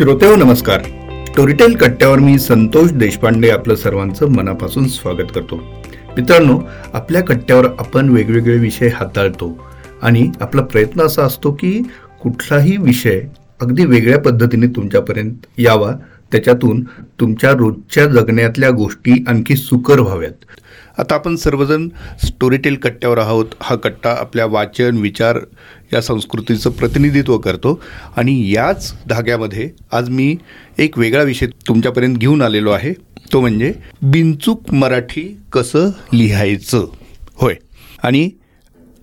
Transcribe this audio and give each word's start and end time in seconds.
श्रोते 0.00 0.26
हो 0.26 0.36
नमस्कार. 0.36 0.80
स्टोरीटेल 1.26 1.76
कट्ट्यावर 1.76 2.18
मी 2.18 2.38
संतोष 2.38 2.92
देशपांडे 2.92 3.50
आपलं 3.50 3.74
सर्वांचं 3.74 4.28
मनापासून 4.28 4.88
स्वागत 4.88 5.32
करतो. 5.34 5.56
मित्रांनो 6.16 6.60
आपल्या 6.92 7.22
कट्ट्यावर 7.22 7.66
आपण 7.78 8.08
वेगवेगळे 8.08 8.58
विषय 8.58 8.88
हाताळतो 8.88 9.66
आणि 10.02 10.30
आपला 10.40 10.62
प्रयत्न 10.62 11.00
असा 11.00 11.22
असतो 11.22 11.52
की 11.52 11.82
कुठलाही 12.22 12.76
विषय 12.76 13.20
अगदी 13.60 13.84
वेगळ्या 13.84 14.18
पद्धतीने 14.18 14.66
तुमच्यापर्यंत 14.66 15.34
यावा 15.58 15.92
त्याच्यातून 16.32 16.84
तुमच्या 17.20 17.50
रोजच्या 17.50 18.06
जगण्यातल्या 18.06 18.70
गोष्टी 18.70 19.24
आणखी 19.28 19.56
सुकर 19.56 20.00
व्हाव्यात. 20.00 20.44
आता 21.00 21.14
आपण 21.14 21.36
सर्वजण 21.36 21.88
स्टोरीटेल 22.24 22.74
कट्ट्यावर 22.74 23.18
आहोत. 23.18 23.46
हा 23.60 23.76
कट्टा 23.76 24.10
आपल्या 24.10 24.46
वाचन 24.46 24.96
विचार 24.96 25.38
या 25.92 26.02
संस्कृतीचं 26.02 26.70
प्रतिनिधित्व 26.70 27.38
करतो. 27.38 27.82
आणि 28.16 28.52
याच 28.52 28.94
धाग्यामध्ये 29.08 29.70
आज 29.92 30.08
मी 30.08 30.36
एक 30.78 30.98
वेगळा 30.98 31.22
विषय 31.22 31.46
तुमच्यापर्यंत 31.46 32.16
घेऊन 32.16 32.42
आलेलो 32.42 32.70
आहे. 32.70 32.92
तो 33.32 33.40
म्हणजे 33.40 33.74
बिनचूक 34.02 34.74
मराठी 34.74 35.36
कसं 35.52 35.90
लिहायचं? 36.12 36.86
होय. 37.34 37.54
आणि 38.02 38.30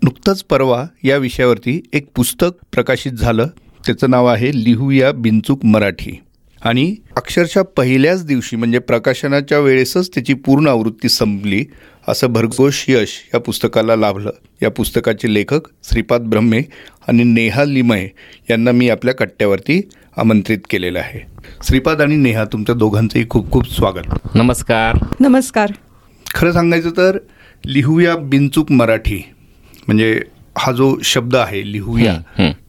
नुकतंच 0.02 0.44
परवा 0.44 0.86
या 1.04 1.16
विषयावरती 1.16 1.82
एक 1.92 2.06
पुस्तक 2.14 2.64
प्रकाशित 2.72 3.12
झालं. 3.12 3.46
त्याचं 3.86 4.10
नाव 4.10 4.26
आहे 4.26 4.64
लिहूया 4.64 5.12
बिनचूक 5.12 5.64
मराठी. 5.64 6.20
आणि 6.62 6.96
अक्षरशः 7.16 7.62
पहिल्याच 7.62 8.26
दिवशी 8.26 8.56
म्हणजे 8.56 8.78
प्रकाशनाच्या 8.78 9.58
वेळेसच 9.58 10.10
त्याची 10.14 10.34
पूर्ण 10.34 10.68
आवृत्ती 10.68 11.08
संपली 11.08 11.64
असं 12.08 12.26
भरघोष 12.26 12.84
यश 12.88 13.08
या 13.34 13.40
पुस्तकाला 13.40 13.96
लाभलं. 13.96 14.30
या 14.62 14.70
पुस्तकाचे 14.70 15.34
लेखक 15.34 15.60
श्रीपाद 15.84 16.20
ब्रह्मे 16.20 16.60
आणि 17.08 17.24
नेहा 17.24 17.64
लिमय 17.64 18.08
यांना 18.50 18.72
मी 18.72 18.88
आपल्या 18.88 19.14
कट्ट्यावरती 19.14 19.88
आमंत्रित 20.16 20.58
केलेलं 20.70 20.98
आहे. 20.98 21.26
श्रीपाद 21.66 22.02
आणि 22.02 22.16
नेहा 22.16 22.44
तुमच्या 22.44 22.74
दोघांचंही 22.74 23.28
खूप 23.28 23.50
खूप 23.50 23.74
स्वागत. 23.74 24.18
नमस्कार. 24.34 25.06
नमस्कार. 25.20 25.72
खरं 26.34 26.52
सांगायचं 26.52 26.90
तर 26.90 27.18
लिहूया 27.66 28.16
बिनचूक 28.16 28.72
मराठी 28.72 29.22
म्हणजे 29.86 30.20
हा 30.58 30.72
जो 30.72 30.94
शब्द 31.04 31.36
आहे 31.36 31.60
लिहूया. 31.72 32.16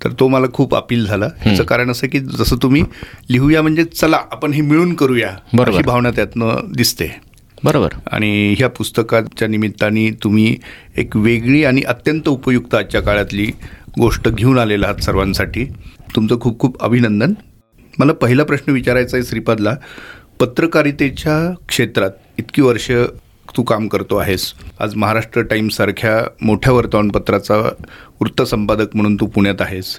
तर 0.04 0.12
तो 0.20 0.28
मला 0.28 0.48
खूप 0.54 0.76
अपील 0.76 1.06
झाला. 1.06 1.28
ह्याचं 1.42 1.64
कारण 1.64 1.92
असं 1.92 2.08
की 2.08 2.20
जसं 2.20 2.56
तुम्ही 2.56 2.84
लिहूया 3.30 3.62
म्हणजे 3.62 3.84
चला 3.84 4.18
आपण 4.32 4.54
हे 4.54 4.62
मिळून 4.62 4.94
करूया 4.94 5.32
बरोबर. 5.54 5.78
अशी 5.78 5.84
भावना 5.84 6.12
त्यातनं 6.12 6.72
दिसते. 6.76 7.10
बरोबर. 7.64 7.90
आणि 8.12 8.56
ह्या 8.58 8.70
पुस्तकाच्या 8.70 9.48
निमित्ताने 9.48 10.10
तुम्ही 10.24 10.56
एक 10.98 11.16
वेगळी 11.18 11.64
आणि 11.64 11.82
अत्यंत 11.82 12.30
उपयुक्त 12.30 12.76
आजच्या 12.76 13.02
काळातली 13.02 13.46
गोष्ट 14.00 14.30
घेऊन 14.30 14.60
आलेला 14.60 14.88
आहात 14.88 15.04
सर्वांसाठी. 15.04 15.66
तुमचं 16.16 16.40
खूप 16.40 16.60
खूप 16.60 16.84
अभिनंदन. 16.84 17.34
मला 18.00 18.14
पहिला 18.14 18.44
प्रश्न 18.44 18.72
विचारायचा 18.72 19.18
आहे 19.18 19.26
श्रीपादला 19.26 19.76
पत्रकारितेच्या 20.40 21.54
क्षेत्रात 21.68 22.12
इतकी 22.38 22.62
वर्ष 22.62 22.92
तू 23.58 23.64
काम 23.64 23.88
करतो 23.88 24.18
आहेस. 24.18 24.54
आज 24.80 24.96
महाराष्ट्र 24.96 25.42
टाईम्ससारख्या 25.42 26.18
मोठ्या 26.42 26.74
वर्तमानपत्राचा 26.74 27.56
वृत्तसंपादक 28.22 28.96
म्हणून 28.96 29.16
तू 29.16 29.26
पुण्यात 29.26 29.62
आहेस. 29.62 29.98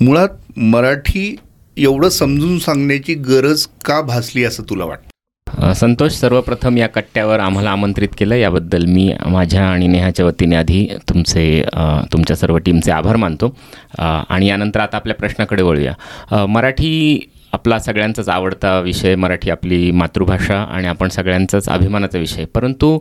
मुळात 0.00 0.58
मराठी 0.58 1.34
एवढं 1.76 2.08
समजून 2.08 2.58
सांगण्याची 2.58 3.14
गरज 3.14 3.66
का 3.84 4.00
भासली 4.02 4.44
असं 4.44 4.62
तुला 4.70 4.84
वाटतं? 4.84 5.72
संतोष 5.72 6.12
सर्वप्रथम 6.12 6.76
या 6.76 6.86
कट्ट्यावर 6.86 7.40
आम्हाला 7.40 7.70
आमंत्रित 7.70 8.08
केलं. 8.18 8.34
याबद्दल 8.34 8.84
मी 8.84 9.12
माझ्या 9.26 9.64
आणि 9.64 9.86
नेहाच्या 9.86 10.26
वतीने 10.26 10.56
आधी 10.56 10.86
तुमचे 11.08 11.64
तुमच्या 12.12 12.36
सर्व 12.36 12.58
टीमचे 12.58 12.90
आभार 12.92 13.16
मानतो. 13.16 13.54
आणि 13.98 14.46
यानंतर 14.46 14.80
आता 14.80 14.96
आपल्या 14.96 15.16
प्रश्नाकडे 15.16 15.62
वळूया. 15.62 16.46
मराठी 16.46 17.20
आपला 17.52 17.78
सगळ्यांचाच 17.78 18.28
आवडता 18.28 18.78
विषय 18.80 19.14
मराठी 19.14 19.50
आपली 19.50 19.90
मातृभाषा 19.90 20.56
आणि 20.62 20.86
आपण 20.86 21.08
सगळ्यांचाच 21.08 21.68
अभिमानाचा 21.68 22.18
विषय. 22.18 22.44
परंतु 22.54 22.98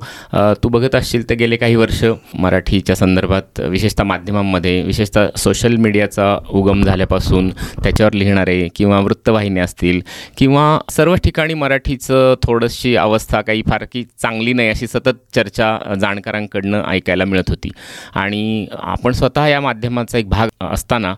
तू 0.63 0.69
बघत 0.69 0.95
असशील 0.95 1.29
तर 1.29 1.35
गेले 1.35 1.57
काही 1.57 1.75
वर्ष 1.75 2.03
मराठीच्या 2.39 2.95
संदर्भात 2.95 3.59
विशेषतः 3.59 4.03
माध्यमांमध्ये 4.03 4.81
विशेषतः 4.83 5.27
सोशल 5.37 5.75
मीडियाचा 5.75 6.37
उगम 6.49 6.81
झाल्यापासून 6.83 7.49
त्याच्यावर 7.83 8.13
लिहिणारे 8.13 8.67
किंवा 8.75 8.99
वृत्तवाहिन्या 8.99 9.63
असतील 9.63 10.01
किंवा 10.37 10.77
सर्व 10.91 11.15
ठिकाणी 11.15 11.53
मराठीचं 11.53 12.35
थोडीशी 12.43 12.95
अवस्था 12.95 13.41
काही 13.41 13.61
फार 13.69 13.85
की 13.91 14.03
चांगली 14.21 14.53
नाही 14.53 14.69
अशी 14.69 14.87
सतत 14.87 15.17
चर्चा 15.35 15.77
जाणकारांकडनं 16.01 16.83
ऐकायला 16.87 17.25
मिळत 17.25 17.49
होती. 17.49 17.69
आणि 18.15 18.67
आपण 18.73 19.11
स्वतः 19.11 19.47
या 19.47 19.61
माध्यमाचा 19.61 20.17
एक 20.17 20.29
भाग 20.29 20.47
असताना 20.63 21.13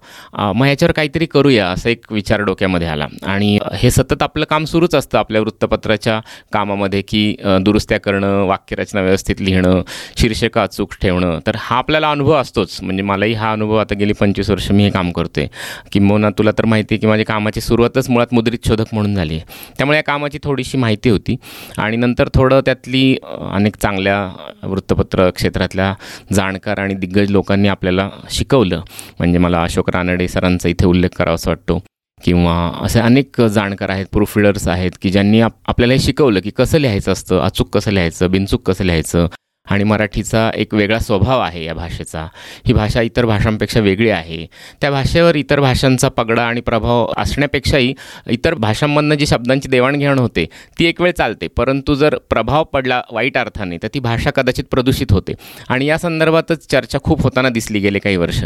मग 0.55 0.65
याच्यावर 0.67 0.91
काहीतरी 0.91 1.25
करूया 1.25 1.67
असा 1.69 1.89
एक 1.89 2.11
विचार 2.11 2.41
डोक्यामध्ये 2.41 2.87
आला. 2.87 3.07
आणि 3.25 3.57
हे 3.73 3.91
सतत 3.91 4.23
आपलं 4.23 4.45
काम 4.49 4.65
सुरूच 4.65 4.95
असतं 4.95 5.17
आपल्या 5.17 5.41
वृत्तपत्राच्या 5.41 6.19
कामामध्ये 6.53 7.01
की 7.07 7.35
दुरुस्त्या 7.61 7.99
करणं 7.99 8.43
वाक्यरचना 8.47 9.01
व्यवस्थित 9.01 9.41
लिहिणं 9.41 9.81
शीर्षक 10.17 10.57
अचूक 10.57 10.93
ठेवणं. 11.01 11.39
तर 11.47 11.55
हा 11.59 11.77
आपल्याला 11.77 12.11
अनुभव 12.11 12.33
असतोच. 12.35 12.77
म्हणजे 12.81 13.03
मलाही 13.03 13.33
हा 13.33 13.51
अनुभव 13.51 13.75
आता 13.77 13.95
गेली 13.99 14.13
पंचवीस 14.19 14.49
वर्ष 14.49 14.71
मी 14.71 14.83
हे 14.83 14.89
काम 14.89 15.11
करतोय. 15.11 15.47
किंबहुना 15.91 16.29
तुला 16.37 16.51
तर 16.57 16.65
माहिती 16.65 16.93
आहे 16.95 16.99
की 17.01 17.07
माझी 17.07 17.23
कामाची 17.23 17.61
सुरुवातच 17.61 18.09
मुळात 18.09 18.33
मुद्रित 18.33 18.67
शोधक 18.67 18.93
म्हणून 18.93 19.15
झाली 19.15 19.35
आहे. 19.35 19.45
त्यामुळे 19.77 19.97
या 19.97 20.03
कामाची 20.03 20.39
थोडीशी 20.43 20.77
माहिती 20.77 21.09
होती. 21.09 21.35
आणि 21.77 21.97
नंतर 21.97 22.29
थोडं 22.33 22.61
त्यातली 22.65 23.15
अनेक 23.51 23.75
चांगल्या 23.75 24.19
वृत्तपत्र 24.63 25.29
क्षेत्रातल्या 25.29 25.93
जाणकार 26.33 26.79
आणि 26.79 26.93
दिग्गज 26.93 27.31
लोकांनी 27.31 27.67
आपल्याला 27.67 28.09
शिकवलं. 28.31 28.81
म्हणजे 29.19 29.39
मला 29.39 29.61
अशोक 29.63 29.89
रानडे 29.89 30.27
सरांचा 30.27 30.69
इथे 30.69 30.85
उल्लेख 30.85 31.17
करावासा 31.17 31.49
वाटतो. 31.51 31.81
किंवा 32.23 32.71
असे 32.81 32.99
अनेक 32.99 33.41
जाणकार 33.41 33.89
आहेत 33.89 34.05
प्रूफ 34.11 34.37
आहेत 34.67 34.91
की 35.01 35.09
ज्यांनी 35.09 35.41
आप 35.41 35.51
आपल्याला 35.67 35.93
हे 35.93 35.99
शिकवलं 35.99 36.39
की 36.39 36.49
कसं 36.49 36.77
लिहायचं 36.77 37.11
असतं 37.11 37.39
अचूक 37.39 37.69
कसं 37.69 37.91
लिहायचं 37.91 38.31
बिनचूक 38.31 38.67
कसं 38.67 38.83
लिहायचं? 38.83 39.27
आणि 39.71 39.83
मराठीचा 39.83 40.49
एक 40.55 40.73
वेगळा 40.73 40.97
स्वभाव 40.99 41.39
आहे 41.41 41.63
या 41.65 41.73
भाषेचा. 41.73 42.25
ही 42.67 42.73
भाषा 42.73 43.01
इतर 43.01 43.25
भाषांपेक्षा 43.25 43.79
वेगळी 43.79 44.09
आहे. 44.09 44.45
त्या 44.81 44.89
भाषेवर 44.91 45.35
इतर 45.35 45.59
भाषांचा 45.59 46.07
पगडा 46.09 46.43
आणि 46.43 46.61
प्रभाव 46.61 47.11
असण्यापेक्षाही 47.17 47.93
इतर 48.31 48.53
भाषांमधनं 48.53 49.15
जी 49.15 49.25
शब्दांची 49.27 49.69
देवाणघेवाण 49.69 50.19
होते 50.19 50.45
ती 50.79 50.85
एक 50.85 51.01
वेळ 51.01 51.11
चालते. 51.17 51.47
परंतु 51.47 51.95
जर 51.95 52.17
प्रभाव 52.29 52.63
पडला 52.73 53.01
वाईट 53.11 53.37
अर्थाने 53.37 53.77
तर 53.83 53.87
ती 53.93 53.99
भाषा 53.99 54.31
कदाचित 54.35 54.63
प्रदूषित 54.71 55.11
होते. 55.11 55.33
आणि 55.69 55.85
या 55.85 55.97
संदर्भातच 55.97 56.67
चर्चा 56.71 56.99
खूप 57.03 57.21
होताना 57.23 57.49
दिसली 57.49 57.79
गेले 57.79 57.99
काही 57.99 58.17
वर्ष. 58.17 58.43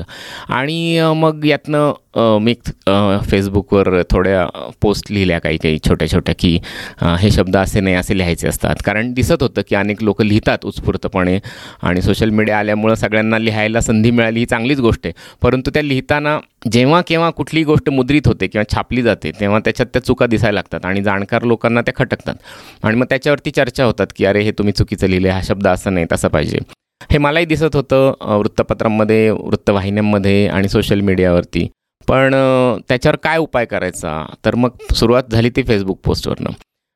आणि 0.50 1.00
मग 1.16 1.46
यातनं 1.46 1.94
मी 2.42 2.54
फेसबुकवर 3.30 4.02
थोड्या 4.12 4.46
पोस्ट 4.82 5.12
लिहिल्या 5.12 5.40
काही 5.40 5.58
काही 5.64 5.80
छोट्या 5.88 6.08
छोट्या 6.12 6.36
की 6.40 6.58
हे 7.20 7.32
शब्द 7.32 7.58
असे 7.58 7.80
नाही 7.80 7.96
असे 7.96 8.18
लिहायचे 8.18 8.48
असतात. 8.48 8.76
कारण 8.86 9.12
दिसत 9.14 9.42
होतं 9.42 9.62
की 9.70 9.76
अनेक 9.76 10.04
लोक 10.04 10.22
लिहितात 10.22 10.66
उत्स्फूर्तपणे 11.08 11.40
आणि 11.82 12.02
सोशल 12.02 12.30
मीडिया 12.30 12.60
आल्यामुळं 12.60 12.96
सगळ्यांना 12.96 13.38
लिहायला 13.40 13.82
संधी 13.82 14.12
मिळाली. 14.12 14.40
ही 14.40 14.46
चांगलीच 14.46 14.80
गोष्ट 14.80 15.06
आहे. 15.06 15.14
परंतु 15.42 15.72
त्या 15.74 15.82
लिहिताना 15.84 16.38
जेव्हा 16.72 17.02
केव्हा 17.08 17.30
कुठलीही 17.30 17.64
गोष्ट 17.66 17.90
मुद्रित 17.90 18.28
होते 18.28 18.48
किंवा 18.48 18.64
छापली 18.76 19.02
जाते 19.02 19.32
तेव्हा 19.40 19.60
त्याच्यात 19.60 19.88
त्या 19.94 20.04
चुका 20.04 20.26
दिसायला 20.26 20.56
लागतात 20.56 20.86
आणि 20.86 21.04
जाणकार 21.04 21.44
लोकांना 21.44 21.82
त्या 21.82 21.94
खटकतात. 21.96 22.36
आणि 22.84 22.98
मग 22.98 23.06
त्याच्यावरती 23.06 23.52
चर्चा 23.52 23.86
होतात 23.86 24.08
की 24.16 24.26
अरे 24.26 24.42
हे 24.42 24.52
तुम्ही 24.52 24.74
चुकीचं 24.74 25.08
लिहिले 25.08 25.30
हा 25.30 25.42
शब्द 25.44 25.68
असं 25.68 25.94
नाही 25.94 26.06
तसं 26.12 26.28
पाहिजे. 26.28 26.60
हे 27.12 27.18
मलाही 27.18 27.46
दिसत 27.46 27.76
होतं 27.76 28.14
वृत्तपत्रांमध्ये 28.38 29.30
वृत्तवाहिन्यांमध्ये 29.32 30.48
आणि 30.48 30.70
सोशल 30.70 31.00
मीडियावरती 31.00 31.68
पण 32.08 32.34
त्याच्यावर 32.88 33.16
काय 33.24 33.38
उपाय 33.38 33.66
करायचा? 33.66 34.26
तर 34.46 34.56
मग 34.56 34.70
सुरुवात 34.94 35.32
झाली 35.32 35.50
ती 35.50 35.64
फेसबुक 35.64 36.00
पोस्टवरनं 36.06 36.50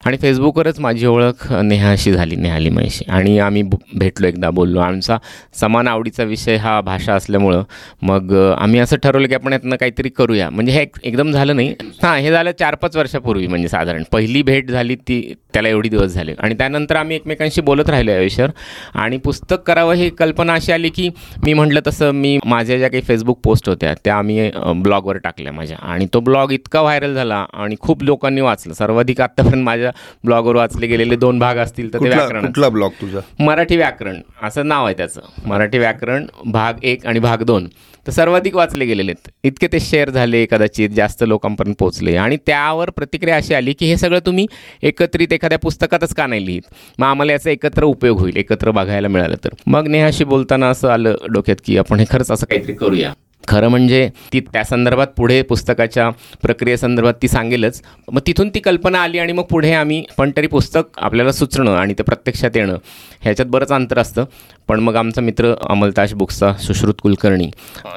आणि 0.05 0.17
फेसबुकवरच 0.17 0.79
माझी 0.79 1.05
ओळख 1.05 1.53
नेहाशी 1.53 2.11
झाली 2.11 2.35
नेहाली 2.35 2.69
महिशी. 2.69 3.11
आणि 3.11 3.39
आम्ही 3.39 3.61
भेटलो 3.95 4.27
एकदा 4.27 4.49
बोललो. 4.49 4.79
आमचा 4.79 5.17
समान 5.53 5.87
आवडीचा 5.87 6.23
विषय 6.23 6.55
हा 6.55 6.81
भाषा 6.81 7.13
असल्यामुळं 7.13 7.63
मग 8.01 8.53
आम्ही 8.57 8.79
असं 8.79 8.97
ठरवलं 8.97 9.27
की 9.27 9.33
आपण 9.33 9.53
यातनं 9.53 9.75
काहीतरी 9.75 10.09
करूया. 10.09 10.49
म्हणजे 10.49 10.71
हे 10.71 10.81
एक- 10.81 10.99
एकदम 11.03 11.31
झालं 11.31 11.55
नाही. 11.55 11.75
हां 11.81 12.19
हे 12.19 12.31
झालं 12.31 12.51
चार 12.59 12.75
पाच 12.75 12.97
वर्षापूर्वी 12.97 13.47
म्हणजे 13.47 13.67
साधारण. 13.67 14.03
पहिली 14.11 14.41
भेट 14.41 14.69
झाली 14.69 14.95
ती 14.95 15.33
त्याला 15.53 15.69
एवढी 15.69 15.89
दिवस 15.89 16.11
झाले. 16.11 16.33
आणि 16.39 16.53
त्यानंतर 16.53 16.95
आम्ही 16.95 17.15
एकमेकांशी 17.15 17.61
बोलत 17.61 17.89
राहिलो 17.89 18.11
या 18.11 18.47
आणि 18.93 19.17
पुस्तक 19.17 19.55
करावं 19.67 19.93
ही 19.93 20.09
कल्पना 20.09 20.53
अशी 20.53 20.71
आली 20.71 20.89
की 20.89 21.09
मी 21.45 21.53
म्हटलं 21.53 21.79
तसं 21.87 22.11
मी 22.11 22.39
माझ्या 22.45 22.77
ज्या 22.77 22.89
काही 22.89 23.03
फेसबुक 23.03 23.39
पोस्ट 23.43 23.69
होत्या 23.69 23.93
त्या 24.03 24.15
आम्ही 24.15 24.51
ब्लॉगवर 24.75 25.17
टाकल्या 25.17 25.53
माझ्या. 25.53 25.77
आणि 25.81 26.07
तो 26.13 26.19
ब्लॉग 26.19 26.51
इतका 26.51 26.81
व्हायरल 26.81 27.13
झाला 27.13 27.45
आणि 27.53 27.75
खूप 27.79 28.03
लोकांनी 28.03 28.41
वाचलं. 28.41 28.73
सर्वाधिक 28.73 29.21
आत्तापर्यंत 29.21 29.63
माझ्या 29.63 29.90
ब्लॉगवर 30.23 30.55
वाचले 30.55 30.87
गेलेले 30.87 31.15
दोन 31.15 31.39
भाग 31.39 31.57
असतील 31.57 31.93
तर 31.93 31.99
ते 31.99 32.09
व्याकरण 32.09 32.45
कुठला 32.45 32.69
ब्लॉग 32.69 32.91
तुझा? 33.01 33.19
मराठी 33.39 33.77
व्याकरण. 33.77 34.15
असं 34.43 34.67
नाव 34.67 34.85
आहे 34.85 34.95
त्याचं. 34.97 35.21
मराठी 35.45 35.77
व्याकरण 35.77 36.25
भाग 36.45 36.73
एक 36.83 37.05
आणि 37.05 37.19
भाग 37.19 37.43
दोन. 37.43 37.67
तर 38.07 38.11
सर्वाधिक 38.11 38.55
वाचले 38.55 38.85
गेलेले 38.85 39.11
आहेत. 39.11 39.31
इतके 39.43 39.67
ते 39.67 39.79
शेअर 39.79 40.09
झाले 40.09 40.45
कदाचित 40.51 40.89
जास्त 40.89 41.23
लोकांपर्यंत 41.23 41.75
पोहोचले. 41.79 42.15
आणि 42.15 42.37
त्यावर 42.37 42.89
प्रतिक्रिया 42.89 43.35
अशी 43.35 43.53
आली 43.53 43.73
की 43.73 43.85
हे 43.85 43.97
सगळं 43.97 44.19
तुम्ही 44.25 44.47
एकत्रित 44.81 45.33
एखाद्या 45.33 45.59
पुस्तकातच 45.59 46.13
का 46.13 46.27
नाही 46.27 46.45
लिहित? 46.45 46.61
मग 46.99 47.07
आम्हाला 47.07 47.31
याचा 47.31 47.49
एकत्र 47.49 47.83
उपयोग 47.83 48.19
होईल 48.19 48.37
एकत्र 48.37 48.71
बघायला 48.71 49.07
मिळालं 49.07 49.35
तर. 49.43 49.49
मग 49.67 49.87
नेहाशी 49.87 50.23
बोलताना 50.23 50.69
असं 50.69 50.89
आलं 50.89 51.15
डोक्यात 51.33 51.57
की 51.65 51.77
आपण 51.77 51.99
हे 51.99 52.05
खरंच 52.09 52.31
असं 52.31 52.45
काहीतरी 52.45 52.73
करूया. 52.73 53.13
खरं 53.47 53.67
म्हणजे 53.67 54.07
ती 54.33 54.39
त्या 54.39 54.63
संदर्भात 54.63 55.07
पुढे 55.17 55.41
पुस्तकाच्या 55.41 56.09
प्रक्रियेसंदर्भात 56.43 57.13
ती 57.21 57.27
सांगेलच. 57.27 57.81
मग 58.11 58.21
तिथून 58.27 58.49
ती 58.49 58.59
कल्पना 58.59 59.01
आली 59.03 59.19
आणि 59.19 59.33
मग 59.33 59.43
पुढे 59.49 59.71
आम्ही 59.73 60.03
पण 60.17 60.31
तरी 60.37 60.47
पुस्तक 60.47 60.99
आपल्याला 60.99 61.31
सुचणं 61.31 61.75
आणि 61.75 61.93
ते 61.97 62.03
प्रत्यक्षात 62.03 62.57
येणं 62.57 62.77
ह्याच्यात 63.21 63.47
बरंच 63.51 63.71
अंतर 63.71 63.99
असतं. 63.99 64.25
पण 64.67 64.79
मग 64.79 64.95
आमचा 64.95 65.21
मित्र 65.21 65.53
अमलताश 65.69 66.13
बुक्सचा 66.13 66.53
सुश्रुत 66.61 66.93
कुलकर्णी 67.03 67.49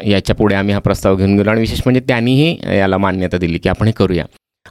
याच्यापुढे 0.07 0.55
आम्ही 0.55 0.75
हा 0.75 0.81
प्रस्ताव 0.81 1.17
घेऊन 1.17 1.37
गेलो 1.37 1.51
आणि 1.51 1.61
विशेष 1.61 1.81
म्हणजे 1.85 2.01
त्यांनीही 2.09 2.57
याला 2.79 2.99
मान्यता 2.99 3.39
दिली 3.39 3.59
की 3.59 3.69
आपण 3.69 3.87
हे 3.87 3.93
करूया. 3.93 4.25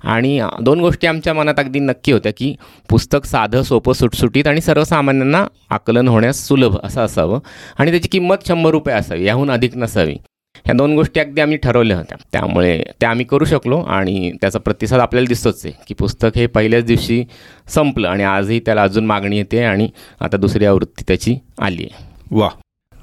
आणि 0.04 0.40
दोन 0.62 0.80
गोष्टी 0.80 1.08
आमच्या 1.08 1.34
मनात 1.34 1.60
अगदी 1.60 1.80
नक्की 1.80 2.12
होत्या 2.12 2.32
की 2.38 2.54
पुस्तक 2.90 3.26
साधं 3.26 3.62
सोपं 3.64 3.94
सुटसुटीत 3.94 4.48
आणि 4.48 4.62
सर्वसामान्यांना 4.62 5.46
आकलन 5.70 6.08
होण्यास 6.08 6.48
सुलभ 6.48 6.78
असं 6.84 7.02
असावं 7.02 7.40
आणि 7.80 7.92
त्याची 7.92 8.10
किंमत 8.12 8.48
शंभर 8.48 8.72
रुपये 8.72 8.96
असावी 8.96 9.26
याहून 9.26 9.52
अधिक 9.52 9.78
नसावी. 9.78 10.16
ह्या 10.66 10.74
दोन 10.76 10.94
गोष्टी 10.96 11.20
अगदी 11.20 11.42
आम्ही 11.42 11.58
ठरवल्या 11.58 11.98
होत्या 11.98 12.18
त्यामुळे 12.34 12.82
त्या 13.00 13.10
आम्ही 13.10 13.26
करू 13.26 13.46
शकलो 13.46 13.80
आणि 13.82 14.32
त्याचा 14.42 14.60
प्रतिसाद 14.60 15.00
आपल्याला 15.00 15.28
दिसतोच 15.28 15.66
आहे 15.66 15.74
की 15.88 15.94
पुस्तक 15.94 16.38
हे 16.38 16.46
पहिल्याच 16.48 16.86
दिवशी 16.86 17.24
संपलं 17.68 18.08
आणि 18.10 18.24
आजही 18.24 18.60
त्याला 18.60 18.84
अजून 18.84 19.06
मागणी 19.06 19.38
येते 19.38 19.64
आणि 19.64 19.88
आता 20.22 20.38
दुसरी 20.38 20.66
आवृत्ती 20.66 21.04
त्याची 21.08 21.36
आली 21.60 21.88
आहे 21.92 22.06
वा 22.32 22.50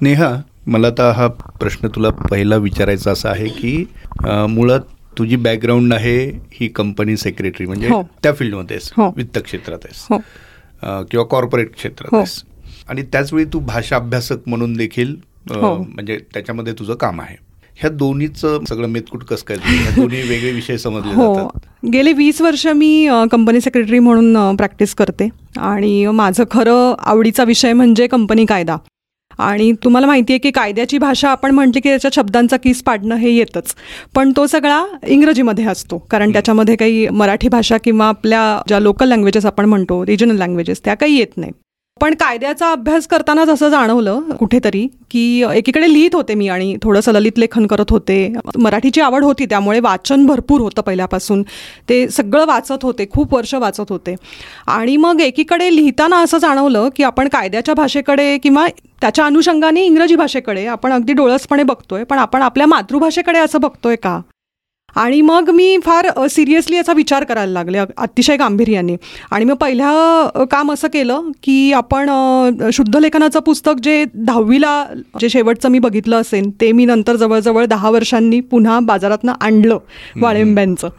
नेहा 0.01 0.35
मला 0.67 0.87
आता 0.87 1.11
हा 1.11 1.27
प्रश्न 1.59 1.87
तुला 1.87 2.09
पहिला 2.21 2.55
विचारायचा 2.55 3.11
असा 3.11 3.29
आहे 3.29 3.47
की 3.49 3.83
मुळात 4.49 4.79
तुझी 5.17 5.35
बॅकग्राऊंड 5.35 5.93
आहे 5.93 6.17
ही 6.53 6.67
कंपनी 6.67 7.15
सेक्रेटरी 7.17 7.65
म्हणजे 7.65 7.87
हो. 7.87 8.01
त्या 8.23 8.33
फील्डमध्ये 8.33 8.77
हो. 8.93 9.09
वित्त 9.17 9.39
क्षेत्रात 9.39 9.85
आहेस 9.85 10.05
हो 10.09 11.03
किंवा 11.03 11.25
कॉर्पोरेट 11.25 11.73
क्षेत्रात 11.73 12.09
हो. 12.11 12.17
आहेस 12.17 12.43
आणि 12.89 13.03
त्याचवेळी 13.03 13.45
तू 13.53 13.59
भाषा 13.59 13.95
अभ्यासक 13.95 14.47
म्हणून 14.47 14.73
देखील 14.73 15.15
हो. 15.49 15.75
म्हणजे 15.75 16.17
त्याच्यामध्ये 16.33 16.73
तुझं 16.73 16.95
काम 16.95 17.21
आहे 17.21 17.35
ह्या 17.81 17.89
दोन्हीचं 17.89 18.63
सगळं 18.69 18.87
मेतकूट 18.87 19.23
कसं 19.23 19.45
काय 19.47 19.57
दोन्ही 19.95 20.21
वेगळे 20.21 20.51
विषय 20.51 20.77
समजले 20.77 21.13
हो. 21.13 21.47
गेले 21.91 22.13
वीस 22.13 22.41
वर्ष 22.41 22.65
मी 22.67 23.07
कंपनी 23.31 23.61
सेक्रेटरी 23.61 23.99
म्हणून 23.99 24.55
प्रॅक्टिस 24.55 24.93
करते. 24.95 25.29
आणि 25.59 26.05
माझं 26.05 26.43
खरं 26.51 26.93
आवडीचा 26.99 27.43
विषय 27.43 27.73
म्हणजे 27.73 28.07
कंपनी 28.07 28.45
कायदा. 28.45 28.77
आणि 29.39 29.71
तुम्हाला 29.83 30.07
माहिती 30.07 30.33
आहे 30.33 30.39
की 30.39 30.51
कायद्याची 30.51 30.97
भाषा 30.97 31.29
आपण 31.29 31.51
म्हटली 31.51 31.79
की 31.81 31.89
त्याच्या 31.89 32.11
शब्दांचा 32.13 32.57
किस 32.57 32.81
पाडणं 32.83 33.15
हे 33.15 33.31
येतच. 33.31 33.73
पण 34.15 34.31
तो 34.37 34.45
सगळा 34.47 34.83
इंग्रजीमध्ये 35.07 35.65
असतो. 35.65 35.97
कारण 36.11 36.33
त्याच्यामध्ये 36.33 36.75
काही 36.75 37.07
मराठी 37.09 37.49
भाषा 37.49 37.77
किंवा 37.77 38.07
आपल्या 38.07 38.41
ज्या 38.67 38.79
लोकल 38.79 39.09
लँग्वेजेस 39.09 39.45
आपण 39.45 39.65
म्हणतो 39.65 40.05
रिजनल 40.05 40.37
लँग्वेजेस 40.37 40.81
त्या 40.85 40.93
काही 40.93 41.17
येत 41.17 41.37
नाही. 41.37 41.51
पण 42.01 42.13
कायद्याचा 42.13 42.71
अभ्यास 42.71 43.07
करतानाच 43.07 43.49
असं 43.49 43.69
जाणवलं 43.69 44.29
कुठेतरी 44.39 44.85
की 45.11 45.43
एकीकडे 45.53 45.91
लिहित 45.93 46.15
होते 46.15 46.33
मी 46.33 46.47
आणि 46.47 46.75
थोडंसं 46.83 47.11
ललित 47.11 47.39
लेखन 47.39 47.67
करत 47.67 47.91
होते. 47.91 48.33
मराठीची 48.57 49.01
आवड 49.01 49.23
होती 49.23 49.45
त्यामुळे 49.45 49.79
वाचन 49.79 50.25
भरपूर 50.25 50.61
होतं 50.61 50.81
पहिल्यापासून. 50.81 51.43
ते 51.89 52.07
सगळं 52.09 52.45
वाचत 52.45 52.83
होते 52.83 53.05
खूप 53.11 53.33
वर्ष 53.33 53.53
वाचत 53.55 53.89
होते. 53.89 54.15
आणि 54.67 54.97
मग 54.97 55.21
एकीकडे 55.21 55.75
लिहिताना 55.75 56.21
असं 56.21 56.37
जाणवलं 56.37 56.89
की 56.95 57.03
आपण 57.03 57.27
कायद्याच्या 57.27 57.75
भाषेकडे 57.75 58.37
किंवा 58.37 58.67
त्याच्या 59.01 59.25
अनुषंगाने 59.25 59.83
इंग्रजी 59.85 60.15
भाषेकडे 60.15 60.65
आपण 60.65 60.91
अगदी 60.91 61.13
डोळसपणे 61.13 61.63
बघतोय 61.63 62.03
पण 62.03 62.17
आपण 62.17 62.41
आपल्या 62.41 62.67
मातृभाषेकडे 62.67 63.39
असं 63.39 63.61
बघतोय 63.61 63.95
का? 63.95 64.19
आणि 64.95 65.21
मग 65.21 65.49
मी 65.49 65.77
फार 65.85 66.07
सिरियसली 66.29 66.75
याचा 66.75 66.93
विचार 66.93 67.23
करायला 67.23 67.51
लागले 67.51 67.77
अतिशय 67.77 68.37
गांभीर्याने. 68.37 68.95
आणि 69.31 69.45
मग 69.45 69.55
पहिलं 69.55 70.29
अ, 70.35 70.43
काम 70.43 70.71
असं 70.71 70.87
केलं 70.87 71.29
की 71.43 71.71
आपण 71.73 72.09
शुद्ध 72.73 72.95
लेखनाचं 72.97 73.39
पुस्तक 73.39 73.79
जे 73.83 74.03
दहावीला 74.15 74.85
जे 75.21 75.29
शेवटचं 75.29 75.69
मी 75.69 75.79
बघितलं 75.79 76.21
असेल 76.21 76.49
ते 76.61 76.71
मी 76.71 76.85
नंतर 76.85 77.15
जवळजवळ 77.15 77.65
दहा 77.65 77.89
वर्षांनी 77.89 78.39
पुन्हा 78.41 78.79
बाजारातनं 78.79 79.33
आणलं 79.41 79.77
वाळिंब्यांचं. 80.21 80.89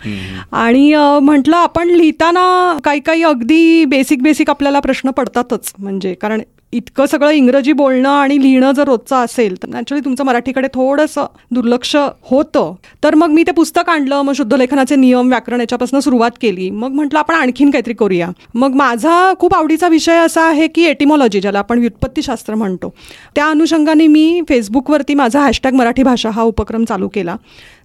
आणि 0.52 0.92
म्हटलं 1.22 1.56
आपण 1.56 1.88
लिहिताना 1.88 2.78
काही 2.84 3.00
काही 3.00 3.22
अगदी 3.22 3.84
बेसिक 3.84 4.22
बेसिक 4.22 4.50
आपल्याला 4.50 4.80
प्रश्न 4.80 5.10
पडतातच. 5.10 5.72
म्हणजे 5.78 6.14
कारण 6.14 6.40
इतकं 6.72 7.06
सगळं 7.06 7.30
इंग्रजी 7.30 7.72
बोलणं 7.72 8.08
आणि 8.08 8.42
लिहिणं 8.42 8.72
जर 8.72 8.84
रोजचं 8.84 9.16
असेल 9.16 9.62
तर 9.62 9.68
नॅचरली 9.68 10.00
तुमचं 10.00 10.24
मराठीकडे 10.24 10.68
थोडंसं 10.74 11.24
दुर्लक्ष 11.50 11.96
होतं. 12.22 12.74
तर 13.04 13.14
मग 13.14 13.30
मी 13.30 13.42
ते 13.42 13.52
पुस्तक 13.52 13.88
आणलं 13.88 14.22
मग 14.22 14.32
शुद्धलेखनाचे 14.32 14.96
नियम 14.96 15.28
व्याकरण 15.28 15.60
याच्यापासून 15.60 16.00
सुरुवात 16.00 16.30
केली. 16.40 16.70
मग 16.70 16.92
म्हटलं 16.92 17.18
आपण 17.18 17.34
आणखीन 17.34 17.70
काहीतरी 17.70 17.94
करूया. 17.94 18.28
मग 18.54 18.74
माझा 18.74 19.32
खूप 19.38 19.54
आवडीचा 19.54 19.88
विषय 19.88 20.16
असा 20.16 20.42
आहे 20.42 20.66
की 20.66 20.84
एटिमॉलॉजी 20.84 21.40
ज्याला 21.40 21.58
आपण 21.58 21.78
व्युत्पत्तीशास्त्र 21.78 22.54
म्हणतो. 22.54 22.94
त्या 23.34 23.46
अनुषंगाने 23.46 24.06
मी 24.06 24.40
फेसबुकवरती 24.48 25.14
माझा 25.14 25.40
हॅशटॅग 25.40 25.72
मराठी 25.72 26.02
भाषा 26.02 26.30
हा 26.30 26.42
उपक्रम 26.42 26.84
चालू 26.84 27.08
केला. 27.08 27.36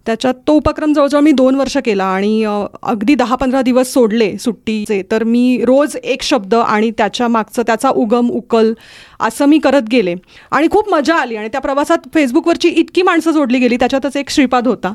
त्याच्यात 0.08 0.34
तो 0.48 0.54
उपक्रम 0.54 0.94
जवळजवळ 0.94 1.22
मी 1.22 1.32
दोन 1.32 1.56
वर्ष 1.56 1.78
केला 1.78 2.06
आणि 2.06 2.44
अगदी 2.84 3.16
दहा 3.16 3.36
पंधरा 3.36 3.62
दिवस 3.62 3.94
सोडले 3.94 4.38
सुट्टीचे. 4.38 5.02
तर 5.12 5.24
मी 5.24 5.62
रोज 5.66 5.96
एक 6.04 6.22
शब्द 6.22 6.56
आणि 6.56 6.92
त्याच्या 6.92 7.28
मागचं 7.28 7.64
त्याचा 7.68 7.90
उगम 7.90 8.30
उकल 8.30 8.74
असं 9.20 9.46
मी 9.46 9.58
करत 9.60 9.90
गेले. 9.92 10.16
आणि 10.52 10.68
खूप 10.72 10.90
मजा 10.90 11.16
आली. 11.16 11.36
आणि 11.36 11.48
त्या 11.52 11.62
प्रवासात 11.62 12.08
फेसबुकवरची 12.14 12.70
इतकी 12.70 13.02
माणसं 13.02 13.32
जोडली 13.32 13.60
गेली. 13.60 13.76
त्याच्यातच 13.76 14.18
एक 14.18 14.30
श्रीपाद 14.30 14.68
होता. 14.68 14.94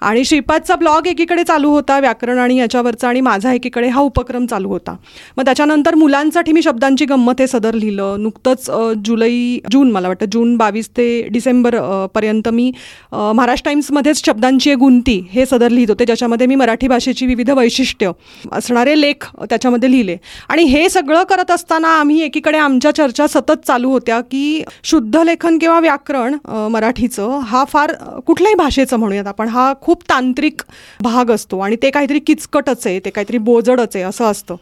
आणि 0.00 0.24
श्रीपादचा 0.24 0.74
ब्लॉग 0.74 1.06
एकीकडे 1.06 1.42
चालू 1.44 1.70
होता 1.70 1.98
व्याकरण 2.00 2.38
आणि 2.38 2.56
याच्यावरचा 2.58 3.08
आणि 3.08 3.20
माझा 3.20 3.52
एकीकडे 3.52 3.88
हा 3.88 4.00
उपक्रम 4.00 4.46
चालू 4.46 4.68
होता. 4.68 4.96
मग 5.36 5.44
त्याच्यानंतर 5.44 5.94
मुलांसाठी 5.94 6.52
मी 6.52 6.62
शब्दांची 6.62 7.04
गंमत 7.04 7.40
हे 7.40 7.46
सदर 7.46 7.74
लिहिलं. 7.74 8.16
नुकतंच 8.18 8.70
जुलै 9.04 9.58
जून 9.72 9.90
मला 9.92 10.08
वाटतं 10.08 10.26
जून 10.32 10.56
बावीस 10.56 10.88
ते 10.96 11.06
डिसेंबर 11.32 11.76
पर्यंत 12.14 12.48
मी 12.48 12.70
महाराष्ट्र 13.12 13.64
टाईम्समध्येच 13.64 14.24
शब्दांची 14.24 14.70
एक 14.70 14.78
गुंती 14.78 15.18
हे 15.30 15.44
सदर 15.46 15.70
लिहित 15.70 15.90
होते 15.90 16.04
ज्याच्यामध्ये 16.04 16.46
मी 16.46 16.54
मराठी 16.54 16.88
भाषेची 16.88 17.26
विविध 17.26 17.50
वैशिष्ट्य 17.50 18.10
असणारे 18.52 19.00
लेख 19.00 19.26
त्याच्यामध्ये 19.40 19.90
लिहिले. 19.90 20.16
आणि 20.48 20.62
हे 20.64 20.88
सगळं 20.88 21.22
करत 21.24 21.50
असताना 21.50 21.88
आम्ही 21.98 22.20
एकीकडे 22.22 22.58
आमच्या 22.58 22.94
चर्चा 22.94 23.26
सतत 23.26 23.63
चालू 23.66 23.90
होत्या 23.90 24.20
की 24.20 24.62
शुद्ध 24.84 25.16
लेखन 25.16 25.58
किंवा 25.58 25.78
व्याकरण 25.80 26.36
मराठीचं 26.70 27.38
हा 27.40 27.64
फार 27.64 27.92
कुठल्याही 28.26 28.54
भाषेचं 28.54 28.96
म्हणूयात 28.96 29.26
आपण 29.26 29.48
हा 29.48 29.72
खूप 29.80 30.02
तांत्रिक 30.02 30.62
भाग 31.00 31.30
असतो 31.30 31.58
आणि 31.58 31.76
ते 31.82 31.90
काहीतरी 31.90 32.18
किचकटच 32.18 32.86
आहे 32.86 32.98
ते 33.04 33.10
काहीतरी 33.10 33.38
बोजडच 33.38 33.96
आहे 33.96 34.04
असं 34.04 34.24
असतं. 34.24 34.56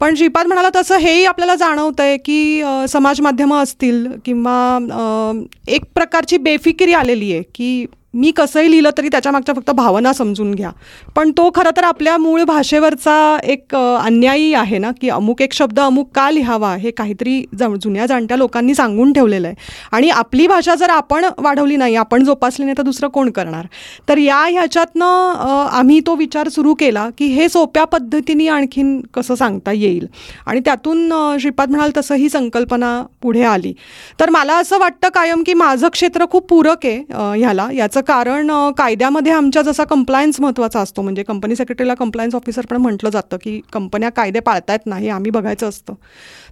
पण 0.00 0.14
श्रीपाद 0.14 0.46
म्हणाला 0.46 0.68
तसं 0.76 0.98
हेही 0.98 1.24
आपल्याला 1.24 1.54
जाणवतं 1.54 2.02
आहे 2.02 2.16
की 2.16 2.62
समाज 2.88 3.20
माध्यमं 3.20 3.62
असतील 3.62 4.06
किंवा 4.24 5.48
एक 5.68 5.84
प्रकारची 5.94 6.36
बेफिकिरी 6.38 6.92
आलेली 6.92 7.32
आहे 7.32 7.42
की 7.54 7.86
मी 8.14 8.30
कसंही 8.30 8.70
लिहिलं 8.70 8.90
तरी 8.98 9.08
त्याच्या 9.08 9.32
मागच्या 9.32 9.54
फक्त 9.54 9.70
भावना 9.70 10.12
समजून 10.12 10.54
घ्या. 10.54 10.70
पण 11.16 11.30
तो 11.30 11.50
खरं 11.54 11.70
तर 11.76 11.84
आपल्या 11.84 12.16
मूळ 12.18 12.42
भाषेवरचा 12.42 13.38
एक 13.44 13.74
अन्यायी 13.76 14.54
आहे 14.54 14.78
ना 14.78 14.90
की 15.00 15.08
अमुक 15.08 15.42
एक 15.42 15.52
शब्द 15.52 15.80
अमुक 15.80 16.10
का 16.14 16.30
लिहावा 16.30 16.74
हे 16.74 16.90
काहीतरी 16.90 17.44
ज- 17.58 17.62
जुन्या 17.82 18.06
जाणत्या 18.06 18.36
लोकांनी 18.36 18.74
सांगून 18.74 19.12
ठेवलेलं 19.12 19.46
आहे. 19.46 19.56
आणि 19.92 20.10
आपली 20.10 20.46
भाषा 20.46 20.74
जर 20.74 20.90
आपण 20.90 21.24
वाढवली 21.38 21.76
नाही 21.76 21.94
आपण 21.96 22.24
जोपासली 22.24 22.64
नाही 22.64 22.78
तर 22.78 22.82
दुसरं 22.82 23.08
कोण 23.08 23.30
करणार? 23.30 23.66
तर 24.08 24.18
या 24.18 24.40
ह्याच्यातनं 24.44 25.68
आम्ही 25.70 26.00
तो 26.00 26.14
विचार 26.14 26.48
सुरू 26.48 26.74
केला 26.74 27.08
की 27.18 27.26
हे 27.26 27.48
सोप्या 27.48 27.84
पद्धतीने 27.84 28.48
आणखीन 28.48 29.00
कसं 29.14 29.34
सांगता 29.34 29.72
येईल? 29.72 30.08
आणि 30.46 30.60
त्यातून 30.60 31.36
श्रीपाद 31.40 31.70
म्हणाल 31.70 31.90
तसं 31.96 32.14
ही 32.14 32.28
संकल्पना 32.28 33.02
पुढे 33.22 33.42
आली. 33.42 33.74
तर 34.20 34.30
मला 34.30 34.56
असं 34.58 34.78
वाटतं 34.78 35.08
कायम 35.08 35.42
की 35.46 35.54
माझं 35.54 35.88
क्षेत्र 35.88 36.24
खूप 36.30 36.48
पूरक 36.48 36.86
आहे 36.86 36.96
ह्याला 37.38 37.68
याचं 37.74 37.97
कारण 38.00 38.50
कायद्यामध्ये 38.78 39.32
आमच्या 39.32 39.62
जसा 39.62 39.84
कंप्लायन्स 39.84 40.40
महत्त्वाचा 40.40 40.80
असतो. 40.80 41.02
म्हणजे 41.02 41.22
कंपनी 41.22 41.56
सेक्रेटरीला 41.56 41.94
कंप्लायन्स 41.94 42.34
ऑफिसर 42.34 42.66
पण 42.66 42.76
म्हटलं 42.76 43.10
जातं 43.10 43.36
की 43.42 43.60
कंपन्या 43.72 44.10
कायदे 44.10 44.40
पाळतायत 44.40 44.86
ना 44.86 44.96
हे 44.96 45.08
आम्ही 45.08 45.30
बघायचं 45.30 45.68
असतं. 45.68 45.94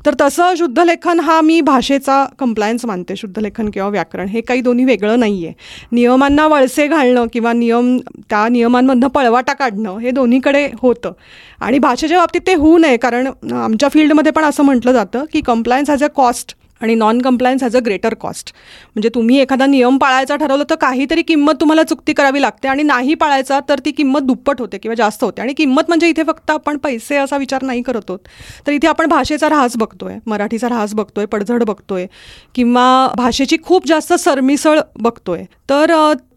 तर 0.06 0.14
तसं 0.20 0.54
शुद्ध 0.58 0.78
लेखन 0.78 1.20
हा 1.20 1.40
मी 1.40 1.60
भाषेचा 1.60 2.24
कंप्लायन्स 2.38 2.84
मानते 2.86 3.16
शुद्ध 3.16 3.38
लेखन 3.38 3.70
किंवा 3.70 3.88
व्याकरण. 3.88 4.28
हे 4.28 4.40
काही 4.40 4.60
दोन्ही 4.60 4.84
वेगळं 4.84 5.18
नाही 5.20 5.46
आहे 5.46 5.54
नियमांना 5.92 6.46
वळसे 6.46 6.86
घालणं 6.86 7.26
किंवा 7.32 7.52
नियम 7.52 7.96
त्या 8.30 8.46
नियमांमधनं 8.48 9.08
पळवाटा 9.08 9.52
काढणं 9.52 9.98
हे 9.98 10.10
दोन्हीकडे 10.10 10.68
होतं. 10.82 11.12
आणि 11.60 11.78
भाषेच्या 11.78 12.18
बाबतीत 12.18 12.40
ते 12.46 12.54
होऊ 12.54 12.78
नये 12.78 12.96
कारण 12.96 13.26
आमच्या 13.52 13.88
फील्डमध्ये 13.88 14.32
पण 14.32 14.44
असं 14.44 14.64
म्हटलं 14.64 14.92
जातं 14.92 15.24
की 15.32 15.40
कंप्लायन्स 15.40 15.90
हॅज 15.90 16.04
अ 16.04 16.08
कॉस्ट 16.16 16.54
आणि 16.80 16.94
non 16.94 17.20
compliance 17.22 17.62
has 17.62 17.76
a 17.76 17.80
greater 17.86 18.14
cost 18.20 18.52
म्हणजे 18.94 19.08
तुम्ही 19.14 19.38
एखादा 19.40 19.66
नियम 19.66 19.96
पाळायचा 19.98 20.36
ठरवलं 20.36 20.64
तर 20.70 20.74
काहीतरी 20.80 21.22
किंमत 21.22 21.60
तुम्हाला 21.60 21.82
चुकती 21.82 22.12
करावी 22.12 22.42
लागते 22.42 22.68
आणि 22.68 22.82
नाही 22.82 23.14
पाळायचा 23.14 23.60
तर 23.68 23.80
ती 23.84 23.90
किंमत 23.90 24.22
दुप्पट 24.22 24.60
होते 24.60 24.78
किंवा 24.78 24.94
जास्त 24.94 25.24
होते. 25.24 25.42
आणि 25.42 25.52
किंमत 25.54 25.88
म्हणजे 25.88 26.08
इथे 26.08 26.22
फक्त 26.26 26.50
आपण 26.50 26.76
पैसे 26.78 27.16
असा 27.16 27.36
विचार 27.36 27.62
नाही 27.62 27.82
करत 27.82 28.10
आहोत 28.10 28.28
तर 28.66 28.72
इथे 28.72 28.88
आपण 28.88 29.06
भाषेचा 29.08 29.46
ऱ्हास 29.46 29.76
बघतोय 29.76 30.16
मराठीचा 30.26 30.66
ऱ्हास 30.66 30.94
बघतोय 30.94 31.26
पडझड 31.26 31.64
बघतोय 31.64 32.06
किंवा 32.54 32.86
भाषेची 33.16 33.56
खूप 33.64 33.86
जास्त 33.88 34.12
सरमिसळ 34.14 34.80
बघतोय. 34.98 35.44
तर 35.70 35.92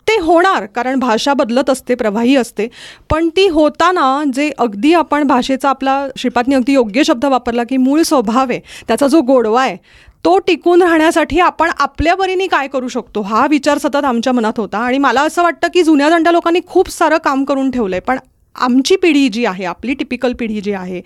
ते 0.07 0.15
होणार 0.21 0.65
कारण 0.75 0.99
भाषा 0.99 1.33
बदलत 1.33 1.69
असते 1.69 1.95
प्रवाही 1.95 2.35
असते. 2.35 2.67
पण 3.09 3.27
ती 3.35 3.47
होताना 3.47 4.23
जे 4.33 4.49
अगदी 4.57 4.93
आपण 4.93 5.23
भाषेचा 5.27 5.69
आपला 5.69 6.05
श्रीपादने 6.17 6.55
अगदी 6.55 6.73
योग्य 6.73 7.03
शब्द 7.03 7.25
वापरला 7.25 7.63
की 7.63 7.77
मूळ 7.77 8.01
स्वभाव 8.01 8.49
आहे 8.49 8.59
त्याचा 8.87 9.07
जो 9.07 9.21
गोडवा 9.21 9.61
आहे 9.63 9.75
तो 10.25 10.37
टिकून 10.39 10.81
राहण्यासाठी 10.81 11.39
आपण 11.39 11.69
आपल्या 11.79 12.15
परीने 12.15 12.47
काय 12.47 12.67
करू 12.67 12.87
शकतो? 12.87 13.21
हा 13.21 13.45
विचार 13.49 13.77
सतत 13.77 14.05
आमच्या 14.05 14.33
मनात 14.33 14.59
होता 14.59 14.77
आणि 14.77 14.97
मला 14.97 15.21
असं 15.21 15.43
वाटतं 15.43 15.67
की 15.73 15.83
जुन्या 15.83 16.09
जाणत्या 16.09 16.31
लोकांनी 16.31 16.59
खूप 16.67 16.89
सारं 16.89 17.17
काम 17.17 17.43
करून 17.43 17.69
ठेवलं 17.71 17.95
आहे 17.95 18.01
पण 18.01 18.19
आमची 18.55 18.95
पिढी 19.01 19.27
जी 19.29 19.45
आहे 19.45 19.65
आपली 19.65 19.93
टिपिकल 19.93 20.33
पिढी 20.39 20.61
जी 20.61 20.71
आहे 20.73 21.01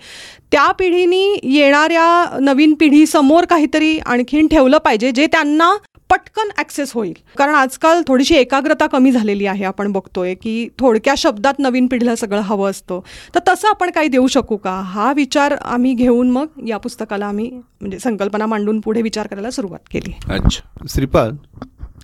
त्या 0.52 0.70
पिढीनी 0.78 1.24
येणाऱ्या 1.54 2.38
नवीन 2.40 2.74
पिढीसमोर 2.74 3.44
काहीतरी 3.44 3.98
आणखीन 3.98 4.46
ठेवलं 4.48 4.78
पाहिजे 4.78 5.10
जे 5.12 5.26
त्यांना 5.32 5.72
पटकन 6.10 6.48
ॲक्सेस 6.58 6.92
होईल. 6.94 7.12
कारण 7.38 7.54
आजकाल 7.54 8.02
थोडीशी 8.08 8.34
एकाग्रता 8.36 8.86
कमी 8.86 9.10
झालेली 9.12 9.46
आहे 9.46 9.64
आपण 9.64 9.92
बघतोय 9.92 10.34
की 10.34 10.68
थोडक्या 10.78 11.14
शब्दात 11.18 11.58
नवीन 11.58 11.86
पिढीला 11.86 12.16
सगळं 12.16 12.40
हवं 12.40 12.70
असतं. 12.70 13.00
तर 13.34 13.40
तसं 13.48 13.68
आपण 13.68 13.90
काही 13.90 14.08
देऊ 14.08 14.26
शकू 14.26 14.56
का? 14.56 14.72
हा 14.84 15.12
विचार 15.16 15.54
आम्ही 15.62 15.94
घेऊन 15.94 16.30
मग 16.30 16.68
या 16.68 16.78
पुस्तकाला 16.78 17.26
आम्ही 17.26 17.48
म्हणजे 17.50 17.98
संकल्पना 17.98 18.46
मांडून 18.46 18.80
पुढे 18.80 19.02
विचार 19.02 19.26
करायला 19.26 19.50
सुरुवात 19.50 19.88
केली. 19.92 20.12
अच्छा. 20.28 20.86
श्रीपाद 20.88 21.36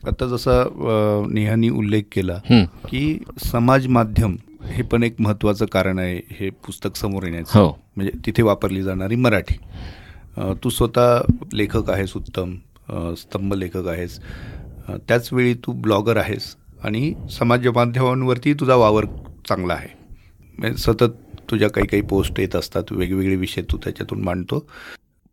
आता 0.09 0.26
जसा 0.26 0.62
नेहानी 1.30 1.68
उल्लेख 1.70 2.02
केला. 2.12 2.38
की 2.88 3.18
समाज 3.44 3.87
माध्यम 3.88 4.37
हे 4.67 4.83
पण 4.83 5.02
एक 5.02 5.21
महत्त्वाचं 5.21 5.67
कारण 5.67 5.99
आहे 5.99 6.21
हे 6.31 6.50
पुस्तक 6.67 6.97
समोर 6.97 7.23
येण्याचं. 7.23 7.59
हो. 7.59 7.69
म्हणजे 7.97 8.12
तिथे 8.26 8.43
वापरली 8.43 8.83
जाणारी 8.83 9.17
मराठी. 9.17 9.57
तू 10.64 10.71
स्वतः 10.71 11.21
लेखक 11.52 11.90
आहेस 11.90 12.17
उत्तम 12.17 12.55
स्तंभ 13.19 13.55
लेखक 13.55 13.88
आहेस. 13.88 14.19
त्याचवेळी 15.09 15.55
तू 15.67 15.73
ब्लॉगर 15.73 16.17
आहेस 16.17 16.55
आणि 16.85 17.12
समाज 17.31 17.67
माध्यमांवरती 17.69 18.55
तुझा 18.55 18.75
वावर 18.75 19.05
चांगला 19.49 19.75
आहे. 19.75 19.88
म्हणजे 20.59 20.76
सतत 20.79 21.17
तुझ्या 21.50 21.69
काही 21.71 21.87
काही 21.87 22.02
पोस्ट 22.02 22.40
येत 22.40 22.57
असतात 22.57 22.93
वेगवेगळे 22.93 23.37
विषय 23.37 23.62
तू 23.71 23.76
त्याच्यातून 23.85 24.23
मांडतो. 24.23 24.64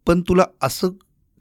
पण 0.08 0.22
तुला 0.22 0.46
असं 0.62 0.90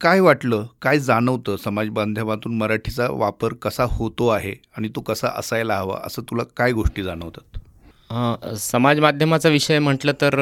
काय 0.01 0.21
वाटलं 0.21 0.67
काय 0.83 0.99
जाणवतं 0.99 1.57
समाज 1.57 1.89
माध्यमातून 1.89 2.57
मराठीचा 2.57 3.07
वापर 3.11 3.53
कसा 3.63 3.85
होतो 3.91 4.29
आहे 4.29 4.55
आणि 4.77 4.89
तो 4.97 5.01
कसा 5.01 5.29
असायला 5.37 5.77
हवा 5.79 6.01
असं 6.05 6.23
तुला 6.23 6.43
काय 6.57 6.73
गोष्टी 6.73 7.03
जाणवतात? 7.03 7.56
समाज 8.59 9.01
माध्यमाचा 9.01 9.49
विषय 9.49 9.79
म्हटलं 9.79 10.13
तर 10.21 10.35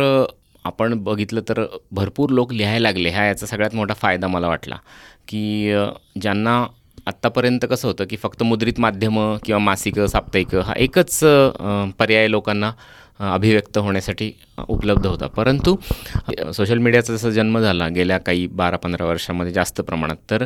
आपण 0.65 0.95
बघितलं 1.05 1.41
तर 1.49 1.65
भरपूर 1.93 2.31
लोक 2.31 2.53
लिहायला 2.53 2.83
लागले. 2.83 3.11
हा 3.11 3.25
याचा 3.27 3.47
सगळ्यात 3.47 3.75
मोठा 3.75 3.95
फायदा 3.95 4.29
मला 4.29 4.49
वाटला. 4.49 4.77
की 5.29 5.73
ज्यांना 6.23 6.65
आत्तापर्यंत 7.07 7.65
कसं 7.71 7.89
होतं 7.89 8.05
की 8.11 8.17
फक्त 8.17 8.43
मुद्रित 8.43 8.81
माध्यमं 8.81 9.37
किंवा 9.45 9.59
मासिकं 9.59 10.07
साप्ताहिकं 10.07 10.61
हा 10.61 10.75
एकच 10.77 11.19
पर्याय 11.99 12.29
लोकांना 12.29 12.73
अभिव्यक्त 13.33 13.79
होण्यासाठी 13.79 14.31
उपलब्ध 14.69 15.07
होता. 15.07 15.27
परंतु 15.27 15.77
सोशल 16.55 16.79
मीडियाचा 16.79 17.15
जसा 17.17 17.31
जन्म 17.31 17.59
झाला 17.61 17.89
गेल्या 17.89 18.19
काही 18.19 18.47
बारा 18.47 18.77
पंधरा 18.77 19.05
वर्षामध्ये 19.07 19.53
जास्त 19.53 19.81
प्रमाणात 19.81 20.17
तर 20.31 20.45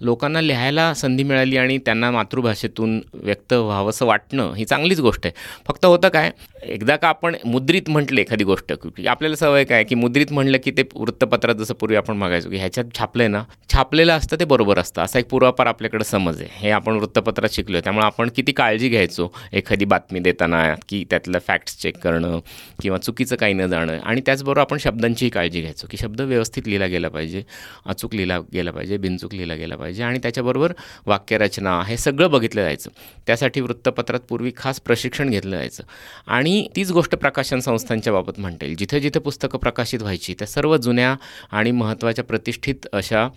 लोकांना 0.00 0.40
लिहायला 0.40 0.92
संधी 0.94 1.22
मिळाली 1.22 1.56
आणि 1.56 1.78
त्यांना 1.78 2.10
मातृभाषेतून 2.10 3.00
व्यक्त 3.14 3.52
व्हावंसं 3.52 4.06
वाटणं 4.06 4.52
ही 4.54 4.64
चांगलीच 4.64 5.00
गोष्ट 5.00 5.26
आहे. 5.26 5.34
फक्त 5.66 5.84
होतं 5.84 6.08
काय 6.08 6.30
एकदा 6.62 6.96
का 6.96 7.08
आपण 7.08 7.34
मुद्रित 7.44 7.88
म्हटलं 7.90 8.20
एखादी 8.20 8.44
गोष्ट 8.44 8.72
की 8.72 9.06
आपल्याला 9.06 9.36
सवय 9.36 9.64
काय 9.64 9.84
की 9.84 9.94
मुद्रित 9.94 10.32
म्हणलं 10.32 10.58
की 10.64 10.70
ते 10.70 10.82
वृत्तपत्रात 10.94 11.54
जसं 11.54 11.74
पूर्वी 11.74 11.96
आपण 11.96 12.16
मागायचो 12.16 12.50
की 12.50 12.56
ह्याच्यात 12.56 12.86
छापलं 12.98 13.22
आहे 13.22 13.30
ना 13.32 13.42
छापलेलं 13.72 14.12
असतं 14.12 14.36
ते 14.40 14.44
बरोबर 14.44 14.78
असतं. 14.78 15.02
असा 15.02 15.18
एक 15.18 15.28
पूर्वापार 15.30 15.66
आपल्याकडे 15.66 16.04
समज 16.04 16.40
आहे. 16.40 16.48
हे 16.58 16.70
आपण 16.70 16.96
वृत्तपत्रात 16.98 17.54
शिकलो 17.54 17.76
आहे 17.76 17.84
त्यामुळे 17.84 18.06
आपण 18.06 18.28
किती 18.36 18.52
काळजी 18.52 18.88
घ्यायचो 18.88 19.28
एखादी 19.52 19.84
बातमी 19.84 20.20
देताना 20.20 20.62
की 20.88 21.04
त्यातलं 21.10 21.38
फॅक्ट्स 21.46 21.76
चेक 21.82 21.98
करणं 22.02 22.38
किंवा 22.82 22.98
चुकीचं 22.98 23.36
काही 23.36 23.54
न 23.54 23.66
जाणं. 23.66 23.98
आणि 23.98 24.20
त्याचबरोबर 24.26 24.60
आपण 24.60 24.78
शब्दांचीही 24.78 25.30
काळजी 25.30 25.60
घ्यायचो 25.60 25.86
की 25.90 25.96
शब्द 25.96 26.20
व्यवस्थित 26.20 26.66
लिहिला 26.66 26.86
गेला 26.86 27.08
पाहिजे 27.08 27.42
अचूक 27.86 28.14
लिहिला 28.14 28.38
गेला 28.52 28.70
पाहिजे 28.70 28.96
बिनचूक 28.96 29.34
लिहिला 29.34 29.54
गेला 29.54 29.76
पाहिजे. 29.76 29.87
पाहिजे 29.88 30.02
आणि 30.02 30.18
त्याच्याबरोबर 30.18 30.72
वाक्यरचना 31.06 31.82
हे 31.82 31.96
सगळं 31.96 32.30
बघितलं 32.30 32.62
जायचं. 32.62 32.90
त्यासाठी 33.26 33.60
वृत्तपत्रात 33.60 34.20
पूर्वी 34.20 34.52
खास 34.56 34.80
प्रशिक्षण 34.80 35.30
घेतलं 35.30 35.56
जायचं. 35.56 35.82
आणि 36.26 36.68
तीच 36.76 36.90
गोष्ट 36.90 37.14
प्रकाशन 37.14 37.60
संस्थांच्या 37.60 38.12
बाबत 38.12 38.40
म्हणता 38.40 38.66
येईल. 38.66 38.76
जिथे 38.76 39.00
जिथे 39.00 39.18
पुस्तकं 39.18 39.58
प्रकाशित 39.58 40.02
व्हायची 40.02 40.34
त्या 40.34 40.46
सर्व 40.46 40.76
जुन्या 40.76 41.16
आणि 41.52 41.70
महत्त्वाच्या 41.70 42.24
प्रतिष्ठित 42.24 42.86
अशा 42.92 43.28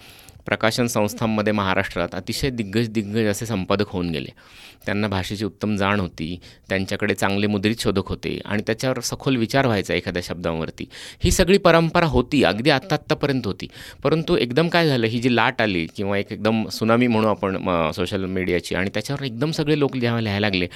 प्रकाशन 0.45 0.87
संस्थांमध्ये 0.87 1.53
महाराष्ट्रात 1.53 2.15
अतिशय 2.15 2.49
दिग्गज 2.49 2.89
दिग्गज 2.89 3.27
असे 3.29 3.45
संपादक 3.45 3.89
होऊन 3.89 4.09
गेले. 4.09 4.29
त्यांना 4.85 5.07
भाषेची 5.07 5.45
उत्तम 5.45 5.75
जाण 5.77 5.99
होती 5.99 6.37
त्यांच्याकडे 6.69 7.13
चांगले 7.13 7.47
मुद्रित 7.47 7.81
शोधक 7.81 8.07
होते 8.09 8.39
आणि 8.45 8.63
त्याच्यावर 8.67 8.99
सखोल 9.03 9.35
विचार 9.37 9.65
व्हायचा 9.65 9.93
एखाद्या 9.93 10.21
शब्दांवरती. 10.25 10.85
ही 11.23 11.31
सगळी 11.31 11.57
परंपरा 11.57 12.05
होती 12.05 12.43
अगदी 12.43 12.69
आत्ता 12.69 12.95
आत्तापर्यंत 12.95 13.45
होती. 13.45 13.67
परंतु 14.03 14.35
एकदम 14.37 14.67
काय 14.69 14.87
झालं 14.87 15.07
ही 15.07 15.19
जी 15.19 15.35
लाट 15.35 15.61
आली 15.61 15.85
किंवा 15.95 16.17
एक 16.17 16.31
एकदम 16.31 16.67
सुनामी 16.71 17.07
म्हणू 17.07 17.27
आपण 17.27 17.57
सोशल 17.95 18.25
मीडियाची 18.25 18.75
आणि 18.75 18.89
त्याच्यावर 18.93 19.23
एकदम 19.25 19.51
सगळे 19.51 19.79
लोक 19.79 19.97
जेव्हा 19.97 20.21
लिहायला 20.21 20.47
लागले 20.47 20.67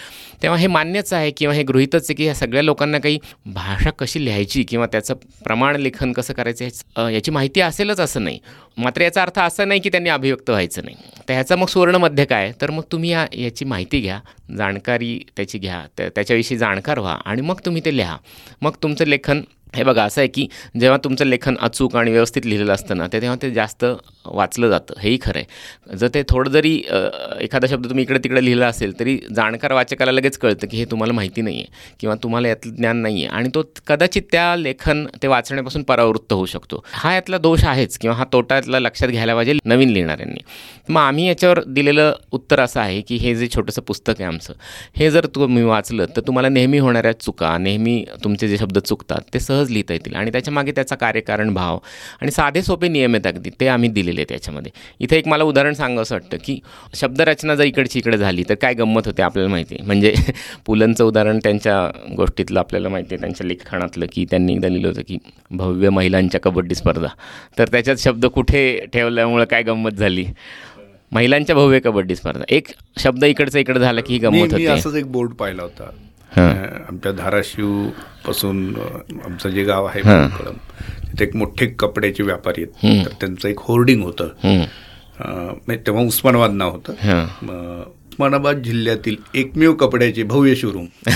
तेव्हा 0.44 0.60
हे 0.60 0.68
मान्यच 0.68 1.14
आहे 1.14 1.32
किंवा 1.38 1.54
हे 1.56 1.64
गृहितच 1.64 2.06
आहे 2.10 2.14
की 2.16 2.24
ह्या 2.24 2.36
सगळ्या 2.36 2.62
लोकांना 2.64 3.00
काही 3.00 3.20
भाषा 3.46 3.90
कशी 4.00 4.24
लिहायची 4.26 4.64
किंवा 4.64 4.86
त्याचं 4.86 5.14
प्रमाण 5.44 5.76
लेखन 5.76 6.12
कसं 6.14 6.34
करायचं 6.34 7.10
याची 7.10 7.32
माहिती 7.32 7.62
असेलच 7.62 8.00
असं 8.00 8.24
नाही. 8.24 8.40
मात्र 8.78 9.02
याचा 9.02 9.22
अर्थ 9.22 9.40
असा 9.40 9.55
असं 9.56 9.68
नाही 9.68 9.80
की 9.80 9.90
त्यांनी 9.90 10.10
अभिव्यक्त 10.10 10.50
व्हायचं 10.50 10.82
नाही. 10.86 10.96
तर 11.30 11.34
ह्याचा 11.34 11.56
मग 11.56 11.66
सुवर्णमध्य 11.66 12.26
काय? 12.26 12.52
तर 12.62 12.72
मग 12.72 12.82
तुम्ही 12.92 13.10
या 13.10 13.28
याची 13.34 13.66
माहिती 13.66 14.00
घ्या 14.00 14.20
जाणकारी 14.58 15.20
त्याची 15.36 15.58
घ्या 15.58 15.86
त्या 15.98 16.10
त्याच्याविषयी 16.10 16.58
जाणकार 16.58 17.00
व्हा 17.00 17.18
आणि 17.26 17.42
मग 17.42 17.60
तुम्ही 17.66 17.82
ते 17.86 17.98
लिहा. 17.98 18.18
मग 18.62 18.72
तुमचं 18.84 19.06
लेखन 19.06 19.42
हे 19.76 19.84
बघा 19.84 20.04
असं 20.04 20.22
आहे 20.22 20.28
की 20.28 20.48
जेव्हा 20.80 20.98
तुमचं 21.04 21.26
लेखन 21.26 21.56
अचूक 21.62 21.96
आणि 21.96 22.12
व्यवस्थित 22.12 22.46
लिहिलेलं 22.46 22.74
असतं 22.74 22.98
ना 22.98 23.08
ते 23.14 23.22
तेव्हा 23.22 23.38
ते 23.42 23.52
जास्त 23.52 23.86
वाचलं 24.26 24.70
जातं. 24.70 24.94
हेही 25.00 25.18
खरं 25.22 25.40
आहे. 25.40 25.98
जर 25.98 26.08
ते 26.14 26.22
थोडं 26.30 26.52
जरी 26.52 26.74
एखादा 27.42 27.68
शब्द 27.70 27.88
तुम्ही 27.90 28.04
इकडे 28.04 28.20
तिकडे 28.24 28.44
लिहिला 28.46 28.68
असेल 28.68 29.00
तरी 29.00 29.18
जाणकार 29.36 29.74
वाचकाला 29.74 30.12
लगेच 30.12 30.38
कळतं 30.38 30.68
की 30.68 30.78
हे 30.78 30.86
तुम्हाला 30.92 31.14
माहिती 31.14 31.42
नाही 31.42 31.60
आहे 31.60 31.94
किंवा 32.00 32.16
तुम्हाला 32.24 32.48
यातलं 32.48 32.76
ज्ञान 32.76 33.02
नाही 33.02 33.24
आहे 33.24 33.36
आणि 33.38 33.50
तो 33.56 33.64
कदाचित 33.88 34.22
त्या 34.32 34.56
लेखन 34.56 35.06
ते 35.22 35.28
वाचण्यापासून 35.28 35.84
परावृत्त 35.84 36.34
होऊ 36.34 36.46
शकतो. 36.46 36.84
हा 36.94 37.14
यातला 37.14 37.38
दोष 37.38 37.64
आहेच 37.66 37.98
किंवा 37.98 38.16
हा 38.18 38.24
तोटा 38.34 38.56
यातला 38.56 38.80
लक्षात 38.80 39.10
घ्यायला 39.10 39.36
पाहिजे 39.36 39.54
नवीन 39.66 39.90
लिहिणाऱ्यांनी. 39.90 40.40
मग 40.90 41.02
आम्ही 41.02 41.28
याच्यावर 41.28 41.60
दिलेलं 41.68 42.14
उत्तर 42.34 42.60
असं 42.60 42.80
आहे 42.80 43.02
की 43.02 43.16
हे 43.18 43.36
जे 43.36 43.48
छोटंसं 43.56 43.82
पुस्तक 43.82 44.14
आहे 44.20 44.24
आमचं 44.26 44.54
हे 44.98 45.10
जर 45.12 45.26
तुम्ही 45.36 45.64
वाचलं 45.64 46.06
तर 46.16 46.22
तुम्हाला 46.28 46.50
नेहमी 46.50 46.78
होणाऱ्या 46.80 47.12
चुका 47.20 47.58
नेहमी 47.58 48.04
तुमचे 48.24 48.48
जे 48.48 48.58
शब्द 48.58 48.78
चुकतात 48.80 49.34
ते 49.34 49.40
सहज 49.40 49.65
लिहिता 49.72 49.94
येतील. 49.94 50.16
आणि 50.16 50.32
त्याच्यामागे 50.32 50.72
त्याचा 50.72 50.96
कार्यकारण 50.96 51.54
भाव 51.54 51.78
आणि 52.22 52.32
साधे 52.32 52.62
सोपे 52.62 52.88
नियम 52.88 53.14
आहेत 53.14 53.28
अगदी. 53.28 53.50
ते 53.60 53.68
आम्ही 53.68 53.90
दिलेले 53.90 54.22
आहेत 54.22 54.32
याच्यामध्ये. 54.32 54.72
इथे 55.00 55.18
एक 55.18 55.28
मला 55.28 55.44
उदाहरण 55.44 55.74
सांगावं 55.74 56.02
असं 56.02 56.16
वाटतं 56.16 56.38
की 56.46 56.60
शब्दरचना 56.94 57.56
जर 57.56 57.64
इकडची 57.64 58.00
इकडे 58.00 58.18
झाली 58.18 58.44
तर 58.50 58.54
काय 58.54 58.74
गंमत 58.74 59.02
होते 59.06 59.22
आपल्याला 59.22 59.50
माहिती 59.52 59.76
आहे? 59.76 59.86
म्हणजे 59.86 60.14
पुलंचं 60.66 61.04
उदाहरण 61.04 61.40
त्यांच्या 61.44 61.92
गोष्टीतलं 62.16 62.60
आपल्याला 62.60 62.90
माहिती 62.90 63.16
आहे. 63.16 63.22
त्यांच्या 63.22 63.48
लिखाणातलं 63.48 64.06
की 64.12 64.26
त्यांनी 64.26 64.54
एकदा 64.54 64.68
लिहिलं 64.68 64.88
होतं 64.88 65.02
की 65.08 65.18
भव्य 65.52 65.90
महिलांच्या 65.90 66.42
कबड्डी 66.42 66.76
स्पर्धा. 66.76 67.08
तर 67.58 67.68
त्याच्यात 67.68 67.98
शब्द 67.98 68.26
कुठे 68.26 68.86
ठेवल्यामुळं 68.94 69.46
काय 69.46 69.64
गंमत 69.64 69.92
झाली? 69.92 70.26
महिलांच्या 71.12 71.56
भव्य 71.56 71.80
कबड्डी 71.80 72.16
स्पर्धा. 72.16 72.44
एक 72.50 72.68
शब्द 73.00 73.24
इकडचा 73.24 73.60
इकडे 73.60 73.80
झाला 73.80 74.02
की 74.02 74.14
ही 74.14 74.20
गंमत 74.20 74.52
होते. 74.52 74.66
असंच 74.66 74.96
एक 74.96 75.12
बोर्ड 75.12 75.32
पाहिला 75.32 75.64
होता. 75.64 75.90
आमच्या 76.90 77.12
धाराशिवपासून 77.12 78.76
आमचं 79.26 79.50
जे 79.50 79.64
गाव 79.64 79.86
आहे. 79.86 80.02
कळम 80.28 80.54
तिथे 81.12 81.24
एक 81.26 81.36
मोठे 81.36 81.66
कपड्याचे 81.66 82.24
व्यापारी 82.24 82.64
आहेत. 82.64 83.06
तर 83.06 83.12
त्यांचं 83.12 83.48
एक 83.48 83.56
होर्डिंग 83.60 84.04
होतं. 84.04 84.28
म्हणजे 85.20 85.78
तेव्हा 85.78 86.04
उस्मानाबाद 86.04 86.52
नाव 86.52 86.72
होतं. 86.72 86.94
उस्मानाबाद 88.08 88.56
जिल्ह्यातील 88.56 89.16
एकमेव 89.34 89.74
कपड्याचे 89.74 90.24
भव्य 90.24 90.56
शोरूम 90.56 90.86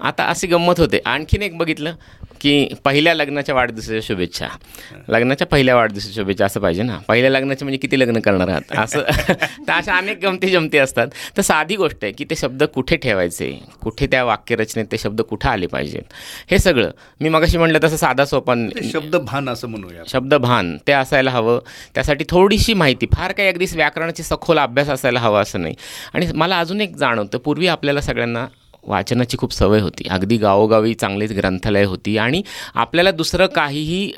आता 0.00 0.24
अशी 0.24 0.46
गंमत 0.46 0.74
होते. 0.78 0.98
आणखीन 1.06 1.42
एक 1.42 1.58
बघितलं 1.58 1.94
की 2.40 2.68
पहिल्या 2.84 3.14
लग्नाच्या 3.14 3.54
वाढदिवसाच्या 3.54 4.00
शुभेच्छा. 4.02 4.46
लग्नाच्या 5.08 5.46
पहिल्या 5.46 5.76
वाढदिवसाच्या 5.76 6.22
शुभेच्छा 6.22 6.46
असं 6.46 6.60
पाहिजे 6.60 6.82
ना. 6.82 6.98
पहिल्या 7.08 7.30
लग्नाचे 7.30 7.64
म्हणजे 7.64 7.78
किती 7.78 8.00
लग्न 8.00 8.20
करणार 8.20 8.48
आहात? 8.48 8.78
असं. 8.78 9.00
तर 9.68 9.72
अशा 9.72 9.96
अनेक 9.96 10.18
गमती 10.22 10.48
जमती 10.48 10.78
असतात. 10.78 11.06
तर 11.36 11.42
साधी 11.42 11.76
गोष्ट 11.76 11.96
आहे 12.02 12.12
की 12.12 12.24
ते 12.24 12.36
शब्द 12.36 12.62
कुठे 12.62 12.96
ठेवायचे? 12.96 13.58
कुठे 13.82 14.06
त्या 14.06 14.24
वाक्यरचनेत 14.24 14.84
ते 14.92 14.98
शब्द 14.98 15.20
कुठं 15.22 15.48
आले 15.48 15.66
पाहिजेत? 15.66 16.02
हे 16.50 16.58
सगळं 16.58 16.90
मी 17.20 17.28
मगाशी 17.28 17.58
म्हटलं 17.58 17.78
तसं 17.84 17.96
साधा 17.96 18.24
सोपा 18.24 18.54
ते 18.54 18.90
शब्द 18.90 19.16
भान 19.16 19.48
असं 19.48 19.68
म्हणूया. 19.68 20.02
शब्दभान 20.08 20.78
ते 20.86 20.92
असायला 20.92 21.30
हवं. 21.30 21.60
त्यासाठी 21.94 22.24
थोडीशी 22.28 22.74
माहिती. 22.74 23.06
फार 23.14 23.32
काही 23.32 23.48
अगदी 23.48 23.66
व्याकरणाची 23.74 24.22
सखोल 24.22 24.58
अभ्यास 24.58 24.88
असायला 24.88 25.20
हवा 25.20 25.40
असं 25.40 25.60
नाही. 25.60 25.74
आणि 26.14 26.26
मला 26.34 26.58
अजून 26.58 26.80
एक 26.80 26.96
जाणवतं. 26.96 27.38
पूर्वी 27.38 27.66
आपल्याला 27.66 28.00
सगळ्यांना 28.00 28.46
वाचनाची 28.86 29.36
खूप 29.36 29.52
सवय 29.52 29.80
होती. 29.80 30.08
अगदी 30.10 30.36
गावोगावी 30.36 30.94
चांगलीच 30.94 31.32
ग्रंथालय 31.32 31.84
होती 31.84 32.16
आणि 32.18 32.42
आपल्याला 32.74 33.10
दुसरं 33.10 33.46
काहीही 33.46 34.12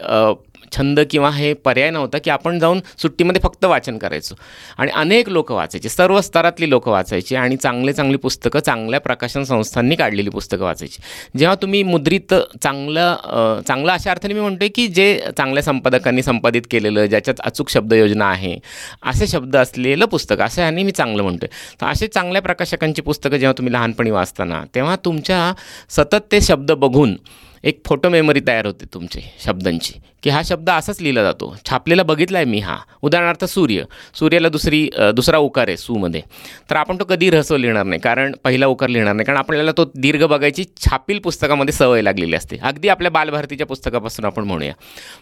छंद 0.73 1.01
किंवा 1.11 1.31
हे 1.31 1.53
पर्याय 1.55 1.91
नव्हता 1.91 2.19
की 2.19 2.31
आपण 2.31 2.59
जाऊन 2.59 2.81
सुट्टीमध्ये 2.99 3.41
फक्त 3.43 3.65
वाचन 3.65 3.99
करायचो. 3.99 4.35
आणि 4.79 4.91
अनेक 4.95 5.29
लोक 5.29 5.53
वाचायचे 5.53 5.89
सर्व 5.89 6.21
स्तरातली 6.21 6.71
लोकं 6.71 6.91
वाचायची 6.91 7.37
आणि 7.37 7.57
चांगले 7.57 7.93
चांगली 7.93 8.17
पुस्तकं 8.19 8.61
चांगल्या 8.61 9.01
प्रकाशन 9.01 9.45
संस्थांनी 9.45 9.97
काढलेली 9.97 10.31
पुस्तकं 10.31 10.65
वाचायची. 10.65 11.03
जेव्हा 11.39 11.55
तुम्ही 11.63 11.83
मुद्रित 11.83 12.35
चांगलं 12.63 13.61
चांगलं 13.67 13.93
अशा 13.93 14.11
अर्थाने 14.11 14.35
मी 14.35 14.41
म्हणतो 14.41 14.67
की 14.75 14.87
जे 14.89 15.09
चांगल्या 15.37 15.63
संपादकांनी 15.63 16.23
संपादित 16.23 16.63
केलेलं 16.71 17.07
ज्याच्यात 17.07 17.41
अचूक 17.47 17.69
शब्दयोजना 17.71 18.27
आहे 18.27 18.57
असे 19.03 19.27
शब्द 19.27 19.57
असलेलं 19.57 20.07
पुस्तक 20.07 20.41
असं 20.41 20.63
याने 20.63 20.83
मी 20.83 20.91
चांगलं 20.91 21.23
म्हणतो 21.23 21.47
तर 21.81 21.87
असे 21.87 22.07
चांगल्या 22.07 22.43
प्रकाशकांची 22.43 23.03
पुस्तकं 23.03 23.37
जेव्हा 23.37 23.53
तुम्ही 23.59 23.73
लहानपणी 23.73 24.11
वाचताना 24.11 24.63
तेव्हा 24.75 24.97
तुमच्या 25.05 25.53
सतत 25.91 26.33
ते 26.33 26.41
शब्द 26.41 26.73
बघून 26.73 27.17
एक 27.65 27.81
फोटो 27.87 28.09
मेमरी 28.09 28.41
तयार 28.47 28.67
होते 28.67 28.85
तुमची 28.95 29.21
शब्दांची. 29.45 29.93
की 30.23 30.31
हा 30.31 30.41
शब्द 30.45 30.71
असाच 30.71 31.01
लिहिला 31.01 31.23
जातो. 31.23 31.55
छापलेला 31.69 32.03
बघितला 32.03 32.39
आहे 32.39 32.47
मी 32.47 32.59
हा. 32.61 32.77
उदाहरणार्थ 33.03 33.45
सूर्य. 33.45 33.83
सूर्याला 34.15 34.49
दुसरी 34.49 34.89
दुसरा 35.15 35.39
उकार 35.39 35.69
आहे 35.69 35.77
सूमध्ये. 35.77 36.21
तर 36.71 36.77
आपण 36.77 36.99
तो 37.01 37.05
कधी 37.05 37.31
रहस्व 37.31 37.57
लिहिणार 37.57 37.85
नाही 37.85 38.01
कारण 38.01 38.33
पहिला 38.45 38.67
उकार 38.67 38.89
लिहिणार 38.89 39.15
नाही. 39.15 39.25
कारण 39.27 39.39
आपल्याला 39.39 39.73
तो 39.77 39.85
दीर्घ 39.97 40.25
बघायची 40.25 40.65
छापील 40.85 41.19
पुस्तकामध्ये 41.25 41.73
सवय 41.73 42.03
लागलेली 42.03 42.37
असते. 42.37 42.57
अगदी 42.63 42.89
आपल्या 42.89 43.11
बालभारतीच्या 43.11 43.67
पुस्तकापासून 43.67 44.25
आपण 44.25 44.45
म्हणूया. 44.45 44.73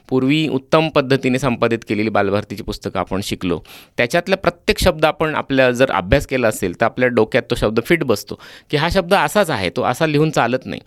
पूर्वी 0.09 0.47
उत्तम 0.49 0.89
पद्धतीने 0.95 1.39
संपादित 1.39 1.79
केलेली 1.89 2.11
बालभारतीची 2.11 2.63
पुस्तकं 2.63 3.01
आपण 3.01 3.21
शिकलो. 3.25 3.61
त्याच्यातला 3.97 4.37
प्रत्येक 4.37 4.79
शब्द 4.79 5.05
आपण 5.05 5.35
आपल्या 5.37 5.71
जर 5.71 5.91
अभ्यास 5.91 6.27
केला 6.27 6.49
असेल 6.49 6.81
तर 6.81 6.85
आपल्या 6.85 7.09
डोक्यात 7.09 7.43
तो 7.51 7.55
शब्द 7.55 7.81
फिट 7.87 8.05
बसतो. 8.05 8.41
की 8.71 8.77
हा 8.77 8.89
शब्द 8.93 9.15
असाच 9.15 9.51
आहे 9.51 9.71
तो 9.77 9.83
असा 9.85 10.07
लिहून 10.07 10.31
चालत 10.31 10.67
नाही. 10.67 10.81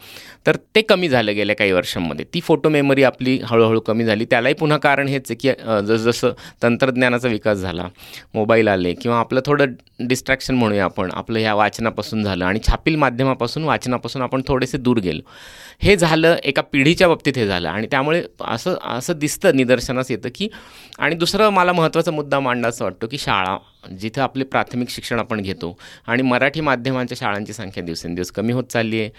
तर 0.47 0.55
ते 0.75 0.81
कमी 0.81 1.09
झालं 1.09 1.35
गेल्या 1.35 1.55
काही 1.55 1.71
वर्षांमध्ये. 1.71 2.25
ती 2.33 2.39
फोटो 2.41 2.69
मेमरी 2.69 3.03
आपली 3.03 3.39
हळूहळू 3.45 3.79
कमी 3.79 3.99
कमी 4.00 4.06
झाली. 4.06 4.25
त्यालाही 4.25 4.56
पुन्हा 4.56 4.77
कारण 4.77 5.08
हेच 5.08 5.32
आहे 5.32 5.36
की 5.36 5.50
जसजसं 5.88 6.32
तंत्रज्ञानाचा 6.63 7.27
विकास 7.27 7.58
झाला 7.58 7.88
मोबाईल 8.34 8.68
आले 8.68 8.94
किंवा 8.94 9.20
आपलं 9.20 9.41
थोडं 9.46 9.74
डिस्ट्रॅक्शन 10.08 10.56
म्हणूया 10.56 10.86
आपण 10.86 11.12
आपलं 11.13 11.39
ह्या 11.39 11.53
वाचनापासून 11.56 12.24
झालं 12.24 12.46
आणि 12.46 12.60
छापील 12.68 12.96
माध्यमापासून 12.96 13.63
वाचनापासून 13.63 14.22
आपण 14.22 14.41
थोडेसे 14.48 14.77
दूर 14.77 15.00
गेलो. 15.00 15.22
हे 15.82 15.96
झालं 15.96 16.36
एका 16.44 16.62
पिढीच्या 16.62 17.08
बाबतीत 17.08 17.38
हे 17.38 17.48
झालं 17.48 17.70
आणि 17.70 17.88
त्यामुळे 17.91 18.24
असं 18.48 18.75
असं 18.88 19.18
दिसतं 19.20 19.56
निदर्शनास 19.56 20.12
येतं 20.12 20.29
की 20.36 20.48
आणि 21.00 21.15
दुसरं 21.15 21.50
मला 21.50 21.74
महत्त्वाचा 21.74 22.12
मुद्दा 22.12 22.39
मांडायचा 22.39 22.86
वाटतो 22.86 23.08
की 23.08 23.18
शाळा 23.18 23.58
जिथं 23.91 24.22
आपले 24.22 24.43
प्राथमिक 24.46 24.89
शिक्षण 24.89 25.19
आपण 25.19 25.41
घेतो 25.41 25.77
आणि 26.08 26.24
मराठी 26.24 26.62
माध्यमांच्या 26.62 27.17
शाळांची 27.17 27.53
संख्या 27.53 27.84
दिवसेंदिवस 27.84 28.31
कमी 28.31 28.53
होत 28.53 28.63
चालली 28.63 29.00
आहे 29.00 29.10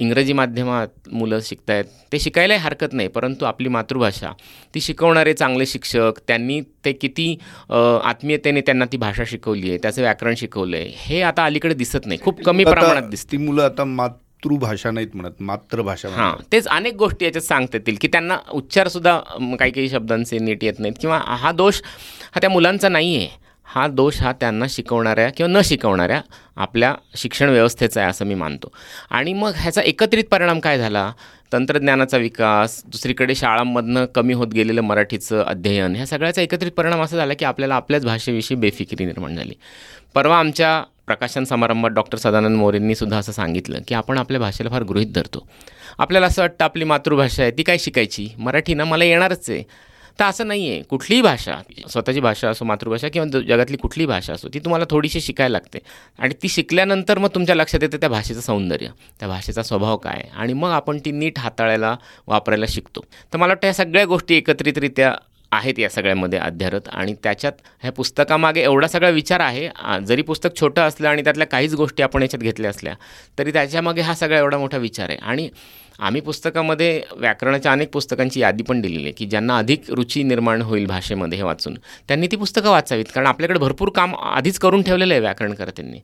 इंग्रजी 0.00 0.32
माध्यमात 0.32 1.08
मुलं 1.08 1.40
शिकत 1.42 1.70
आहेत 1.70 1.84
ते 2.12 2.18
शिकायलाही 2.18 2.60
हरकत 2.60 2.92
नाही 2.92 3.08
परंतु 3.08 3.44
आपली 3.44 3.68
मातृभाषा 3.68 4.32
ती 4.74 4.80
शिकवणारे 4.80 5.32
चांगले 5.34 5.66
शिक्षक 5.66 6.18
त्यांनी 6.28 6.60
ते 6.84 6.92
किती 6.92 7.32
आत्मीयतेने 7.70 8.60
त्यांना 8.60 8.84
ती 8.84 8.96
भाषा 8.96 9.22
शिकवली 9.26 9.68
आहे 9.68 9.78
त्याचं 9.82 10.02
व्याकरण 10.02 10.34
शिकवलं 10.34 10.76
आहे 10.76 10.92
हे 10.98 11.20
आता 11.22 11.44
अलीकडे 11.44 11.74
दिसत 11.74 12.06
नाही. 12.06 12.18
खूप 12.22 12.42
कमी 12.44 12.64
प्रमाणात 12.64 13.08
दिसतं 13.10 13.40
मुलं 13.40 13.62
आता 13.62 13.84
मातृभाषा 13.84 14.90
नाहीत 14.90 15.14
म्हणत 15.14 15.40
मातृभाषा 15.40 16.08
हां. 16.10 16.32
तेच 16.52 16.66
अनेक 16.68 16.94
गोष्टी 16.96 17.24
याच्यात 17.24 17.44
सांगता 17.44 17.76
येतील 17.76 17.96
की 18.00 18.08
त्यांना 18.08 18.38
उच्चारसुद्धा 18.52 19.18
काही 19.58 19.70
काही 19.70 19.88
शब्दांचे 19.88 20.38
नीट 20.38 20.64
येत 20.64 20.78
नाहीत 20.78 20.94
किंवा 21.00 21.18
हा 21.18 21.52
दोष 21.54 21.80
हा 22.26 22.40
त्या 22.40 22.50
मुलांचा 22.50 22.88
नाही 22.88 23.16
आहे 23.16 23.28
हा 23.74 23.88
दोष 23.88 24.20
हा 24.20 24.32
त्यांना 24.32 24.66
शिकवणाऱ्या 24.68 25.30
किंवा 25.30 25.52
न 25.52 25.62
शिकवणाऱ्या 25.64 26.20
आपल्या 26.56 26.94
शिक्षण 27.16 27.48
व्यवस्थेचा 27.48 28.00
आहे 28.00 28.10
असं 28.10 28.24
मी 28.24 28.34
मानतो. 28.34 28.72
आणि 29.10 29.32
मग 29.32 29.52
ह्याचा 29.56 29.82
एकत्रित 29.82 30.24
परिणाम 30.24 30.60
काय 30.60 30.78
झाला? 30.78 31.12
तंत्रज्ञानाचा 31.52 32.16
विकास 32.16 32.82
दुसरीकडे 32.86 33.34
शाळांमधनं 33.34 34.04
कमी 34.04 34.34
होत 34.34 34.48
गेलेलं 34.48 34.80
मराठीचं 34.80 35.42
अध्ययन 35.42 35.96
ह्या 35.96 36.06
सगळ्याचा 36.06 36.42
एकत्रित 36.42 36.72
परिणाम 36.72 37.02
असा 37.02 37.16
झाला 37.16 37.34
की 37.34 37.44
आपल्याला 37.44 37.74
आपल्याच 37.74 38.04
भाषेविषयी 38.04 38.56
बेफिकिरी 38.56 39.04
निर्माण 39.04 39.36
झाली. 39.36 39.54
परवा 40.14 40.38
आमच्या 40.38 40.84
प्रकाशन 41.06 41.44
समारंभात 41.44 41.90
डॉक्टर 41.90 42.18
सदानंद 42.18 42.56
मोरेंनी 42.56 42.94
सुद्धा 42.94 43.18
असं 43.18 43.32
सांगितलं 43.32 43.78
की 43.88 43.94
आपण 43.94 44.18
आपल्या 44.18 44.40
भाषेला 44.40 44.70
फार 44.70 44.82
गृहीत 44.82 45.06
धरतो. 45.14 45.48
आपल्याला 45.98 46.26
असं 46.26 46.42
वाटतं 46.42 46.64
आपली 46.64 46.84
मातृभाषा 46.84 47.42
आहे 47.42 47.52
ती 47.52 47.62
काय 47.62 47.78
शिकायची? 47.78 48.28
मराठी 48.38 48.74
ना 48.74 48.84
मला 48.84 49.04
येणारच 49.04 49.50
आहे. 49.50 49.62
तर 50.20 50.24
असं 50.24 50.48
नाही 50.48 50.70
आहे 50.70 50.82
कुठलीही 50.82 51.22
भाषा 51.22 51.56
स्वतःची 51.90 52.20
भाषा 52.20 52.50
असो 52.50 52.64
मातृभाषा 52.64 53.08
किंवा 53.08 53.40
जगातली 53.40 53.76
कुठलीही 53.76 54.06
भाषा 54.06 54.32
असो 54.32 54.48
ती 54.54 54.58
तुम्हाला 54.58 54.84
थोडीशी 54.90 55.20
शिकायला 55.20 55.52
लागते. 55.52 55.78
आणि 56.18 56.34
ती 56.42 56.48
शिकल्यानंतर 56.48 57.18
मग 57.18 57.28
तुमच्या 57.34 57.54
लक्षात 57.54 57.82
येतं 57.82 57.96
त्या 57.96 58.08
भाषेचं 58.08 58.40
सौंदर्य. 58.40 58.88
त्या 59.20 59.28
भाषेचा 59.28 59.62
स्वभाव 59.62 59.96
काय? 59.96 60.22
आणि 60.36 60.52
मग 60.52 60.70
आपण 60.70 60.98
ती 60.98 61.10
नीट 61.10 61.38
हाताळायला 61.38 61.96
वापरायला 62.26 62.66
शिकतो. 62.68 63.00
तर 63.32 63.38
मला 63.38 63.48
वाटतं 63.48 63.66
या 63.66 63.74
सगळ्या 63.74 64.04
गोष्टी 64.04 64.34
एकत्रितरित्या 64.34 65.14
आहेत 65.52 65.78
या 65.78 65.88
सगळ्यामध्ये 65.90 66.38
अध्यारत 66.38 66.88
आणि 66.88 67.14
त्याच्यात 67.22 67.52
ह्या 67.82 67.92
पुस्तकामागे 67.92 68.62
एवढा 68.62 68.86
सगळा 68.88 69.08
विचार 69.10 69.40
आहे 69.40 69.68
जरी 70.06 70.22
पुस्तक 70.22 70.56
छोटं 70.60 70.82
असलं 70.82 71.08
आणि 71.08 71.22
त्यातल्या 71.24 71.46
काहीच 71.46 71.74
गोष्टी 71.74 72.02
आपण 72.02 72.22
याच्यात 72.22 72.42
घेतल्या 72.42 72.70
असल्या 72.70 72.94
तरी 73.38 73.52
त्याच्यामागे 73.52 74.00
हा 74.00 74.14
सगळा 74.14 74.38
एवढा 74.38 74.58
मोठा 74.58 74.78
विचार 74.78 75.08
आहे. 75.08 75.18
आणि 75.18 75.48
आम्ही 75.98 76.20
पुस्तकामध्ये 76.20 77.02
व्याकरणाच्या 77.16 77.72
अनेक 77.72 77.90
पुस्तकांची 77.92 78.40
यादी 78.40 78.62
पण 78.62 78.80
दिलेली 78.80 79.02
आहे 79.02 79.12
की 79.12 79.26
ज्यांना 79.26 79.56
अधिक 79.58 79.90
रुची 79.90 80.22
निर्माण 80.22 80.62
होईल 80.62 80.86
भाषेमध्ये 80.86 81.38
हे 81.38 81.44
वाचून 81.44 81.74
त्यांनी 82.08 82.26
ती 82.30 82.36
पुस्तकं 82.36 82.70
वाचावीत. 82.70 83.04
कारण 83.14 83.26
आपल्याकडे 83.26 83.58
भरपूर 83.58 83.90
काम 83.94 84.14
आधीच 84.16 84.58
करून 84.58 84.82
ठेवलेलं 84.82 85.14
आहे 85.14 85.20
व्याकरणकर्त्यांनी. 85.20 86.00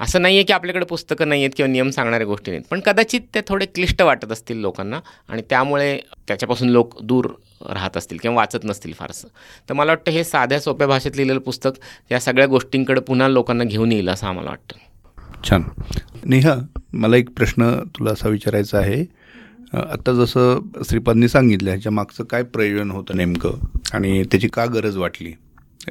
असं 0.00 0.22
नाही 0.22 0.36
आहे 0.36 0.44
की 0.44 0.52
आपल्याकडे 0.52 0.84
पुस्तकं 0.84 1.28
नाही 1.28 1.42
आहेत 1.42 1.52
किंवा 1.56 1.72
नियम 1.72 1.90
सांगणाऱ्या 1.90 2.26
गोष्टी 2.26 2.50
नाहीत 2.50 2.64
पण 2.70 2.80
कदाचित 2.80 3.20
ते 3.34 3.40
थोडे 3.48 3.66
क्लिष्ट 3.66 4.02
वाटत 4.02 4.32
असतील 4.32 4.56
लोकांना 4.56 5.00
आणि 5.28 5.42
त्यामुळे 5.50 6.00
त्याच्यापासून 6.28 6.68
लोक 6.68 7.02
दूर 7.02 7.28
राहत 7.70 7.96
असतील 7.96 8.16
किंवा 8.16 8.36
वाचत 8.36 8.64
नसतील 8.64 8.92
फारसं. 8.92 9.28
तर 9.68 9.74
मला 9.74 9.90
वाटतं 9.90 10.10
हे 10.10 10.24
साध्या 10.24 10.60
सोप्या 10.60 10.86
भाषेत 10.86 11.12
लिहिलेलं 11.16 11.40
पुस्तक 11.40 11.70
या 12.12 12.20
सगळ्या 12.20 12.46
गोष्टींकडे 12.46 13.00
पुन्हा 13.00 13.28
लोकांना 13.28 13.64
घेऊन 13.64 13.92
येईल 13.92 14.08
असं 14.08 14.26
आम्हाला 14.26 14.50
वाटतं. 14.50 14.76
छान. 15.50 15.62
नेहा 16.24 16.54
मला 16.92 17.16
एक 17.16 17.30
प्रश्न 17.30 17.78
तुला 17.84 18.10
असा 18.10 18.28
विचारायचा 18.28 18.78
आहे. 18.78 19.26
आत्ता 19.74 20.12
जसं 20.12 20.60
श्रीपादनी 20.88 21.28
सांगितलं 21.28 21.70
ह्याच्या 21.70 21.92
मागचं 21.92 22.24
काय 22.24 22.42
प्रयोजन 22.42 22.90
होतं 22.90 23.16
नेमकं? 23.16 23.50
आणि 23.92 24.22
त्याची 24.22 24.48
का 24.48 24.66
गरज 24.66 24.96
वाटली? 24.96 25.32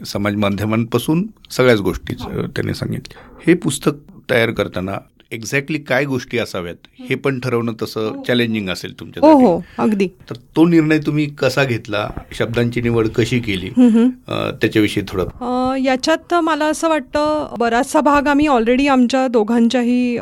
समाज 0.04 0.36
माध्यमांपासून 0.36 1.28
सगळ्याच 1.52 1.80
गोष्टीच 1.80 2.22
त्यांनी 2.22 2.74
सांगितलं 2.74 3.40
हे 3.48 3.54
पुस्तक 3.54 3.92
तयार 4.30 4.52
करताना 4.52 4.92
एक्झॅक्टली 5.32 5.78
काय 5.78 6.06
गोष्टी 6.06 6.38
असाव्यात 6.38 6.76
हे 7.10 7.16
पण 7.16 7.40
ठरवणं 7.40 7.74
तसं 7.82 8.22
चॅलेंजिंग 8.28 8.70
असेल 8.70 8.92
हो 8.92 9.00
तुमच्या 9.00 9.32
हो 9.32 9.62
अगदी. 9.78 10.08
तर 10.08 10.36
तो 10.56 10.66
निर्णय 10.66 10.98
तुम्ही 10.98 11.26
कसा 11.26 11.64
घेतला 11.64 12.10
शब्दांची 12.32 12.82
निवड 12.82 13.08
कशी 13.08 13.40
केली 13.40 13.70
त्याच्याविषयी 13.70 15.04
थोडं. 15.08 15.76
याच्यात 15.76 16.34
मला 16.34 16.66
असं 16.66 16.90
वाटतं 16.90 17.48
बराचसा 17.60 18.02
भाग 18.02 18.28
आम्ही 18.28 18.48
ऑलरेडी 18.48 18.88
आमच्या 18.88 19.28
दोघांच्याही 19.28 20.18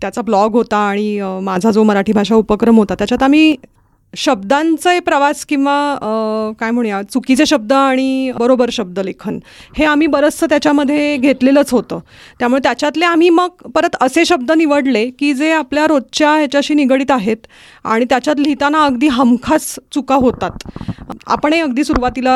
त्याचा 0.00 0.22
ब्लॉग 0.22 0.52
होता 0.52 0.76
आणि 0.76 1.20
माझा 1.42 1.70
जो 1.70 1.82
मराठी 1.82 2.12
भाषा 2.12 2.34
उपक्रम 2.34 2.76
होता 2.76 2.94
त्याच्यात 2.94 3.22
आम्ही 3.22 3.56
शब्दांचे 4.16 4.98
प्रवास 5.00 5.44
किंवा 5.46 5.74
काय 6.60 6.70
म्हणूया 6.70 7.00
चुकीचे 7.02 7.46
शब्द 7.46 7.72
आणि 7.72 8.32
बरोबर 8.38 8.70
शब्दलेखन 8.72 9.38
हे 9.78 9.84
आम्ही 9.84 10.06
बरंचसं 10.06 10.46
त्याच्यामध्ये 10.50 11.16
घेतलेलंच 11.16 11.72
होतं. 11.72 11.98
त्यामुळे 12.38 12.60
त्याच्यातले 12.62 13.04
आम्ही 13.04 13.30
मग 13.30 13.68
परत 13.74 13.96
असे 14.00 14.24
शब्द 14.24 14.52
निवडले 14.52 15.08
की 15.18 15.32
जे 15.34 15.50
आपल्या 15.52 15.86
रोजच्या 15.86 16.30
ह्याच्याशी 16.30 16.74
निगडीत 16.74 17.10
आहेत 17.10 17.46
आणि 17.84 18.04
त्याच्यात 18.10 18.40
लिहिताना 18.40 18.84
अगदी 18.84 19.08
हमखास 19.08 19.74
चुका 19.92 20.14
होतात. 20.14 20.68
आपणही 21.26 21.60
अगदी 21.60 21.84
सुरुवातीला 21.84 22.32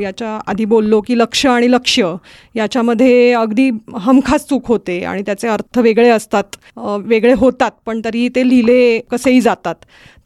याच्या 0.00 0.38
आधी 0.46 0.64
बोललो 0.64 1.00
की 1.00 1.18
लक्ष 1.18 1.44
आणि 1.46 1.70
लक्ष्य 1.70 2.14
याच्यामध्ये 2.54 3.32
अगदी 3.32 3.70
हमखास 4.00 4.46
चूक 4.48 4.66
होते 4.66 5.02
आणि 5.04 5.22
त्याचे 5.26 5.48
अर्थ 5.48 5.78
वेगळे 5.78 6.08
असतात 6.10 6.56
वेगळे 7.06 7.32
होतात 7.38 7.70
पण 7.86 8.00
तरी 8.04 8.28
ते 8.36 8.48
लिहिले 8.48 8.98
कसेही 9.10 9.40
जातात. 9.40 9.74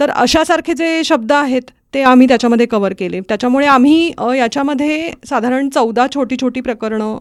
तर 0.00 0.11
अशासारखे 0.11 0.74
जे 0.74 1.02
शब्द 1.05 1.33
आहेत 1.33 1.70
ते 1.96 2.02
आम्ही 2.02 2.26
त्याच्यामध्ये 2.28 2.64
कवर 2.66 2.92
केले. 2.98 3.20
त्याच्यामुळे 3.20 3.66
आम्ही 3.66 4.06
याच्यामध्ये 4.38 5.11
साधारण 5.28 5.68
चौदा 5.68 6.06
छोटी 6.14 6.37
छोटी 6.40 6.61
प्रकरणं 6.61 7.16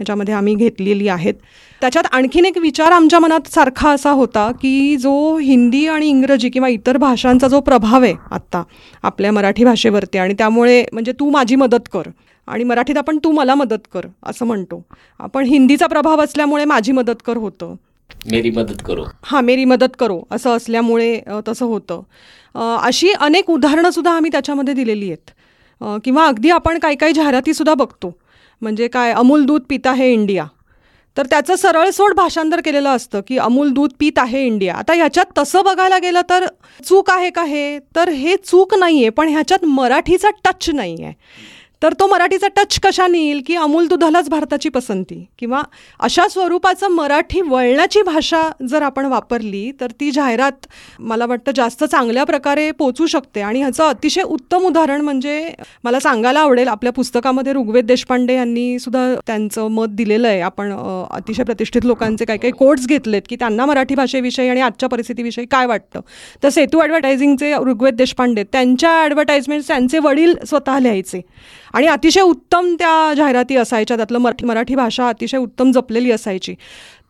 याच्यामध्ये 0.00 0.34
आम्ही 0.34 0.54
घेतलेली 0.54 1.08
आहेत. 1.08 1.34
त्याच्यात 1.80 2.06
आणखीन 2.12 2.44
एक 2.44 2.58
विचार 2.58 2.92
आमच्या 2.92 3.18
मनात 3.18 3.48
सारखा 3.48 3.90
असा 3.90 4.10
होता 4.10 4.50
की 4.52 4.96
जो 4.96 5.36
हिंदी 5.38 5.86
आणि 5.86 6.08
इंग्रजी 6.08 6.48
किंवा 6.48 6.68
इतर 6.68 6.96
भाषांचा 6.96 7.48
जो 7.48 7.60
प्रभाव 7.60 8.02
आहे 8.02 8.14
आत्ता 8.30 8.62
आपल्या 9.02 9.32
मराठी 9.32 9.64
भाषेवरती 9.64 10.18
आणि 10.18 10.34
त्यामुळे 10.38 10.84
म्हणजे 10.92 11.12
तू 11.20 11.30
माझी 11.30 11.56
मदत 11.56 11.88
कर 11.92 12.10
आणि 12.48 12.64
मराठीत 12.64 12.98
आपण 12.98 13.18
तू 13.24 13.32
मला 13.32 13.54
मदत 13.54 13.86
कर 13.92 14.06
असं 14.26 14.46
म्हणतो. 14.46 14.82
आपण 15.18 15.44
हिंदीचा 15.44 15.86
प्रभाव 15.86 16.22
असल्यामुळे 16.22 16.64
माझी 16.64 16.92
मदत 16.92 17.22
कर 17.26 17.36
होतं. 17.36 17.74
मेरी 18.30 18.50
मदत 18.50 18.82
करो. 18.86 19.04
हां 19.22 19.42
मेरी 19.44 19.64
मदत 19.64 19.94
करो 19.98 20.20
असं 20.30 20.56
असल्यामुळे 20.56 21.20
तसं 21.48 21.66
होतं. 21.66 22.02
अशी 22.54 23.10
अनेक 23.12 23.50
उदाहरणंसुद्धा 23.50 24.12
आम्ही 24.12 24.30
त्याच्यामध्ये 24.32 24.74
दिलेली 24.74 25.10
आहेत. 25.10 25.30
किंवा 26.04 26.26
अगदी 26.26 26.50
आपण 26.50 26.78
काही 26.78 26.96
काही 26.96 27.12
जाहिरातीसुद्धा 27.12 27.74
बघतो. 27.74 28.12
म्हणजे 28.62 28.88
काय 28.88 29.12
अमूल 29.12 29.44
दूध 29.44 29.62
पिता 29.68 29.92
हे 29.92 30.12
इंडिया. 30.12 30.44
तर 31.16 31.26
त्याचं 31.26 31.56
सरळसोड 31.56 32.12
भाषांतर 32.14 32.60
केलेलं 32.64 32.88
असतं 32.88 33.20
की 33.28 33.38
अमूल 33.38 33.70
दूध 33.72 33.90
पीत 33.98 34.18
आहे 34.18 34.44
इंडिया. 34.46 34.74
आता 34.74 34.94
ह्याच्यात 34.94 35.38
तसं 35.38 35.64
बघायला 35.64 35.98
गेलं 35.98 36.20
तर 36.30 36.46
चूक 36.84 37.10
आहे 37.10 37.30
का 37.30 37.42
हे? 37.44 37.78
तर 37.96 38.08
हे 38.08 38.36
चूक 38.44 38.74
नाही 38.74 39.00
आहे 39.00 39.08
पण 39.10 39.28
ह्याच्यात 39.28 39.64
मराठीचा 39.64 40.30
टच 40.44 40.70
नाही 40.70 41.02
आहे 41.04 41.12
तर 41.82 41.92
तो 41.92 42.06
मराठीचा 42.06 42.48
टच 42.56 42.78
कशाने 42.82 43.18
येईल 43.18 43.40
की 43.46 43.54
अमूल 43.56 43.86
दुधालाच 43.88 44.28
भारताची 44.30 44.68
पसंती? 44.68 45.24
किंवा 45.38 45.60
अशा 46.00 46.26
स्वरूपाचं 46.28 46.90
मराठी 46.92 47.40
वळणाची 47.40 48.02
भाषा 48.02 48.42
जर 48.70 48.82
आपण 48.82 49.06
वापरली 49.06 49.70
तर 49.80 49.90
ती 50.00 50.10
जाहिरात 50.10 50.66
मला 51.00 51.26
वाटतं 51.26 51.52
जास्त 51.56 51.84
चांगल्या 51.84 52.24
प्रकारे 52.24 52.70
पोचू 52.78 53.06
शकते. 53.06 53.40
आणि 53.40 53.60
ह्याचं 53.60 53.84
अतिशय 53.84 54.22
उत्तम 54.22 54.66
उदाहरण 54.66 55.00
म्हणजे 55.00 55.52
मला 55.84 56.00
सांगायला 56.00 56.40
आवडेल 56.40 56.68
आपल्या 56.68 56.92
पुस्तकामध्ये 56.92 57.52
ऋग्वेद 57.52 57.86
देशपांडे 57.86 58.34
यांनी 58.34 58.78
सुद्धा 58.78 59.06
त्यांचं 59.26 59.68
मत 59.70 59.94
दिलेलं 59.96 60.28
आहे. 60.28 60.40
आपण 60.40 60.72
अतिशय 61.10 61.44
प्रतिष्ठित 61.44 61.86
लोकांचे 61.86 62.24
काही 62.24 62.38
काही 62.38 62.52
कोट्स 62.58 62.86
घेतलेत 62.86 63.22
की 63.28 63.36
त्यांना 63.36 63.66
मराठी 63.66 63.94
भाषेविषयी 63.94 64.48
आणि 64.48 64.60
आजच्या 64.60 64.88
परिस्थितीविषयी 64.88 65.46
काय 65.50 65.66
वाटतं? 65.66 66.00
तर 66.42 66.48
सेतू 66.48 66.80
ॲडव्हर्टायझिंगचे 66.80 67.54
ऋग्वेद 67.66 67.94
देशपांडे 67.96 68.44
त्यांच्या 68.52 68.92
ॲडव्हर्टाइजमेंट 69.02 69.62
त्यांचे 69.68 69.98
वडील 69.98 70.34
स्वतः 70.48 70.78
लिहायचे. 70.78 71.20
आणि 71.74 71.86
अतिशय 71.86 72.20
उत्तम 72.20 72.74
त्या 72.78 73.12
जाहिराती 73.16 73.56
असायच्या 73.56 73.96
त्यातलं 73.96 74.18
मराठी 74.18 74.46
मराठी 74.46 74.74
भाषा 74.74 75.08
अतिशय 75.08 75.38
उत्तम 75.38 75.70
जपलेली 75.72 76.10
असायची. 76.12 76.54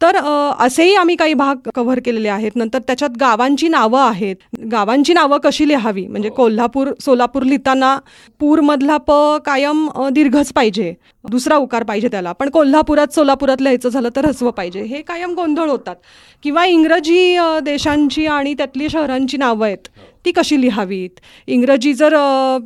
तर 0.02 0.16
असेही 0.58 0.94
आम्ही 0.94 1.14
काही 1.16 1.34
भाग 1.34 1.68
कव्हर 1.74 1.98
केलेले 2.04 2.28
आहेत. 2.28 2.50
नंतर 2.56 2.78
त्याच्यात 2.86 3.16
गावांची 3.20 3.68
नावं 3.68 4.00
आहेत. 4.00 4.36
गावांची 4.72 5.12
नावं 5.14 5.38
कशी 5.44 5.66
लिहावी? 5.68 6.06
म्हणजे 6.06 6.28
कोल्हापूर 6.30 6.88
सोलापूर 7.00 7.42
लिहिताना 7.42 7.96
पूरमधला 8.40 8.96
प 9.08 9.12
कायम 9.46 9.88
दीर्घच 10.12 10.52
पाहिजे. 10.52 10.92
दुसरा 11.30 11.56
उकार 11.56 11.82
पाहिजे 11.82 12.08
त्याला. 12.08 12.32
पण 12.32 12.50
कोल्हापुरात 12.50 13.14
सोलापुरात 13.14 13.62
लिहायचं 13.62 13.88
झालं 13.88 14.08
तर 14.16 14.26
हसवं 14.26 14.50
पाहिजे. 14.50 14.82
हे 14.82 15.02
कायम 15.02 15.34
गोंधळ 15.34 15.68
होतात. 15.70 15.96
किंवा 16.42 16.64
इंग्रजी 16.66 17.36
देशांची 17.64 18.26
आणि 18.26 18.54
त्यातली 18.54 18.88
शहरांची 18.90 19.36
नावं 19.36 19.66
आहेत. 19.66 19.88
ती 20.24 20.32
कशी 20.32 20.60
लिहावीत? 20.60 21.20
इंग्रजी 21.46 21.92
जर 21.94 22.14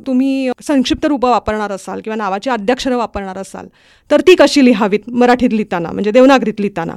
तुम्ही 0.07 0.49
संक्षिप्त 0.63 1.05
रूपं 1.05 1.29
वापरणार 1.29 1.71
असाल 1.71 2.01
किंवा 2.01 2.15
नावाची 2.15 2.49
अध्यक्षरं 2.49 2.97
वापरणार 2.97 3.37
असाल 3.37 3.67
तर 4.09 4.21
ती 4.27 4.35
कशी 4.35 4.65
लिहावीत 4.65 5.09
मराठीत 5.11 5.53
लिहिताना 5.53 5.91
म्हणजे 5.91 6.11
देवनागरीत 6.11 6.59
लिहिताना? 6.59 6.95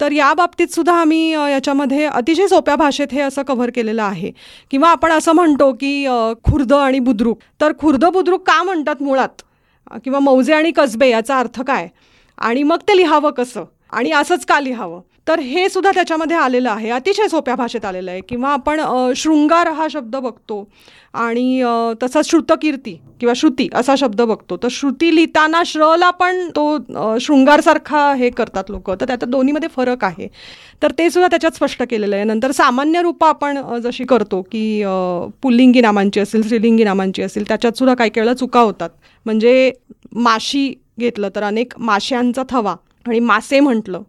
तर 0.00 0.12
या 0.12 0.32
बाबतीत 0.34 0.68
सुद्धा 0.68 0.94
आम्ही 0.94 1.30
याच्यामध्ये 1.32 2.04
अतिशय 2.06 2.46
सोप्या 2.46 2.76
भाषेत 2.76 3.12
हे 3.12 3.20
असं 3.20 3.42
कव्हर 3.42 3.70
केलेलं 3.74 4.02
आहे. 4.02 4.30
किंवा 4.70 4.90
आपण 4.90 5.12
असं 5.12 5.32
म्हणतो 5.32 5.72
की 5.72 6.06
खुर्द 6.44 6.72
आणि 6.72 6.98
बुद्रुक. 6.98 7.38
तर 7.60 7.72
खुर्द 7.80 8.04
बुद्रुक 8.04 8.46
का 8.46 8.62
म्हणतात 8.62 9.02
मुळात? 9.02 9.42
किंवा 10.04 10.18
मौजे 10.18 10.54
आणि 10.54 10.70
कसबे 10.70 11.08
याचा 11.10 11.38
अर्थ 11.38 11.60
काय? 11.62 11.88
आणि 12.38 12.62
मग 12.62 12.78
ते 12.88 12.96
लिहावं 12.96 13.30
कसं? 13.30 13.64
आणि 13.92 14.10
असंच 14.10 14.44
का 14.46 14.60
लिहावं? 14.60 15.00
तर 15.28 15.40
हे 15.40 15.68
सुद्धा 15.68 15.90
त्याच्यामध्ये 15.94 16.36
आलेलं 16.36 16.70
आहे. 16.70 16.90
अतिशय 16.90 17.28
सोप्या 17.28 17.54
भाषेत 17.54 17.84
आलेलं 17.84 18.10
आहे. 18.10 18.20
किंवा 18.28 18.50
आपण 18.52 18.80
शृंगार 19.16 19.68
हा 19.72 19.86
शब्द 19.90 20.16
बघतो 20.16 20.68
आणि 21.14 21.60
तसा 21.62 22.06
तसाच 22.06 22.28
श्रुतकीर्ती 22.30 22.92
किंवा 23.20 23.32
श्रुती 23.36 23.68
असा 23.74 23.94
शब्द 23.98 24.20
बघतो. 24.22 24.56
तर 24.62 24.68
श्रुती 24.70 25.14
लिहिताना 25.14 25.62
श्रला 25.66 26.10
पण 26.20 26.48
तो 26.56 27.16
शृंगारसारखा 27.20 28.12
हे 28.18 28.30
करतात 28.30 28.70
लोक. 28.70 28.90
तर 28.90 29.06
त्यात 29.06 29.24
दोन्हीमध्ये 29.24 29.68
फरक 29.76 30.04
आहे. 30.04 30.28
तर 30.82 30.92
ते 30.98 31.08
सुद्धा 31.10 31.28
त्याच्यात 31.30 31.56
स्पष्ट 31.56 31.82
केलेलं 31.90 32.16
आहे. 32.16 32.24
नंतर 32.24 32.50
सामान्य 32.52 33.02
रूपं 33.02 33.28
आपण 33.28 33.60
जशी 33.84 34.04
करतो 34.04 34.42
की 34.52 34.82
पुल्लिंगी 35.42 35.80
नामांची 35.80 36.20
असेल 36.20 36.42
स्त्रीलिंगी 36.42 36.84
नामांची 36.84 37.22
असेल 37.22 37.48
त्याच्यात 37.48 37.78
सुद्धा 37.78 37.94
काही 37.94 38.10
काही 38.10 38.24
वेळा 38.24 38.34
चुका 38.34 38.60
होतात. 38.60 38.90
म्हणजे 39.26 39.72
माशी 40.12 40.72
घेतलं 41.00 41.28
तर 41.36 41.42
अनेक 41.42 41.72
माश्यांचा 41.78 42.42
थवा 42.50 42.74
आणि 43.06 43.18
मासे 43.20 43.60
म्हटलं 43.60 44.02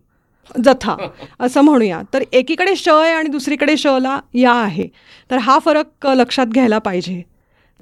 जथा 0.65 0.95
असं 1.39 1.61
म्हणूया. 1.61 2.01
तर 2.13 2.23
एकीकडे 2.33 2.75
श 2.75 2.87
आहे 2.89 3.11
आणि 3.13 3.29
दुसरीकडे 3.29 3.77
शला 3.77 4.19
या 4.33 4.51
आहे. 4.51 4.87
तर 5.31 5.37
हा 5.37 5.59
फरक 5.59 6.07
लक्षात 6.07 6.45
घ्यायला 6.45 6.77
पाहिजे. 6.77 7.21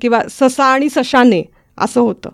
किंवा 0.02 0.22
ससा 0.30 0.66
आणि 0.66 0.90
सशाने 0.90 1.44
असं 1.78 2.02
होतं. 2.02 2.30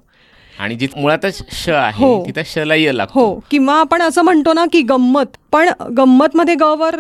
आणि 0.60 0.76
जी 0.76 0.88
मुळातच 0.98 1.42
श 1.52 1.70
आहे 1.70 2.06
हो. 2.06 2.24
तिथं 2.26 2.42
शला 2.46 2.76
य 2.76 2.92
लागतो. 2.92 3.20
हो. 3.20 3.40
किंवा 3.52 3.76
आपण 3.76 4.02
असं 4.02 4.22
म्हणतो 4.22 4.54
ना 4.54 4.66
की 4.72 4.82
गंमत 4.82 5.38
पण 5.52 5.70
गंमत 5.98 6.36
मध्ये 6.36 6.56
गवर 6.56 6.96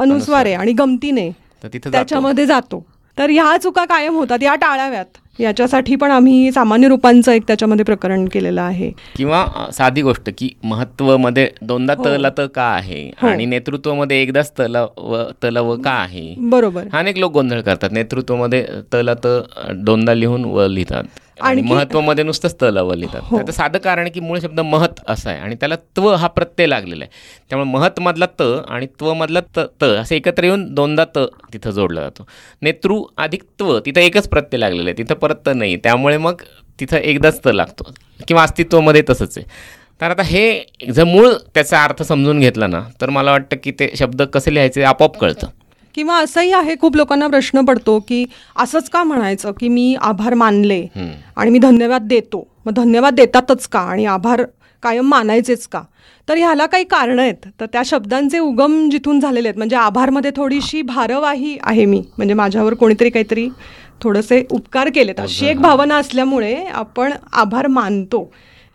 अनुस्वार 0.00 0.46
आहे 0.46 0.54
आणि 0.54 0.72
गमतीने. 0.72 1.30
त्याच्यामध्ये 1.64 2.46
जातो. 2.46 2.86
तर 3.18 3.30
ह्या 3.30 3.56
चुका 3.62 3.84
कायम 3.84 4.14
होतात 4.14 4.42
या 4.42 4.54
टाळाव्यात. 4.54 5.04
याच्यासाठी 5.40 5.96
पण 5.96 6.10
आम्ही 6.10 6.52
सामान्य 6.52 6.88
रूपांचं 6.88 7.32
एक 7.32 7.42
त्याच्यामध्ये 7.46 7.84
प्रकरण 7.84 8.28
केलेलं 8.32 8.62
आहे. 8.62 8.92
किंवा 9.16 9.46
साधी 9.72 10.02
गोष्ट 10.02 10.30
की 10.38 10.50
महत्वमध्ये 10.64 11.50
दोनदा 11.62 11.94
हो. 11.98 12.04
तल 12.04 12.28
त 12.38 12.40
का 12.54 12.62
आहे? 12.62 13.10
हो. 13.22 13.28
आणि 13.28 13.46
नेतृत्वामध्ये 13.46 14.22
एकदाच 14.22 14.52
तल 14.58 14.76
व 14.98 15.22
तल 15.42 15.56
व 15.56 15.76
का 15.76 15.90
आहे? 15.90 16.34
बरोबर. 16.38 16.82
अनेक 16.92 17.18
लोक 17.18 17.32
गोंधळ 17.32 17.60
करतात. 17.60 17.90
नेतृत्वामध्ये 17.92 18.66
तल 18.92 19.10
त 19.24 19.26
दोनदा 19.74 20.14
लिहून 20.14 20.44
व 20.44 20.66
लिहितात. 20.66 21.04
आणि 21.42 21.60
आणखी- 21.60 21.76
महत्वामध्ये 21.76 22.24
नुसतंच 22.24 22.56
तल 22.60 22.76
व 22.78 22.94
लिहितात 22.94 23.20
हो. 23.24 23.36
त्याचं 23.36 23.52
साधं 23.52 23.78
कारण 23.78 24.08
की 24.08 24.20
मूळ 24.20 24.38
शब्द 24.38 24.60
महत 24.60 25.00
असा 25.08 25.30
आहे. 25.30 25.40
आणि 25.40 25.54
त्याला 25.54 25.76
त्व 25.76 26.14
हा 26.14 26.26
प्रत्यय 26.26 26.66
लागलेला 26.66 27.04
आहे. 27.04 27.10
त्यामुळे 27.48 27.70
महत 27.70 28.00
मधला 28.00 28.26
त 28.26 28.42
आणि 28.68 28.86
त्व 28.86 29.14
मधला 29.14 29.40
त 29.40 29.58
त 29.80 29.84
असं 29.84 30.14
एकत्र 30.14 30.44
येऊन 30.44 30.74
दोनदा 30.74 31.04
त 31.04 31.18
तिथं 31.52 31.70
जोडला 31.70 32.00
जातो. 32.00 32.26
नेतृ 32.62 32.94
अधिक 33.16 33.42
त्व 33.58 33.78
तिथं 33.78 34.00
एकच 34.00 34.28
प्रत्यय 34.28 34.58
लागलेला 34.60 34.90
आहे. 34.90 34.98
तिथं 34.98 35.14
परत 35.14 35.34
त 35.46 35.48
नाही. 35.48 35.76
त्यामुळे 35.76 36.18
मग 36.18 36.34
तिथं 36.80 36.96
एकदाच 36.96 37.40
त 37.44 37.48
लागतो. 37.48 37.92
किंवा 38.28 38.42
अस्तित्वामध्ये 38.42 39.02
तसंच 39.10 39.38
आहे. 39.38 39.46
तर 40.00 40.10
आता 40.10 40.22
हे 40.22 40.64
जर 40.90 41.04
मूळ 41.04 41.28
त्याचा 41.54 41.84
अर्थ 41.84 42.02
समजून 42.02 42.40
घेतला 42.40 42.66
ना 42.66 42.80
तर 43.00 43.10
मला 43.10 43.30
वाटतं 43.30 43.56
की 43.62 43.70
ते 43.70 43.92
शब्द 43.96 44.22
कसे 44.22 44.54
लिहायचे 44.54 44.82
आपोआप 44.82 45.18
कळतं. 45.18 45.46
किंवा 45.94 46.16
असंही 46.18 46.52
आहे 46.52 46.74
खूप 46.80 46.96
लोकांना 46.96 47.26
प्रश्न 47.26 47.64
पडतो 47.64 47.98
की 48.08 48.24
असंच 48.56 48.90
का 48.90 49.02
म्हणायचं 49.04 49.52
की 49.52 49.68
मी 49.68 49.94
आभार 50.00 50.34
मानले. 50.34 50.86
आणि 51.36 51.50
मी 51.50 51.58
धन्यवाद 51.58 52.02
देतो? 52.02 52.48
मग 52.66 52.72
धन्यवाद 52.72 53.14
देतातच 53.14 53.66
का? 53.68 53.80
आणि 53.80 54.04
आभार 54.04 54.42
कायम 54.82 55.08
मानायचेच 55.08 55.66
का? 55.66 55.82
तर 56.28 56.36
ह्याला 56.36 56.66
काही 56.66 56.84
कारणं 56.84 57.22
आहेत. 57.22 57.48
तर 57.60 57.66
त्या 57.66 57.82
शब्दांचे 57.84 58.38
उगम 58.38 58.88
जिथून 58.90 59.20
झालेले 59.20 59.48
आहेत. 59.48 59.58
म्हणजे 59.58 59.76
आभारमध्ये 59.76 60.30
थोडीशी 60.36 60.82
भारवाही 60.82 61.58
आहे 61.62 61.84
मी. 61.84 62.02
म्हणजे 62.16 62.34
माझ्यावर 62.34 62.74
कोणीतरी 62.74 63.10
काहीतरी 63.10 63.48
थोडेसे 64.02 64.44
उपकार 64.50 64.88
केलेत. 64.94 65.20
अशी 65.20 65.46
एक 65.46 65.60
भावना 65.60 65.96
असल्यामुळे 65.96 66.54
आपण 66.54 67.12
आभार 67.32 67.66
मानतो. 67.66 68.32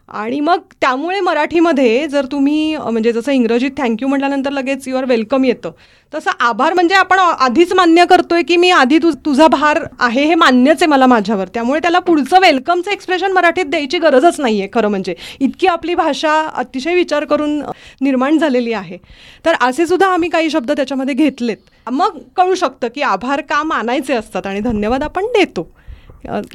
आणि 0.10 0.40
मग 0.40 0.60
त्यामुळे 0.82 1.20
मराठीमध्ये 1.20 2.08
जर 2.08 2.26
तुम्ही 2.32 2.76
म्हणजे 2.76 3.12
जसं 3.12 3.32
इंग्रजीत 3.32 3.72
थँक्यू 3.78 4.08
म्हटल्यानंतर 4.08 4.52
लगेच 4.52 4.88
युअर 4.88 5.06
वेलकम 5.06 5.44
येतं. 5.46 5.72
तसं 6.14 6.32
आभार 6.40 6.74
म्हणजे 6.74 6.96
आपण 6.96 7.20
आधीच 7.20 7.74
मान्य 7.74 8.06
करतोय 8.06 8.44
की 8.44 8.58
मी 8.58 8.70
आधी 8.72 8.98
तुझ 8.98 9.14
तुझा 9.26 9.48
भार 9.48 9.80
आहे 10.00 10.24
हे 10.26 10.36
मान्यच 10.36 10.82
आहे 10.82 10.90
मला 10.92 11.06
माझ्यावर. 11.06 11.48
त्यामुळे 11.54 11.80
त्याला 11.82 12.00
पुढचं 12.00 12.40
वेलकमचं 12.42 12.92
एक्सप्रेशन 12.92 13.32
मराठीत 13.32 13.66
द्यायची 13.66 13.98
गरजच 13.98 14.40
नाही 14.40 14.60
आहे 14.60 14.70
खरं 14.74 14.88
म्हणजे. 14.88 15.16
इतकी 15.40 15.68
आपली 15.68 15.96
भाषा 15.96 16.40
अतिशय 16.56 16.96
विचार 16.96 17.26
करून 17.26 17.60
निर्माण 18.02 18.38
झालेली 18.38 18.74
आहे. 18.74 18.98
तर 19.46 19.56
असे 19.62 19.86
सुद्धा 19.88 20.08
आम्ही 20.08 20.30
काही 20.30 20.50
शब्द 20.50 20.72
त्याच्यामध्ये 20.72 21.16
घेतलेत. 21.16 21.58
मग 21.92 22.18
कळू 22.38 22.56
शकतं 22.56 22.88
की 22.96 23.02
आभार 23.02 23.42
का 23.42 23.62
मानायचे 23.64 24.14
असतात 24.14 24.48
आणि 24.48 24.60
धन्यवाद 24.60 25.04
आपण 25.04 25.26
देतो. 25.38 25.70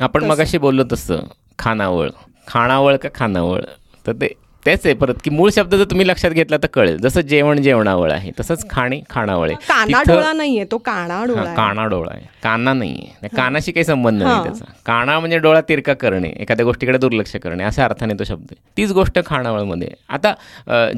आपण 0.00 0.24
मग 0.24 0.40
अशी 0.40 0.58
बोललो 0.58 0.82
तसं 0.92 1.20
खानावळ. 1.58 2.08
खाणावळ 2.48 2.96
का 2.96 3.08
खानावळ? 3.14 3.60
तर 4.06 4.12
ते 4.12 4.34
तेच 4.66 4.80
आहे. 4.84 4.94
परत 4.94 5.14
की 5.24 5.30
मूळ 5.30 5.50
शब्द 5.50 5.74
जर 5.74 5.84
तुम्ही 5.84 6.08
लक्षात 6.08 6.30
घेतला 6.30 6.56
तर 6.56 6.66
कळेल. 6.66 6.96
जसं 6.96 7.20
जेवण 7.20 7.62
जेवणावळ 7.62 8.12
आहे 8.12 8.30
तसंच 8.40 8.70
खाणे 8.70 9.00
खाणावळ 9.10 9.46
आहे. 9.46 9.56
काना 9.56 10.02
तिथं- 10.02 10.14
डोळा 10.14 10.32
नाहीये 10.32 10.64
तो 10.70 10.78
काना 10.78 11.24
डोळा 11.24 11.40
हा, 11.40 11.46
आहे. 11.46 11.56
काना 11.56 11.86
डोळा 11.86 12.10
आहे. 12.14 12.26
काना 12.42 12.72
नाही 12.72 12.92
आहे 12.92 13.16
त्या 13.20 13.30
कानाशी 13.36 13.72
काही 13.72 13.84
संबंध. 13.84 14.22
नाही 14.22 14.42
त्याचा. 14.42 14.64
काना 14.86 15.18
म्हणजे 15.20 15.38
डोळा 15.38 15.60
तिरका 15.60 15.94
करणे 15.94 16.28
एखाद्या 16.28 16.66
गोष्टीकडे 16.66 16.98
दुर्लक्ष 16.98 17.36
करणे 17.36 17.64
अशा 17.64 17.84
अर्थाने 17.84 18.14
तो 18.14 18.24
शब्द 18.24 18.46
आहे. 18.50 18.70
तीच 18.76 18.92
गोष्ट 18.92 19.18
खानावळमध्ये 19.26 19.88
आहे. 19.88 20.04
आता 20.08 20.34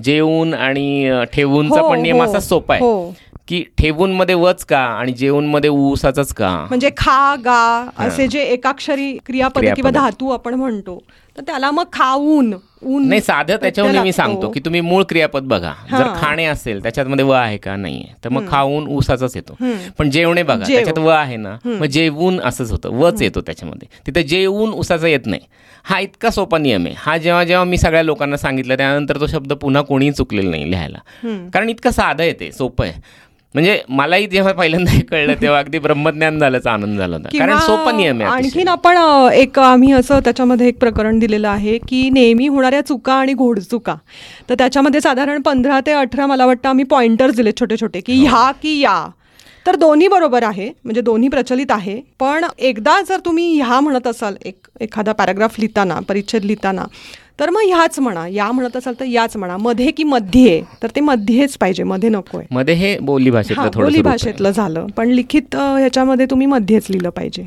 जेवून 0.05 0.55
आणि 0.55 1.21
ठेवूनचा 1.33 1.81
हो, 1.81 1.91
पण 1.91 2.01
नियम 2.01 2.17
हो, 2.17 2.23
असा 2.23 2.41
सोपा 2.41 2.75
आहे. 2.75 2.85
हो. 2.85 3.17
की 3.49 3.65
ठेवून 3.79 4.13
मध्ये 4.13 4.35
वच 4.35 4.65
का 4.65 4.79
आणि 4.79 5.13
जेवून 5.13 5.47
मध्ये 5.47 5.71
ऊसाचाच 5.71 6.35
का? 6.35 6.67
म्हणजे 6.69 6.91
खा 6.97 7.37
गा 7.37 7.89
असे 7.99 8.27
जे 8.27 8.43
एकाक्षरी 8.43 9.19
क्रियापद. 9.27 9.65
किंवा. 9.77 9.91
धातू 9.91 10.31
आपण 10.31 10.55
म्हणतो 10.55 11.03
तर 11.37 11.43
त्याला 11.43 11.71
मग 11.71 11.85
खाऊन 11.93 12.53
ऊन. 12.83 13.07
नाही 13.09 13.21
साधं 13.21 13.57
प्रत्यय 13.57 14.01
मी. 14.03 14.13
सांगतो 14.13 14.49
की 14.51 14.61
तुम्ही 14.61 14.81
मूळ 14.81 15.03
क्रियापद 15.03 15.43
बघा. 15.43 15.73
हा. 15.91 15.99
जर 15.99 16.09
खाणे 16.17 16.45
असेल 16.45 16.83
त्याच्यामध्ये 16.83 17.25
व 17.25 17.31
आहे 17.31 17.57
का? 17.59 17.77
नाहीये. 17.77 18.13
तर 18.25 18.29
मग 18.29 18.49
खाऊन 18.51 18.87
ऊसाचाच 18.87 19.37
येतो. 19.37 19.57
पण 19.99 20.11
जेवणे 20.11 20.43
बघा. 20.43 20.65
त्याच्यात 20.67 20.99
व 20.99 21.09
आहे 21.09 21.37
ना 21.37 21.57
मग 21.65 21.85
जेवून 21.85 22.41
असंच 22.41 22.71
होतं. 22.71 22.91
वच 22.91 23.23
येतो 23.23 23.41
त्याच्यामध्ये. 23.41 23.89
तिथे 24.07 24.23
जेवून 24.23 24.73
ऊसाचा 24.73 25.09
येत 25.09 25.27
नाही. 25.27 25.41
हा 25.85 25.99
इतका 26.01 26.31
सोपा 26.31 26.59
नियम 26.59 26.87
आहे. 26.87 26.95
हा 26.99 27.17
जेव्हा 27.19 27.45
जेव्हा 27.45 27.65
मी 27.65 27.79
सगळ्या 27.79 28.03
लोकांना 28.03 28.37
सांगितलं 28.37 28.77
त्यानंतर 28.77 29.21
तो 29.21 29.27
शब्द 29.27 29.53
पुन्हा 29.53 29.83
कोणीही 29.83 30.13
चुकलेला 30.13 30.51
नाही 30.51 30.71
लिहायला. 30.71 30.99
कारण 31.55 31.69
इतकं 31.71 31.91
साधं 31.91 32.23
आहे 32.23 32.33
ते 32.33 32.53
सोपं 32.53 32.85
आहे. 32.85 33.01
म्हणजे 33.55 33.79
मलाही 33.91 34.27
जेव्हा 34.27 34.53
पहिल्यांदा 34.53 34.91
हे 34.91 35.01
कळलं 35.03 35.35
तेव्हा 35.41 35.59
अगदी 35.59 35.79
ब्रह्मज्ञान 35.79 36.39
झाल्याचा 36.39 36.71
आनंद 36.73 36.99
झाला 36.99 37.19
कारण 37.29 37.57
सोपा 37.59 37.91
नियम 37.93 38.21
आहे. 38.23 38.31
आणखीन 38.33 38.69
आपण 38.69 38.97
एक 39.33 39.59
आम्ही 39.61 39.93
असं 39.93 40.21
त्याच्यामध्ये 40.25 40.69
एक 40.69 40.79
प्रकरण 40.79 41.19
दिलेलं 41.19 41.49
आहे 41.49 41.77
की 41.89 42.09
नेहमी 42.11 42.47
होणाऱ्या 42.49 42.81
चुका 42.83 43.15
आणि 43.15 43.33
घोडचुका 43.35 43.95
तर 44.51 44.55
त्याच्यामध्ये 44.55 45.01
साधारण 45.01 45.43
पंधरा 45.43 45.81
ते 45.87 45.93
अठरा 45.95 46.27
मला 46.27 46.47
वाटतं 46.47 46.69
आम्ही 46.69 46.85
पॉइंटर्स 46.87 47.37
दिले 47.37 47.53
छोटे 47.61 47.77
छोटे 47.81 48.01
की 48.01 48.19
हो. 48.19 48.27
ह्या 48.27 48.51
की 48.63 48.79
या 48.81 49.05
तर 49.67 49.77
दोन्ही 49.77 50.09
बरोबर 50.09 50.43
आहे 50.43 50.69
म्हणजे 50.85 51.01
दोन्ही 51.01 51.29
प्रचलित 51.29 51.71
आहे 51.71 52.01
पण 52.21 52.45
एकदा 52.61 53.01
जर 53.09 53.21
तुम्ही 53.25 53.53
ह्या 53.57 53.79
म्हणत 53.81 54.07
असाल 54.07 54.35
एक 54.45 54.67
एखादा 54.81 55.13
पॅराग्राफ 55.13 55.55
लिहिताना 55.59 55.99
परिच्छेद 56.09 56.45
लिहिताना 56.45 56.85
तर 57.39 57.51
मग 57.51 57.63
ह्याच 57.67 57.99
म्हणा 57.99 58.27
या 58.29 58.51
म्हणत 58.53 58.77
असाल 58.77 58.95
तर 59.01 59.05
याच 59.05 59.37
म्हणा 59.37 59.57
मध्ये 59.57 59.91
की 59.91 60.05
मध्ये 60.05 60.61
तर 60.83 60.89
ते 60.97 61.01
मध्येच 61.01 61.57
पाहिजे 61.59 61.83
मध्ये 61.83 62.09
नको 62.09 62.39
आहे 62.39 62.47
मध्ये 62.51 62.75
हे 62.75 62.97
बोली 63.03 63.31
भाषेतलं 63.31 63.69
थोडं 63.75 63.85
बोली 63.87 64.03
भाषेतलं 64.03 64.51
झालं 64.51 64.87
पण 64.97 65.09
लिखित 65.11 65.57
ह्याच्यामध्ये 65.57 66.27
तुम्ही 66.31 66.47
मध्येच 66.47 66.87
लिहिलं 66.91 67.11
पाहिजे. 67.11 67.47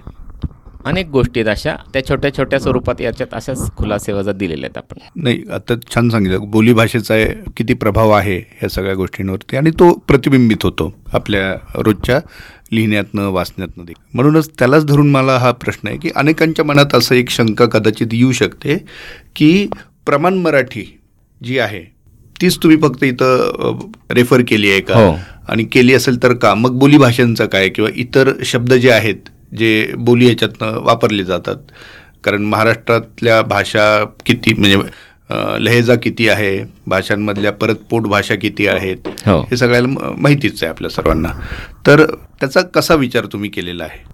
अनेक 0.85 1.07
गोष्टी 1.11 1.39
आहेत 1.39 1.49
अशा 1.49 1.75
त्या 1.93 2.01
छोट्या 2.07 2.31
छोट्या 2.35 2.59
स्वरूपात 2.59 3.01
याच्यात 3.01 3.33
अशाच 3.35 3.71
खुलासे 3.77 4.11
वजा 4.13 4.31
दिलेले 4.31 4.65
आहेत 4.65 4.77
आपण. 4.77 4.99
नाही 5.15 5.41
आता 5.53 5.75
छान 5.93 6.09
सांगितलं 6.09 6.49
बोलीभाषेचा 6.51 7.13
आहे, 7.13 7.25
किती 7.57 7.73
प्रभाव 7.73 8.11
आहे 8.11 8.37
ह्या 8.59 8.69
सगळ्या 8.69 8.93
गोष्टींवरती 8.95 9.57
आणि 9.57 9.71
तो 9.79 9.91
प्रतिबिंबित 10.07 10.63
होतो 10.63 10.91
आपल्या 11.13 11.51
रोजच्या 11.75 12.19
लिहिण्यातनं 12.71 13.29
वाचण्यातनं 13.31 13.85
देखील. 13.85 14.03
म्हणूनच 14.13 14.49
त्यालाच 14.59 14.85
धरून 14.85 15.09
मला 15.11 15.37
हा 15.37 15.51
प्रश्न 15.51 15.87
आहे 15.87 15.97
की 15.97 16.09
अनेकांच्या 16.15 16.65
मनात 16.65 16.95
असं 16.95 17.15
एक 17.15 17.29
शंका 17.29 17.65
कदाचित 17.65 18.13
येऊ 18.13 18.31
शकते 18.31 18.77
की 19.35 19.67
प्रमाण 20.05 20.33
मराठी 20.33 20.83
जी 21.41 21.57
आहे 21.59 21.81
तीच 22.41 22.57
तुम्ही 22.57 22.77
फक्त 22.77 23.03
इथं 23.03 23.79
रेफर 24.11 24.41
केली 24.47 24.71
आहे 24.71 24.81
का? 24.81 24.95
हो. 24.95 25.15
आणि 25.49 25.63
केली 25.63 25.93
असेल 25.93 26.21
तर 26.23 26.33
का? 26.33 26.53
मग 26.55 26.77
बोलीभाषांचं 26.79 27.45
काय? 27.45 27.69
किंवा 27.69 27.89
इतर 27.95 28.31
शब्द 28.45 28.73
जे 28.73 28.91
आहेत 28.91 29.29
जे 29.57 29.91
बोली 29.97 30.27
याच्यातनं 30.27 30.79
वापरले 30.83 31.23
जातात. 31.23 31.57
कारण 32.23 32.45
महाराष्ट्रातल्या 32.45 33.41
भाषा 33.41 34.03
किती 34.25 34.53
म्हणजे 34.53 34.77
लहेजा 35.59 35.95
किती 35.95 36.27
आहे? 36.29 36.57
भाषांमधल्या 36.87 37.51
परत 37.51 37.75
पोट 37.89 38.07
भाषा 38.07 38.35
किती 38.35 38.67
आहेत? 38.67 39.07
हो. 39.25 39.39
हे 39.41 39.57
सगळ्याला 39.57 40.13
माहितीच 40.17 40.63
आहे 40.63 40.69
आपल्या 40.69 40.89
सर्वांना. 40.89 41.31
तर 41.87 42.05
त्याचा 42.41 42.61
कसा 42.73 42.95
विचार 42.95 43.25
तुम्ही 43.33 43.49
केलेला 43.49 43.83
आहे? 43.83 44.05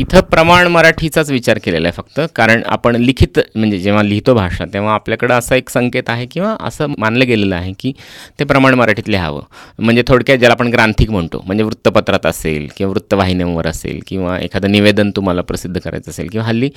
इथं 0.00 0.20
प्रमाण 0.30 0.66
मराठीचाच 0.66 1.30
विचार 1.30 1.58
केलेला 1.64 1.88
आहे 1.88 1.96
फक्त. 1.96 2.20
कारण 2.36 2.62
आपण 2.66 2.96
लिखित 2.96 3.38
म्हणजे 3.54 3.78
जेव्हा 3.78 4.02
लिहितो 4.02 4.34
भाषा 4.34 4.64
तेव्हा 4.72 4.94
आपल्याकडं 4.94 5.34
असा 5.34 5.56
एक 5.56 5.68
संकेत 5.70 6.08
आहे 6.08 6.26
किंवा 6.30 6.56
असं 6.66 6.92
मानलं 6.98 7.26
गेलेलं 7.26 7.54
आहे 7.56 7.72
की 7.78 7.92
ते 8.38 8.44
प्रमाण 8.44 8.74
मराठीत 8.74 9.08
लिहावं 9.08 9.42
म्हणजे 9.78 10.02
थोडक्यात 10.08 10.38
ज्याला 10.38 10.54
आपण 10.54 10.68
ग्रांथिक 10.72 11.10
म्हणतो 11.10 11.42
म्हणजे 11.46 11.64
वृत्तपत्रात 11.64 12.26
असेल 12.26 12.66
किंवा 12.76 12.90
वृत्तवाहिन्यांवर 12.92 13.66
असेल 13.66 14.00
किंवा 14.06 14.38
एखादं 14.38 14.72
निवेदन 14.72 15.10
तुम्हाला 15.16 15.42
प्रसिद्ध 15.42 15.78
करायचं 15.78 16.10
असेल 16.10 16.28
किंवा 16.28 16.46
हल्ली 16.46 16.70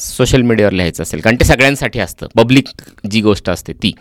सोशल 0.00 0.42
मीडियावर 0.42 0.72
लिहायचं 0.72 1.02
असेल. 1.02 1.20
कारण 1.20 1.36
ते 1.40 1.44
सगळ्यांसाठी 1.44 2.00
असतं. 2.00 2.26
पब्लिक 2.36 2.68
जी 3.10 3.20
गोष्ट 3.20 3.50
असते 3.50 3.72
ती. 3.72 3.92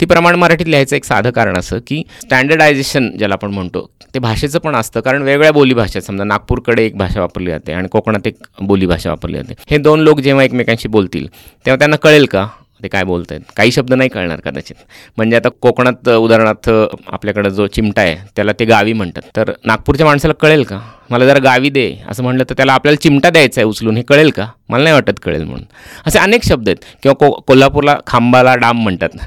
ती 0.00 0.06
प्रमाण 0.06 0.34
मराठीत 0.34 0.66
लिहायचं 0.66 0.96
एक 0.96 1.04
साधं 1.04 1.30
कारण 1.30 1.58
असं 1.58 1.78
की 1.86 2.02
स्टँडर्डायझेशन 2.22 3.10
ज्याला 3.18 3.34
आपण 3.34 3.50
म्हणतो 3.50 3.88
ते 4.14 4.18
भाषेचं 4.18 4.58
पण 4.58 4.76
असतं. 4.76 5.00
कारण 5.00 5.22
वेगवेगळ्या 5.22 5.52
बोलीभाषा 5.52 5.95
आहेत 5.96 6.06
समजा 6.06 6.24
नागपूरकडे 6.24 6.84
एक 6.86 6.96
भाषा 6.98 7.20
वापरली 7.20 7.50
जाते 7.50 7.72
आणि 7.72 7.88
कोकणात 7.88 8.26
एक 8.26 8.36
बोलीभाषा 8.60 9.10
वापरली 9.10 9.36
जाते. 9.36 9.54
हे 9.70 9.78
दोन 9.78 10.00
लोक 10.00 10.20
जेव्हा 10.20 10.44
एकमेकांशी 10.44 10.88
बोलतील 10.88 11.26
तेव्हा 11.26 11.78
त्यांना 11.78 11.96
कळेल 11.96 12.26
का 12.26 12.46
ते 12.82 12.88
काय 12.88 13.04
बोलत 13.04 13.30
आहेत 13.30 13.52
काही 13.56 13.70
शब्द 13.72 13.92
नाही 13.92 14.08
कळणार 14.10 14.40
कदाचित. 14.40 14.76
म्हणजे 15.16 15.36
आता 15.36 15.48
कोकणात 15.62 16.08
उदाहरणार्थ 16.08 16.68
आपल्याकडं 17.12 17.48
जो 17.48 17.66
चिमटा 17.66 18.02
आहे 18.02 18.16
त्याला 18.36 18.52
ते 18.58 18.64
गावी 18.64 18.92
म्हणतात. 18.92 19.22
तर 19.36 19.52
नागपूरच्या 19.64 20.06
माणसाला 20.06 20.34
कळेल 20.40 20.62
का? 20.62 20.78
मला 21.10 21.26
जरा 21.26 21.38
गावी 21.38 21.70
दे 21.70 21.90
असं 22.08 22.22
म्हणलं 22.22 22.44
तर 22.50 22.54
त्याला 22.56 22.72
आपल्याला 22.72 23.02
चिमटा 23.02 23.30
द्यायचा 23.30 23.60
आहे 23.60 23.68
उचलून 23.68 23.96
हे 23.96 24.02
कळेल 24.02 24.30
का? 24.30 24.46
मला 24.68 24.82
नाही 24.82 24.94
वाटत 24.94 25.20
कळेल 25.24 25.44
म्हणून. 25.44 25.64
असे 26.06 26.18
अनेक 26.18 26.44
शब्द 26.44 26.68
आहेत. 26.68 26.84
किंवा 27.02 27.14
को 27.14 27.30
कोल्हापूरला 27.40 27.96
खांबाला 28.06 28.54
डाम 28.56 28.82
म्हणतात. 28.82 29.18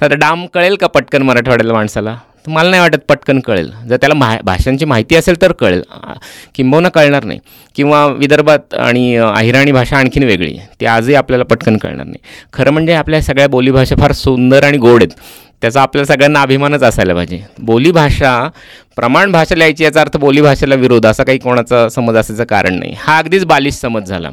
तर 0.00 0.14
डाम 0.14 0.46
कळेल 0.46 0.76
का 0.76 0.86
पटकन 0.86 1.22
मराठवाड्याला 1.22 1.72
माणसाला? 1.72 2.16
तर 2.48 2.52
मला 2.52 2.70
नाही 2.70 2.80
वाटत 2.82 2.98
पटकन 3.08 3.40
कळेल. 3.40 3.70
जर 3.88 3.96
त्याला 3.96 4.14
मा 4.14 4.36
भाषांची 4.44 4.84
माहिती 4.84 5.16
असेल 5.16 5.42
तर 5.42 5.52
कळेल. 5.52 5.82
किंबहुना 6.54 6.88
कळणार 6.88 7.24
नाही. 7.24 7.38
किंवा 7.74 8.06
विदर्भात 8.06 8.74
आणि 8.74 9.16
अहिराणी 9.16 9.72
भाषा 9.72 9.96
आणखीन 9.96 10.22
वेगळी 10.22 10.56
आहे. 10.58 10.66
ती 10.80 10.86
आजही 10.86 11.14
आपल्याला 11.14 11.44
पटकन 11.44 11.76
कळणार 11.76 12.06
नाही. 12.06 12.18
खरं 12.52 12.70
म्हणजे 12.70 12.92
आपल्या 12.92 13.22
सगळ्या 13.22 13.48
बोलीभाषा 13.48 13.96
फार 13.96 14.12
सुंदर 14.12 14.64
आणि 14.64 14.78
गोड 14.78 15.02
आहेत. 15.02 15.12
त्याचा 15.60 15.82
आपल्याला 15.82 16.12
सगळ्यांना 16.12 16.42
अभिमानच 16.42 16.82
असायला 16.82 17.14
पाहिजे. 17.14 17.42
बोलीभाषा 17.58 18.48
प्रमाण 18.96 19.32
भाषा 19.32 19.54
लिहायची 19.54 19.84
याचा 19.84 20.00
अर्थ 20.00 20.16
बोलीभाषेला 20.16 20.74
विरोध 20.74 21.06
असा 21.06 21.24
काही 21.24 21.38
कोणाचा 21.38 21.88
समज 21.88 22.16
असायचं 22.16 22.44
कारण 22.44 22.78
नाही. 22.78 22.94
हा 22.98 23.18
अगदीच 23.18 23.44
बालिश 23.44 23.74
समज 23.74 24.02
झाला. 24.02 24.30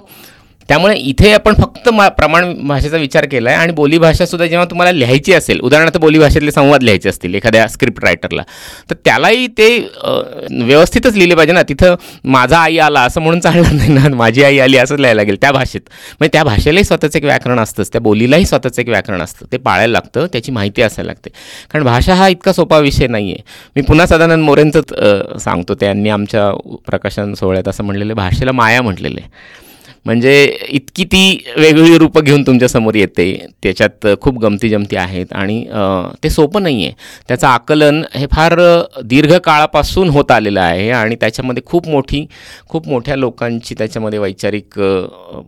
त्यामुळे 0.69 0.95
इथे 0.97 1.31
आपण 1.33 1.53
फक्त 1.53 1.89
मा 1.89 2.07
प्रमाण 2.09 2.53
भाषेचा 2.67 2.97
विचार 2.97 3.25
केला 3.31 3.49
आहे 3.49 3.59
आणि 3.59 3.73
बोलीभाषासुद्धा 3.73 4.45
जेव्हा 4.45 4.65
तुम्हाला 4.69 4.91
लिहायची 4.91 5.33
असेल 5.33 5.59
उदाहरणार्थ 5.59 5.97
बोलीभाषेतले 5.97 6.51
संवाद 6.51 6.83
लिहायचे 6.83 7.09
असतील 7.09 7.35
एखाद्या 7.35 7.67
स्क्रिप्ट 7.67 8.03
रायटरला 8.03 8.43
तर 8.89 8.95
त्यालाही 9.05 9.47
ते 9.57 9.67
व्यवस्थितच 10.51 11.15
लिहिले 11.15 11.35
पाहिजे 11.35 11.53
ना. 11.53 11.61
तिथं 11.69 11.95
माझा 12.25 12.59
आई 12.59 12.77
आला 12.77 13.01
असं 13.01 13.21
म्हणून 13.21 13.39
चालणार 13.39 13.71
नाही 13.71 13.93
ना. 13.93 14.07
माझी 14.15 14.43
आई 14.43 14.57
आली 14.59 14.77
असंच 14.77 14.99
लिहायला 14.99 15.21
लागेल 15.21 15.37
त्या 15.41 15.51
भाषेत. 15.51 15.81
म्हणजे 16.19 16.29
त्या 16.33 16.43
भाषेलाही 16.43 16.83
स्वतःचं 16.83 17.17
एक 17.17 17.23
व्याकरण 17.25 17.59
असतंच. 17.59 17.91
त्या 17.91 18.01
बोलीलाही 18.01 18.45
स्वतःचं 18.45 18.81
एक 18.81 18.89
व्याकरण 18.89 19.21
असतं. 19.21 19.45
ते 19.51 19.57
पाळायला 19.57 19.91
लागतं 19.91 20.27
त्याची 20.33 20.51
माहिती 20.51 20.81
असायला 20.81 21.07
लागते. 21.07 21.29
कारण 21.71 21.85
भाषा 21.85 22.13
हा 22.15 22.27
इतका 22.27 22.53
सोपा 22.53 22.79
विषय 22.79 23.07
नाही 23.07 23.31
आहे 23.31 23.43
मी 23.75 23.81
पुन्हा 23.81 24.05
सदानंद 24.05 24.43
मोरेंचंच 24.43 24.93
सांगतो. 25.43 25.75
त्यांनी 25.75 26.09
आमच्या 26.09 26.49
प्रकाशन 26.87 27.33
सोहळ्यात 27.33 27.67
असं 27.67 27.83
म्हणलेलं 27.83 28.11
आहे, 28.11 28.15
भाषेला 28.15 28.51
माया 28.51 28.81
म्हटलेलं 28.81 29.19
आहे. 29.19 29.63
म्हणजे 30.05 30.33
इतकी 30.69 31.03
ती 31.03 31.21
वेगवेगळी 31.57 31.97
रूपं 31.97 32.23
घेऊन 32.23 32.43
तुमच्यासमोर 32.47 32.95
येते. 32.95 33.25
त्याच्यात 33.63 34.07
खूप 34.21 34.37
गमती 34.39 34.69
जमती 34.69 34.95
आहेत 34.95 35.33
आणि 35.33 35.63
ते 36.23 36.29
सोपं 36.29 36.63
नाही 36.63 36.85
आहे 36.85 36.93
त्याचं 37.27 37.47
आकलन 37.47 38.01
हे 38.13 38.25
फार 38.31 38.53
दीर्घकाळापासून 38.53 39.03
दीर्घ 39.07 39.33
काळापासून 39.45 40.09
होत 40.09 40.31
आलेलं 40.31 40.59
आहे 40.61 40.89
आणि 40.91 41.15
त्याच्यामध्ये 41.21 41.63
खूप 41.65 41.87
मोठी 41.87 42.25
खूप 42.69 42.87
मोठ्या 42.87 43.15
लोकांची 43.15 43.75
त्याच्यामध्ये 43.77 44.19
वैचारिक 44.19 44.79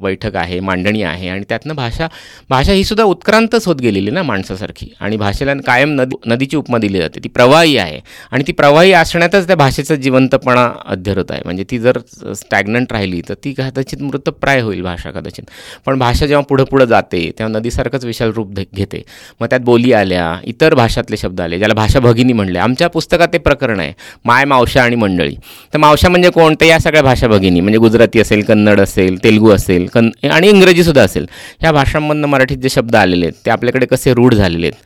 बैठक 0.01 0.35
आहे 0.35 0.59
मांडणी 0.59 1.01
आहे 1.03 1.29
आणि 1.29 1.43
त्यातनं 1.49 1.75
भाषा 1.75 2.07
भाषा 2.49 2.73
ही 2.73 2.83
सुद्धा 2.83 3.03
उत्क्रांतच 3.03 3.67
होत 3.67 3.81
गेलेली 3.81 4.11
ना 4.11 4.23
माणसासारखी. 4.23 4.91
आणि 4.99 5.17
भाषेला 5.17 5.53
कायम 5.65 5.93
नदी 5.95 6.15
नदीची 6.27 6.57
उपमा 6.57 6.77
दिली 6.77 6.99
जाते. 6.99 7.19
ती 7.23 7.29
प्रवाही 7.29 7.77
आहे 7.77 7.99
आणि 8.31 8.43
ती 8.47 8.51
प्रवाही 8.53 8.91
असण्यातच 8.93 9.47
त्या 9.47 9.55
भाषेचा 9.55 9.95
जिवंतपणा 9.95 10.69
अध्यरत 10.85 11.31
आहे. 11.31 11.41
म्हणजे 11.45 11.63
ती 11.71 11.79
जर 11.79 11.97
स्टॅग्नंट 12.35 12.93
राहिली 12.93 13.21
तर 13.29 13.33
ती 13.43 13.53
कदाचित 13.57 14.01
मृतप्राय 14.47 14.61
होईल 14.61 14.81
भाषा 14.81 15.11
कदाचित. 15.11 15.45
पण 15.85 15.99
भाषा 15.99 16.25
जेव्हा 16.25 16.43
पुढं 16.49 16.63
पुढं 16.63 16.85
जाते 16.85 17.19
तेव्हा 17.37 17.59
नदीसारखंच 17.59 18.05
विशाल 18.05 18.31
रूप 18.31 18.53
घेते. 18.75 19.03
मग 19.41 19.47
त्यात 19.47 19.61
बोली 19.61 19.91
आल्या 19.93 20.25
इतर 20.43 20.73
भाषातले 20.75 21.17
शब्द 21.17 21.41
आले 21.41 21.57
ज्याला 21.57 21.73
भाषा 21.73 21.99
भगिनी 21.99 22.33
म्हणले. 22.33 22.59
आमच्या 22.59 22.87
पुस्तकात 22.87 23.27
ते 23.33 23.37
प्रकरण 23.37 23.79
आहे 23.79 23.93
माय 24.25 24.45
मावशा 24.45 24.83
आणि 24.83 24.95
मंडळी. 24.95 25.35
तर 25.73 25.77
मावशा 25.77 26.09
म्हणजे 26.09 26.29
कोण? 26.29 26.55
तर 26.61 26.65
या 26.65 26.79
सगळ्या 26.79 27.03
भाषा 27.03 27.27
भगिनी 27.27 27.61
म्हणजे 27.61 27.79
गुजराती 27.79 28.19
असेल 28.19 28.43
कन्नड 28.43 28.81
असेल 28.81 29.23
तेलुगू 29.23 29.51
असेल 29.51 29.85
कन 29.93 30.09
आणि 30.31 30.49
इंग्रजीसुद्धा 30.49 31.03
असेल. 31.03 31.25
ह्या 31.61 31.71
भाषांमधनं 31.71 32.27
मराठीत 32.27 32.57
जे 32.57 32.69
शब्द 32.69 32.95
आलेले 32.95 33.25
आहेत 33.25 33.45
ते 33.45 33.51
आपल्याकडे 33.51 33.85
कसे 33.85 34.13
रूढ 34.13 34.33
झालेले 34.33 34.67
आहेत? 34.67 34.83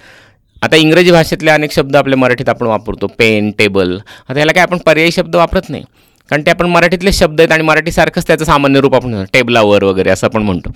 आता 0.61 0.75
इंग्रजी 0.75 1.11
भाषेतले 1.11 1.51
अनेक 1.51 1.71
शब्द 1.71 1.95
आपल्या 1.95 2.17
मराठीत 2.17 2.49
आपण 2.49 2.67
वापरतो. 2.67 3.07
Pen 3.07 3.51
table. 3.57 3.97
आता 4.29 4.39
याला 4.39 4.51
काय 4.51 4.63
आपण 4.63 4.77
पर्यायी 4.77 5.11
शब्द 5.11 5.35
वापरत 5.35 5.69
नाही? 5.69 5.83
कारण 6.31 6.43
ते 6.45 6.51
आपण 6.51 6.65
मराठीतले 6.65 7.11
शब्द 7.11 7.41
आहेत 7.41 7.51
आणि 7.51 7.63
मराठीसारखंच 7.63 8.27
त्याचं 8.27 8.45
सामान्य 8.45 8.79
रूप 8.79 8.95
आपण 8.95 9.23
टेबलावर 9.33 9.83
वगैरे 9.83 10.09
असं 10.09 10.27
आपण 10.27 10.41
म्हणतो. 10.41 10.71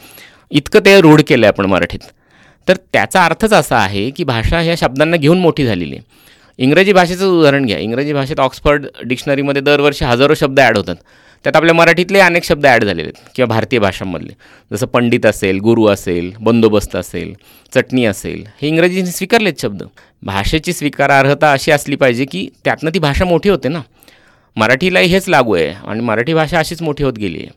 इतकं 0.52 0.80
ते 0.80 1.02
रूढ 1.02 1.22
केलं 1.22 1.46
आहे 1.46 1.54
आपण 1.54 1.66
मराठीत. 1.66 2.00
तर 2.68 2.78
त्याचा 2.94 3.26
अर्थच 3.26 3.54
असा 3.54 3.78
आहे 3.78 4.10
की 4.10 4.24
भाषा 4.24 4.60
ह्या 4.60 4.76
शब्दांना 4.78 5.18
घेऊन 5.18 5.40
मोठी 5.40 5.66
झालेली 5.66 5.96
आहे. 5.96 6.04
इंग्रजी 6.58 6.94
भाषेचं 6.94 7.28
उदाहरण 7.28 7.66
घ्या. 7.66 7.78
इंग्रजी 7.78 8.14
भाषेत 8.14 8.40
ऑक्सफर्ड 8.40 8.86
डिक्शनरीमध्ये 9.06 9.62
दरवर्षी 9.62 10.06
हजारो 10.06 10.34
शब्द 10.34 10.60
ॲड 10.60 10.78
होतात. 10.78 10.96
त्यात 11.44 11.56
आपल्या 11.56 11.76
मराठीतले 11.76 12.20
अनेक 12.20 12.44
शब्द 12.44 12.66
ॲड 12.66 12.84
झालेले 12.84 13.02
आहेत. 13.02 13.30
किंवा 13.36 13.48
भारतीय 13.48 13.80
भाषांमधले. 13.80 14.34
जसं 14.72 14.86
पंडित 14.86 15.26
असेल 15.26 15.60
गुरु 15.60 15.86
असेल 15.86 16.32
बंदोबस्त 16.40 16.96
असेल 16.96 17.34
चटणी 17.76 18.06
असेल. 18.06 18.44
हे 18.62 18.68
इंग्रजीने 18.68 19.12
स्वीकारलेत 19.12 19.62
शब्द. 19.62 19.84
भाषेची 20.24 20.74
स्वीकारार्हता 20.74 21.52
अशी 21.52 21.72
असली 21.72 21.96
पाहिजे 21.96 22.26
की 22.26 22.48
त्यातनं 22.64 22.90
ती 22.94 23.00
भाषा 23.00 23.26
मोठी 23.26 23.50
होते 23.50 23.68
ना. 23.68 23.82
मराठीलाही 24.58 25.08
हेच 25.08 25.30
लागू 25.30 25.56
आहे. 25.56 25.74
आणि 25.88 26.02
मराठी 26.02 26.34
भाषा 26.34 26.60
अशीच 26.60 26.82
मोठी 26.82 27.04
होत 27.04 27.14
गेली 27.14 27.38
आहे. 27.38 27.50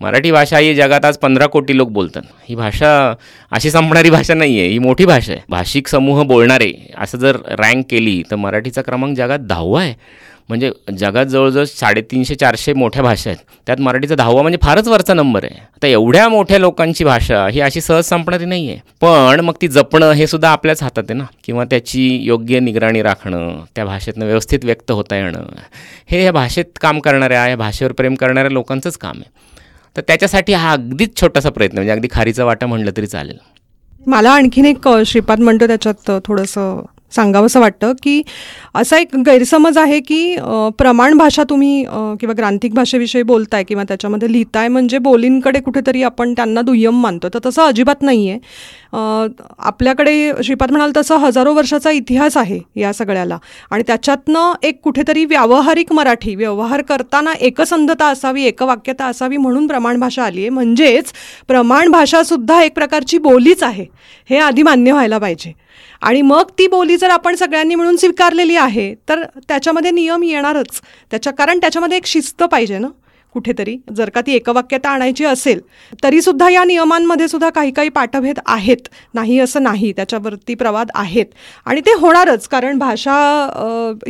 मराठी 0.00 0.30
भाषा 0.32 0.58
ही 0.58 0.74
जगात 0.74 1.04
आज 1.04 1.16
पंधरा 1.18 1.46
कोटी 1.46 1.76
लोक 1.76 1.88
बोलतात. 1.88 2.22
ही 2.48 2.54
भाषा 2.54 3.14
अशी 3.50 3.70
संपणारी 3.70 4.10
भाषा 4.10 4.34
नाही 4.34 4.58
आहे 4.60 4.68
ही 4.68 4.78
मोठी 4.78 5.04
भाषा 5.04 5.32
आहे. 5.32 5.42
भाषिक 5.48 5.88
समूह 5.88 6.22
बोलणारे 6.22 6.72
असं 6.98 7.18
जर 7.18 7.36
रँक 7.50 7.84
केली 7.90 8.22
तर 8.30 8.36
मराठीचा 8.36 8.82
क्रमांक 8.82 9.16
जगात 9.16 9.38
दहावा 9.38 9.80
आहे. 9.80 9.94
म्हणजे 10.48 10.70
जगात 10.98 11.26
जवळजवळ 11.26 11.64
साडेतीनशे 11.64 12.34
चारशे 12.34 12.72
मोठ्या 12.72 13.02
भाषा 13.02 13.30
आहेत. 13.30 13.38
त्यात 13.66 13.80
मराठीचा 13.80 14.14
दहावा 14.14 14.42
म्हणजे 14.42 14.58
फारच 14.62 14.88
वरचा 14.88 15.14
नंबर 15.14 15.44
आहे. 15.44 15.58
आता 15.74 15.86
एवढ्या 15.86 16.28
मोठ्या 16.28 16.58
लोकांची 16.58 17.04
भाषा 17.04 17.46
ही 17.48 17.60
अशी 17.60 17.80
सहज 17.80 18.04
संपणारी 18.04 18.44
नाही 18.44 18.68
आहे 18.70 18.80
पण 19.00 19.40
मग 19.40 19.54
ती 19.60 19.68
जपणं 19.68 20.12
हे 20.12 20.26
सुद्धा 20.26 20.50
आपल्याच 20.50 20.82
हातात 20.82 21.02
आहे 21.10 21.18
ना? 21.18 21.24
किंवा 21.44 21.64
त्याची 21.64 22.06
योग्य 22.22 22.60
निगराणी 22.60 23.02
राखणं 23.02 23.60
त्या 23.76 23.84
भाषेतनं 23.84 24.26
व्यवस्थित 24.26 24.64
व्यक्त 24.64 24.90
होता 24.90 25.16
येणं 25.16 25.46
हे 26.10 26.24
या 26.24 26.32
भाषेत 26.32 26.78
काम 26.80 26.98
करणाऱ्या 27.00 27.46
या 27.48 27.56
भाषेवर 27.56 27.92
प्रेम 27.92 28.14
करणाऱ्या 28.14 28.50
लोकांचंच 28.50 28.96
काम 28.96 29.16
आहे. 29.16 29.30
तर 29.96 30.02
त्याच्यासाठी 30.06 30.52
हा 30.52 30.72
अगदीच 30.72 31.20
छोटासा 31.20 31.50
प्रयत्न 31.50 31.76
म्हणजे 31.76 31.92
अगदी 31.92 32.08
खारीचा 32.10 32.44
वाटा 32.44 32.66
म्हणलं 32.66 32.90
तरी 32.96 33.06
चालेल. 33.06 33.36
मला 34.06 34.30
आणखीन 34.30 34.64
एक 34.64 34.88
श्रीपाद 35.06 35.40
म्हणतो 35.40 35.66
त्याच्यात 35.66 36.10
थोडंसं 36.24 36.82
सांगावंसं 37.12 37.60
वाटतं 37.60 37.92
की 38.02 38.22
असा 38.74 38.98
एक 38.98 39.16
गैरसमज 39.26 39.78
आहे 39.78 39.98
की 40.00 40.36
प्रमाण 40.78 41.16
भाषा 41.18 41.42
तुम्ही 41.50 41.84
किंवा 42.20 42.34
ग्रांथिक 42.38 42.74
भाषेविषयी 42.74 43.22
बोलताय 43.22 43.64
किंवा 43.64 43.84
त्याच्यामध्ये 43.88 44.30
लिहिताय 44.32 44.68
म्हणजे 44.68 44.98
बोलींकडे 44.98 45.60
कुठेतरी 45.60 46.02
आपण 46.02 46.32
त्यांना 46.32 46.62
दुय्यम 46.62 47.00
मानतो. 47.02 47.28
तर 47.34 47.38
तसं 47.46 47.62
अजिबात 47.62 48.02
नाही 48.02 48.28
आहे 48.30 48.38
आपल्याकडे 49.58 50.32
श्रीपाद 50.44 50.70
म्हणाल 50.70 50.92
तसं 50.96 51.16
हजारो 51.18 51.52
वर्षाचा 51.54 51.90
इतिहास 51.90 52.36
आहे 52.36 52.58
या 52.76 52.92
सगळ्याला. 52.92 53.38
आणि 53.70 53.82
त्याच्यातनं 53.86 54.52
एक 54.62 54.80
कुठेतरी 54.84 55.24
व्यावहारिक 55.24 55.92
मराठी 55.92 56.34
व्यवहार 56.34 56.82
करताना 56.88 57.32
एकसंधता 57.40 58.06
असावी 58.06 58.44
एकवाक्यता 58.44 59.06
असावी 59.06 59.36
म्हणून 59.36 59.66
प्रमाण 59.66 60.00
भाषा 60.00 60.24
आली 60.24 60.40
आहे. 60.40 60.48
म्हणजेच 60.48 61.12
प्रमाण 61.48 61.90
भाषासुद्धा 61.90 62.62
एक 62.62 62.74
प्रकारची 62.74 63.18
बोलीच 63.18 63.62
आहे. 63.62 63.86
हे 64.30 64.38
आधी 64.38 64.62
मान्य 64.62 64.92
व्हायला 64.92 65.18
पाहिजे. 65.18 65.52
आणि 66.02 66.22
मग 66.22 66.50
ती 66.58 66.66
बोली 66.68 66.96
जर 66.96 67.10
आपण 67.10 67.34
सगळ्यांनी 67.34 67.74
मिळून 67.74 67.96
स्वीकारलेली 67.96 68.56
आहे 68.56 68.94
तर 69.08 69.24
त्याच्यामध्ये 69.48 69.90
नियम 69.90 70.22
येणारच. 70.22 70.80
त्याच्या 71.10 71.32
कारण 71.32 71.58
त्याच्यामध्ये 71.58 71.96
एक 71.96 72.06
शिस्त 72.06 72.42
पाहिजे 72.42 72.78
ना 72.78 72.88
कुठेतरी. 73.34 73.76
जर 73.96 74.10
का 74.10 74.20
ती 74.26 74.34
एकवाक्यता 74.34 74.90
आणायची 74.90 75.24
असेल 75.24 75.60
तरीसुद्धा 76.02 76.48
या 76.50 76.62
नियमांमध्ये 76.64 77.26
सुद्धा 77.28 77.48
काही 77.50 77.70
काही 77.70 77.88
पाठभेद 77.88 78.38
आहेत. 78.46 78.88
नाही 79.14 79.38
असं 79.40 79.62
नाही 79.62 79.92
त्याच्यावरती 79.92 80.54
प्रवाद 80.54 80.90
आहेत. 80.94 81.26
आणि 81.66 81.80
ते 81.80 81.94
होणारच 82.00 82.46
कारण 82.48 82.78
भाषा 82.78 83.16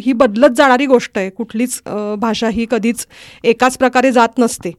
ही 0.05 0.13
बदलत 0.13 0.57
जाणारी 0.57 0.87
गोष्ट 0.87 1.19
आहे. 1.19 1.31
कुठलीच 1.31 1.81
भाषा 2.21 2.49
ही 2.49 2.67
कधीच 2.71 3.07
एकाच 3.45 3.79
प्रकारे 3.79 4.13
जात 4.13 4.39
नसते. 4.39 4.73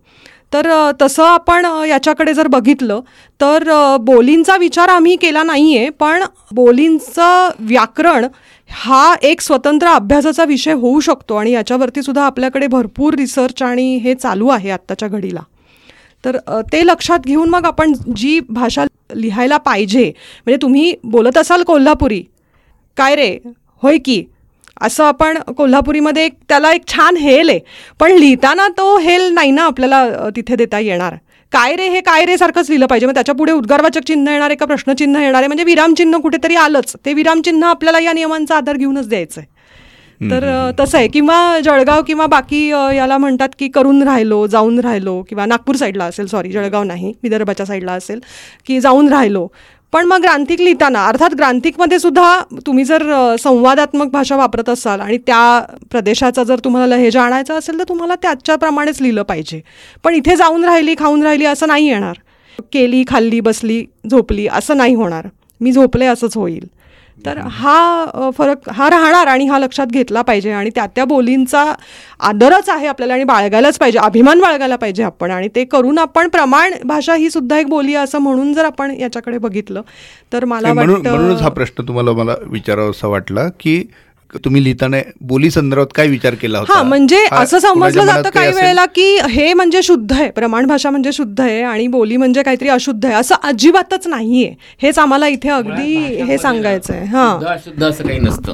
तर 0.54 0.68
तसं 1.02 1.24
आपण 1.24 1.66
याच्याकडे 1.88 2.34
जर 2.34 2.48
बघितलं 2.48 3.00
तर 3.40 3.64
बोलींचा 4.02 4.56
विचार 4.58 4.90
आम्ही 4.90 5.16
केला 5.16 5.44
नाही 5.44 5.78
आहे 5.78 5.90
पण 5.90 6.24
बोलींचं 6.52 7.50
व्याकरण 7.60 8.26
हा 8.70 9.14
एक 9.22 9.42
स्वतंत्र 9.42 9.88
अभ्यासाचा 9.88 10.44
विषय 10.44 10.74
होऊ 10.74 11.00
शकतो 11.00 11.36
आणि 11.36 11.52
याच्यावरती 11.52 12.02
सुद्धा 12.04 12.24
आपल्याकडे 12.26 12.68
भरपूर 12.68 13.14
रिसर्च 13.14 13.62
आणि 13.64 13.96
हे 13.98 14.14
चालू 14.16 14.48
आहे 14.48 14.70
आत्ताच्या 14.70 15.08
घडीला. 15.10 15.40
तर 16.24 16.38
ते 16.74 16.86
लक्षात 16.86 17.26
घेऊन 17.26 17.50
मग 17.50 17.66
आपण 17.66 17.94
जी 18.16 18.40
भाषा 18.50 18.86
लिहायला 19.16 19.58
पाहिजे 19.58 20.04
म्हणजे 20.46 20.62
तुम्ही 20.62 20.94
बोलत 21.04 21.38
असाल 21.38 21.64
कोल्हापुरी 21.64 22.22
काय 22.98 23.16
रे? 23.16 23.38
होय 23.84 23.98
की? 23.98 24.24
असं 24.82 25.04
आपण 25.04 25.38
कोल्हापुरीमध्ये 25.58 26.26
एक 26.26 26.34
त्याला 26.50 26.72
एक 26.74 26.88
छान 26.88 27.18
हेल 27.18 27.50
आहे. 27.50 27.60
पण 28.00 28.12
लिहिताना 28.12 28.68
तो 28.78 28.98
हेल 28.98 29.32
नाही 29.34 29.52
ना 29.52 29.64
आपल्याला 29.66 30.30
तिथे 30.36 30.56
देता 30.56 30.80
येणार. 30.80 31.16
काय 31.52 31.76
रे 31.76 31.88
हे? 31.90 32.00
काय 32.02 32.26
रे 32.26 32.38
सारखंच 32.38 32.70
लिहिलं 32.70 32.86
पाहिजे. 32.86 33.06
मग 33.08 33.14
त्याच्या 33.14 33.36
पुढे 33.36 33.52
उद्गारवाचक 33.52 34.08
चिन्ह 34.08 34.32
येणार 34.32 34.50
आहे 34.50 34.56
का? 34.56 34.66
प्रश्नचिन्ह 34.66 35.20
येणार 35.22 35.42
आहे? 35.42 35.48
म्हणजे 35.48 35.64
विरामचिन्ह 35.64 36.20
कुठेतरी 36.22 36.56
आलंच. 36.56 36.96
ते 37.06 37.14
विरामचिन्ह 37.14 37.68
आपल्याला 37.68 38.00
या 38.00 38.14
नियमांचा 38.14 38.56
आधार 38.58 38.78
घेऊनच 38.78 39.10
द्यायचं 39.10 39.42
आहे 39.42 39.56
तर 40.22 40.46
तसं 40.80 40.98
आहे. 40.98 41.08
किंवा 41.08 41.60
जळगाव 41.64 42.02
किंवा 42.04 42.26
बाकी 42.26 42.68
याला 42.68 43.18
म्हणतात 43.18 43.50
की 43.60 43.68
करून 43.70 44.02
राहिलो 44.04 44.46
जाऊन 44.48 44.80
राहिलो 44.80 45.22
किंवा 45.30 45.46
नागपूर 45.46 45.76
साईडला 45.76 46.06
असेल 46.06 46.28
सॉरी 46.28 46.52
जळगाव 46.52 46.84
नाही 46.84 47.14
विदर्भाच्या 47.24 47.66
साईडला 47.66 47.94
असेल 47.94 48.20
की 48.68 48.80
जाऊन 48.82 49.10
राहिलो. 49.10 49.48
पण 49.94 50.06
मग 50.06 50.22
ग्रांथिक 50.22 50.62
लिहिताना 50.62 51.06
अर्थात 51.06 51.30
ग्रांथिकमध्ये 51.34 52.00
सुद्धा 52.00 52.40
तुम्ही 52.66 52.84
जर 52.84 53.36
संवादात्मक 53.40 54.08
भाषा 54.08 54.36
वापरत 54.36 54.70
असाल 54.70 55.02
आणि 55.02 55.18
त्या 55.18 55.66
प्रदेशाचा 55.92 56.44
जर 56.44 56.60
तुम्हाला 56.64 56.96
लहेजा 56.96 57.24
आणायचा 57.24 57.56
असेल 57.56 57.80
तर 57.80 57.84
तुम्हाला 57.84 58.16
त्याच्याप्रमाणेच 58.16 59.02
लिहिलं 59.02 59.24
पाहिजे. 59.24 59.62
पण 60.04 60.14
इथे 60.14 60.36
जाऊन 60.36 60.64
राहिली 60.64 60.96
खाऊन 61.00 61.24
राहिली 61.24 61.46
असं 61.46 61.68
नाही 61.68 61.88
येणार. 61.90 62.14
केली 62.74 63.04
खाल्ली 63.08 63.40
बसली 63.40 63.86
झोपली 64.12 64.48
असं 64.48 64.78
नाही 64.78 64.94
होणार. 64.94 65.28
मी 65.62 65.72
झोपले 65.72 66.06
असंच 66.06 66.38
होईल. 66.38 66.68
तर 67.26 67.38
हा 67.38 68.30
फरक 68.38 68.70
हा 68.70 68.90
राहणार 68.90 69.28
आणि 69.28 69.46
हा 69.46 69.60
लक्षात 69.60 69.88
घेतला 69.88 70.22
पाहिजे 70.22 70.52
आणि 70.52 70.70
त्या 70.76 70.86
त्या 70.86 71.06
बोलींचा 71.06 71.64
आदरच 72.20 72.70
आहे 72.70 72.88
आपल्याला 72.88 73.14
आणि 73.14 73.24
बाळगायलाच 73.24 73.78
पाहिजे 73.78 74.00
अभिमान 74.00 74.40
बाळगायला 74.40 74.76
पाहिजे 74.76 75.04
आपण 75.04 75.32
आणि 75.32 75.48
ते 75.56 75.64
करून 75.64 75.98
आपण 75.98 76.28
प्रमाण 76.28 76.74
भाषा 76.86 77.16
ही 77.16 77.30
सुद्धा 77.30 77.60
एक 77.60 77.68
बोली 77.68 77.96
आहे 77.96 78.04
असं 78.04 78.20
म्हणून 78.20 78.54
जर 78.54 78.66
आपण 78.66 78.92
याच्याकडे 78.92 79.38
बघितलं 79.38 79.82
तर 80.34 80.46
मला 80.46 80.74
म्हणून 80.74 81.02
म्हणूनच 81.02 81.38
हा 81.38 81.44
वाटतं 81.44 81.56
प्रश्न 81.56 81.88
तुम्हाला 81.88 82.12
मला 82.12 82.36
विचारावासा 82.42 83.08
वाटला 83.08 83.48
की 83.50 83.84
तुम्ही 84.44 84.64
लिहिताना 84.64 84.98
बोली 85.22 85.50
संदर्भात 85.52 85.88
काय 85.96 86.08
विचार 86.08 86.36
केला 86.36 86.60
होता? 86.60 86.74
हा 86.74 86.84
म्हणजे 86.84 87.26
असं 87.32 87.60
समजलं 87.60 88.06
जातं 88.06 88.30
काही? 88.30 88.52
वेळेला 88.54 88.86
की 88.86 89.18
हे 89.30 89.54
म्हणजे 89.54 89.82
शुद्ध 89.84 90.14
आहे 90.14 90.30
प्रमाण 90.30 90.66
भाषा 90.66 90.90
म्हणजे 90.90 91.12
शुद्ध 91.12 91.42
आहे 91.42 91.62
आणि 91.62 91.88
बोली 91.88 92.18
म्हणजे 92.18 92.44
काहीतरी 92.44 92.70
अशुद्ध 92.70 93.06
आहे 93.06 93.16
असं 93.16 93.36
अजिबातच 93.44 94.08
नाहीये. 94.08 94.54
हेच 94.82 95.00
आम्हाला 95.00 95.28
इथे 95.28 95.50
अगदी 95.50 95.96
हे 96.24 96.38
सांगायचं 96.38 96.94
आहे 96.94 97.06
हा. 97.06 97.32
शुद्ध 97.34 97.48
अशुद्ध 97.48 97.84
असं 97.84 98.04
काही 98.04 98.20
नसतं. 98.20 98.54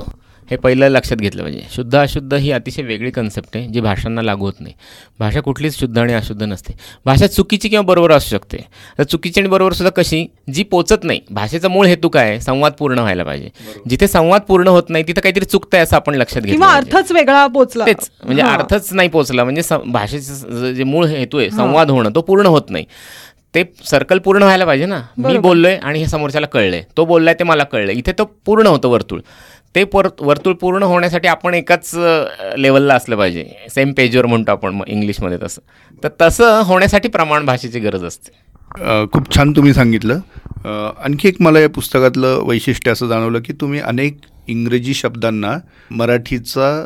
हे 0.54 0.58
पहिलं 0.58 0.88
लक्षात 0.88 1.18
घेतलं 1.18 1.42
पाहिजे. 1.42 1.62
शुद्ध 1.76 1.96
अशुद्ध 1.96 2.34
ही 2.34 2.52
अतिशय 2.52 2.82
वेगळी 2.82 3.12
कन्सेप्ट 3.12 3.58
आहे 3.58 3.68
जी 3.68 3.80
भाषांना 3.82 4.22
लागू 4.22 4.46
होत 4.46 4.54
नाही. 4.60 4.74
भाषा 5.20 5.40
कुठलीच 5.42 5.80
शुद्ध 5.80 6.00
आणि 6.00 6.14
अशुद्ध 6.14 6.44
नसते. 6.44 6.74
भाषा 7.06 7.28
चुकीची 7.28 7.70
किंवा 7.70 7.82
बरोबर 7.82 8.12
असू 8.12 8.30
शकते. 8.30 8.58
तर 8.98 9.04
चुकीची 9.04 9.40
आणि 9.40 9.50
बरोबर 9.50 9.74
सुद्धा 9.74 9.90
कशी? 9.90 10.28
जी 10.54 10.64
पोचत 10.64 11.04
नाही. 11.04 11.20
भाषेचा 11.32 11.68
मूळ 11.68 11.86
हेतू 11.86 12.10
काय 12.10 12.30
आहे? 12.30 12.42
संवाद 12.42 12.72
पूर्ण 12.72 13.00
व्हायला 13.00 13.24
पाहिजे. 13.24 13.50
जिथे 13.90 14.08
संवाद 14.08 14.42
पूर्ण 14.42 14.68
होत 14.68 14.84
नाही 14.90 15.04
तिथं 15.08 15.22
काहीतरी 15.22 15.46
चुकतंय 15.46 15.80
असं 15.80 15.96
आपण 15.96 16.16
लक्षात 16.16 16.42
घेतलं. 16.42 16.66
अर्थच 16.66 17.12
वेगळा 17.12 17.48
पोचला. 17.48 17.86
तेच. 17.86 18.12
म्हणजे 18.24 18.44
हा. 18.44 18.54
अर्थच 18.54 18.94
नाही 18.94 19.10
पोचला. 19.10 19.44
म्हणजे 19.44 19.64
सं- 19.64 19.92
भाषेचं 19.92 20.74
ज- 20.74 20.82
मूळ 20.82 21.06
हेतू 21.06 21.38
आहे 21.38 21.50
संवाद 21.50 21.92
होणं 21.92 22.10
तो 22.16 22.22
पूर्ण 22.22 22.46
होत 22.46 22.62
नाही. 22.70 22.86
ते 23.56 23.64
सर्कल 23.86 24.20
पूर्ण 24.20 24.44
व्हायला 24.44 24.66
पाहिजे 24.66 24.86
ना. 24.86 25.02
मी. 25.18 25.38
बोललोय 25.38 25.76
आणि 25.76 26.00
हे 26.00 26.08
समोरच्याला 26.08 26.48
कळलंय. 26.48 26.84
तो 26.98 27.06
बोललाय 27.06 27.34
ते 27.34 27.44
मला 27.44 27.64
कळलंय. 27.64 27.96
इथे 27.96 28.12
तो 28.12 28.32
पूर्ण 28.46 28.68
होतं 28.68 28.90
वर्तुळ. 28.90 29.22
ते 29.76 29.84
पर 29.84 30.08
वर्तुळ 30.20 30.54
पूर्ण 30.54 30.84
होण्यासाठी 30.84 31.28
आपण 31.28 31.54
एकाच 31.54 31.92
लेवलला 32.58 32.96
असलं 32.96 33.16
पाहिजे. 33.16 33.46
सेम 33.70 33.92
पेजवर 33.94 34.26
म्हणतो 34.26 34.52
आपण 34.52 34.74
मग 34.74 34.88
इंग्लिशमध्ये 34.88 35.38
तसं. 35.44 35.62
तर 36.04 36.10
तसं 36.22 36.62
होण्यासाठी 36.66 37.08
प्रमाण 37.08 37.46
भाषेची 37.46 37.80
गरज 37.80 38.04
असते. 38.04 38.32
खूप 39.14 39.34
छान 39.36 39.52
तुम्ही 39.56 39.74
सांगितलं. 39.74 40.20
आणखी 41.04 41.28
एक 41.28 41.36
मला 41.40 41.60
या 41.60 41.70
पुस्तकातलं 41.70 42.40
वैशिष्ट्य 42.46 42.92
असं 42.92 43.08
जाणवलं 43.08 43.40
की 43.40 43.54
तुम्ही 43.54 43.80
अनेक 43.80 44.18
इंग्रजी 44.48 44.94
शब्दांना 44.94 45.58
मराठीचा 45.92 46.86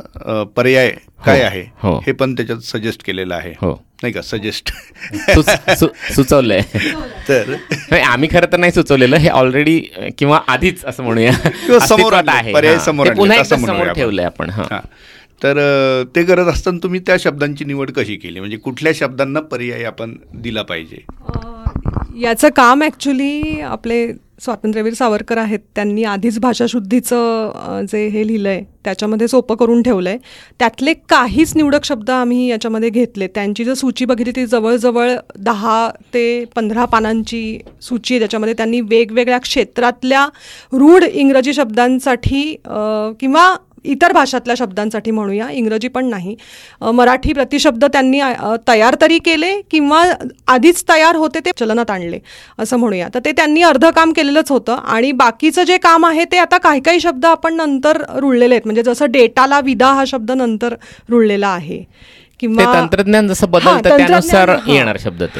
पर्याय 0.56 0.89
काय 1.25 1.41
आहे? 1.41 1.62
हो. 1.62 2.03
हे 2.08 2.12
पण 2.12 2.34
त्याच्यात 2.34 2.60
सजेस्ट 2.60 3.06
केलेलं 3.06 3.36
आहे. 3.36 3.53
हो. 3.62 3.84
नाही 4.01 4.13
का? 4.13 4.21
सजेस्ट 4.21 4.71
सुचवलंय. 6.15 6.62
तर? 7.30 7.56
नाही, 7.91 8.01
आम्ही 8.01 8.30
खरं 8.32 8.51
तर 8.51 8.58
नाही 8.58 8.71
सुचवलेलं. 8.71 9.15
हे 9.15 9.30
ऑलरेडी 9.30 9.80
किंवा 10.17 10.39
आधीच 10.47 10.86
असं 10.86 11.03
म्हणूया. 11.03 11.80
समोर 11.80 12.13
आहे. 12.13 12.53
पर्याय 12.53 12.75
हां. 12.75 12.86
समोर 12.86 13.08
समोर 13.43 13.69
आपण. 13.69 13.93
ठेवलंय 13.93 14.25
आपण. 14.25 14.49
हां. 14.49 14.65
हां. 14.71 14.80
तर 15.43 15.58
ते 16.15 16.23
करत 16.23 16.47
असताना 16.47 16.77
तुम्ही 16.84 16.99
त्या 16.99 17.15
शब्दांची 17.19 17.65
निवड 17.65 17.91
कशी 17.91 18.15
केली? 18.15 18.39
म्हणजे 18.39 18.58
कुठल्या 18.58 18.91
शब्दांना 18.95 19.39
पर्याय 19.39 19.84
आपण 19.84 20.15
दिला 20.34 20.62
पाहिजे? 20.62 21.03
याचं 22.21 22.49
काम 22.56 22.82
ॲक्च्युली 22.84 23.60
आपले 23.62 24.08
स्वातंत्र्यवीर 24.41 24.93
सावरकर 24.93 25.38
आहेत. 25.38 25.60
त्यांनी 25.75 26.03
आधीच 26.03 26.39
भाषाशुद्धीचं 26.39 27.86
जे 27.91 28.08
हे 28.08 28.25
लिहिलं 28.27 28.49
आहे 28.49 28.63
त्याच्यामध्ये 28.86 29.27
सोपं 29.27 29.56
करून 29.56 29.82
ठेवलं 29.84 30.10
आहे 30.10 30.17
त्यातले 30.60 30.93
काहीच 31.10 31.56
निवडक 31.56 31.86
शब्द 31.86 32.10
आम्ही 32.10 32.47
याच्यामध्ये 32.47 32.89
घेतले. 32.89 33.27
त्यांची 33.27 33.63
जर 33.65 33.73
सूची 33.73 34.06
बघितली 34.06 34.32
ती 34.36 34.45
जवळजवळ 34.45 35.12
दहा 35.38 35.89
ते 36.13 36.43
पंधरा 36.56 36.86
पानांची 36.86 37.60
सूची 37.82 38.13
आहे. 38.13 38.19
त्याच्यामध्ये 38.19 38.53
त्यांनी 38.58 38.82
वेगवेगळ्या 38.82 39.38
क्षेत्रातल्या 39.39 40.27
रूढ 40.73 41.03
इंग्रजी 41.03 41.53
शब्दांसाठी 41.53 42.43
किंवा 43.19 43.56
इतर 43.88 44.12
भाषातल्या 44.13 44.56
शब्दांसाठी 44.58 45.12
म्हणूया 45.12 45.50
इंग्रजी 45.52 45.88
पण 45.88 46.06
नाही. 46.10 46.36
मराठी 46.93 47.34
प्रतिशब्द 47.34 47.86
त्यांनी 47.86 48.21
तयार 48.67 48.95
तरी 49.02 49.17
केले 49.26 49.54
किंवा 49.71 50.04
आधीच 50.47 50.84
तयार 50.89 51.15
होते 51.15 51.39
ते 51.45 51.52
चलनात 51.60 51.91
आणले 51.91 52.19
असं 52.60 52.78
म्हणूया. 52.78 53.08
तर 53.13 53.19
ते 53.26 53.32
त्यांनी 53.32 53.62
अर्धं 53.63 53.91
काम 53.95 54.12
केलेलंच 54.15 54.52
होतं 54.52 54.76
आणि 54.76 55.12
बाकीचं 55.13 55.63
जे 55.63 55.78
काम 55.78 56.06
आहे 56.06 56.26
ते 56.32 56.38
आता 56.38 56.58
काही 56.58 56.82
काही 56.82 57.00
शब्द 57.00 57.26
आपण 57.26 57.56
नंतर 57.56 58.02
रुळलेले 58.15 58.56
आहेत. 58.56 58.65
म्हणजे 58.65 58.84
जसं 58.84 59.12
डेटाला 59.12 59.60
विदा 59.63 59.91
हा 59.93 60.04
शब्द 60.08 60.32
नंतर 60.32 60.76
रुळलेला 61.10 61.47
आहे. 61.47 61.84
ते 62.41 62.47
तंत्रज्ञान 62.47 63.28
जसं 63.28 63.50
बदलतं 63.52 63.97
त्यानुसार. 63.97 64.50
येणार 64.67 64.97
शब्द 65.00 65.23
ते. 65.23 65.39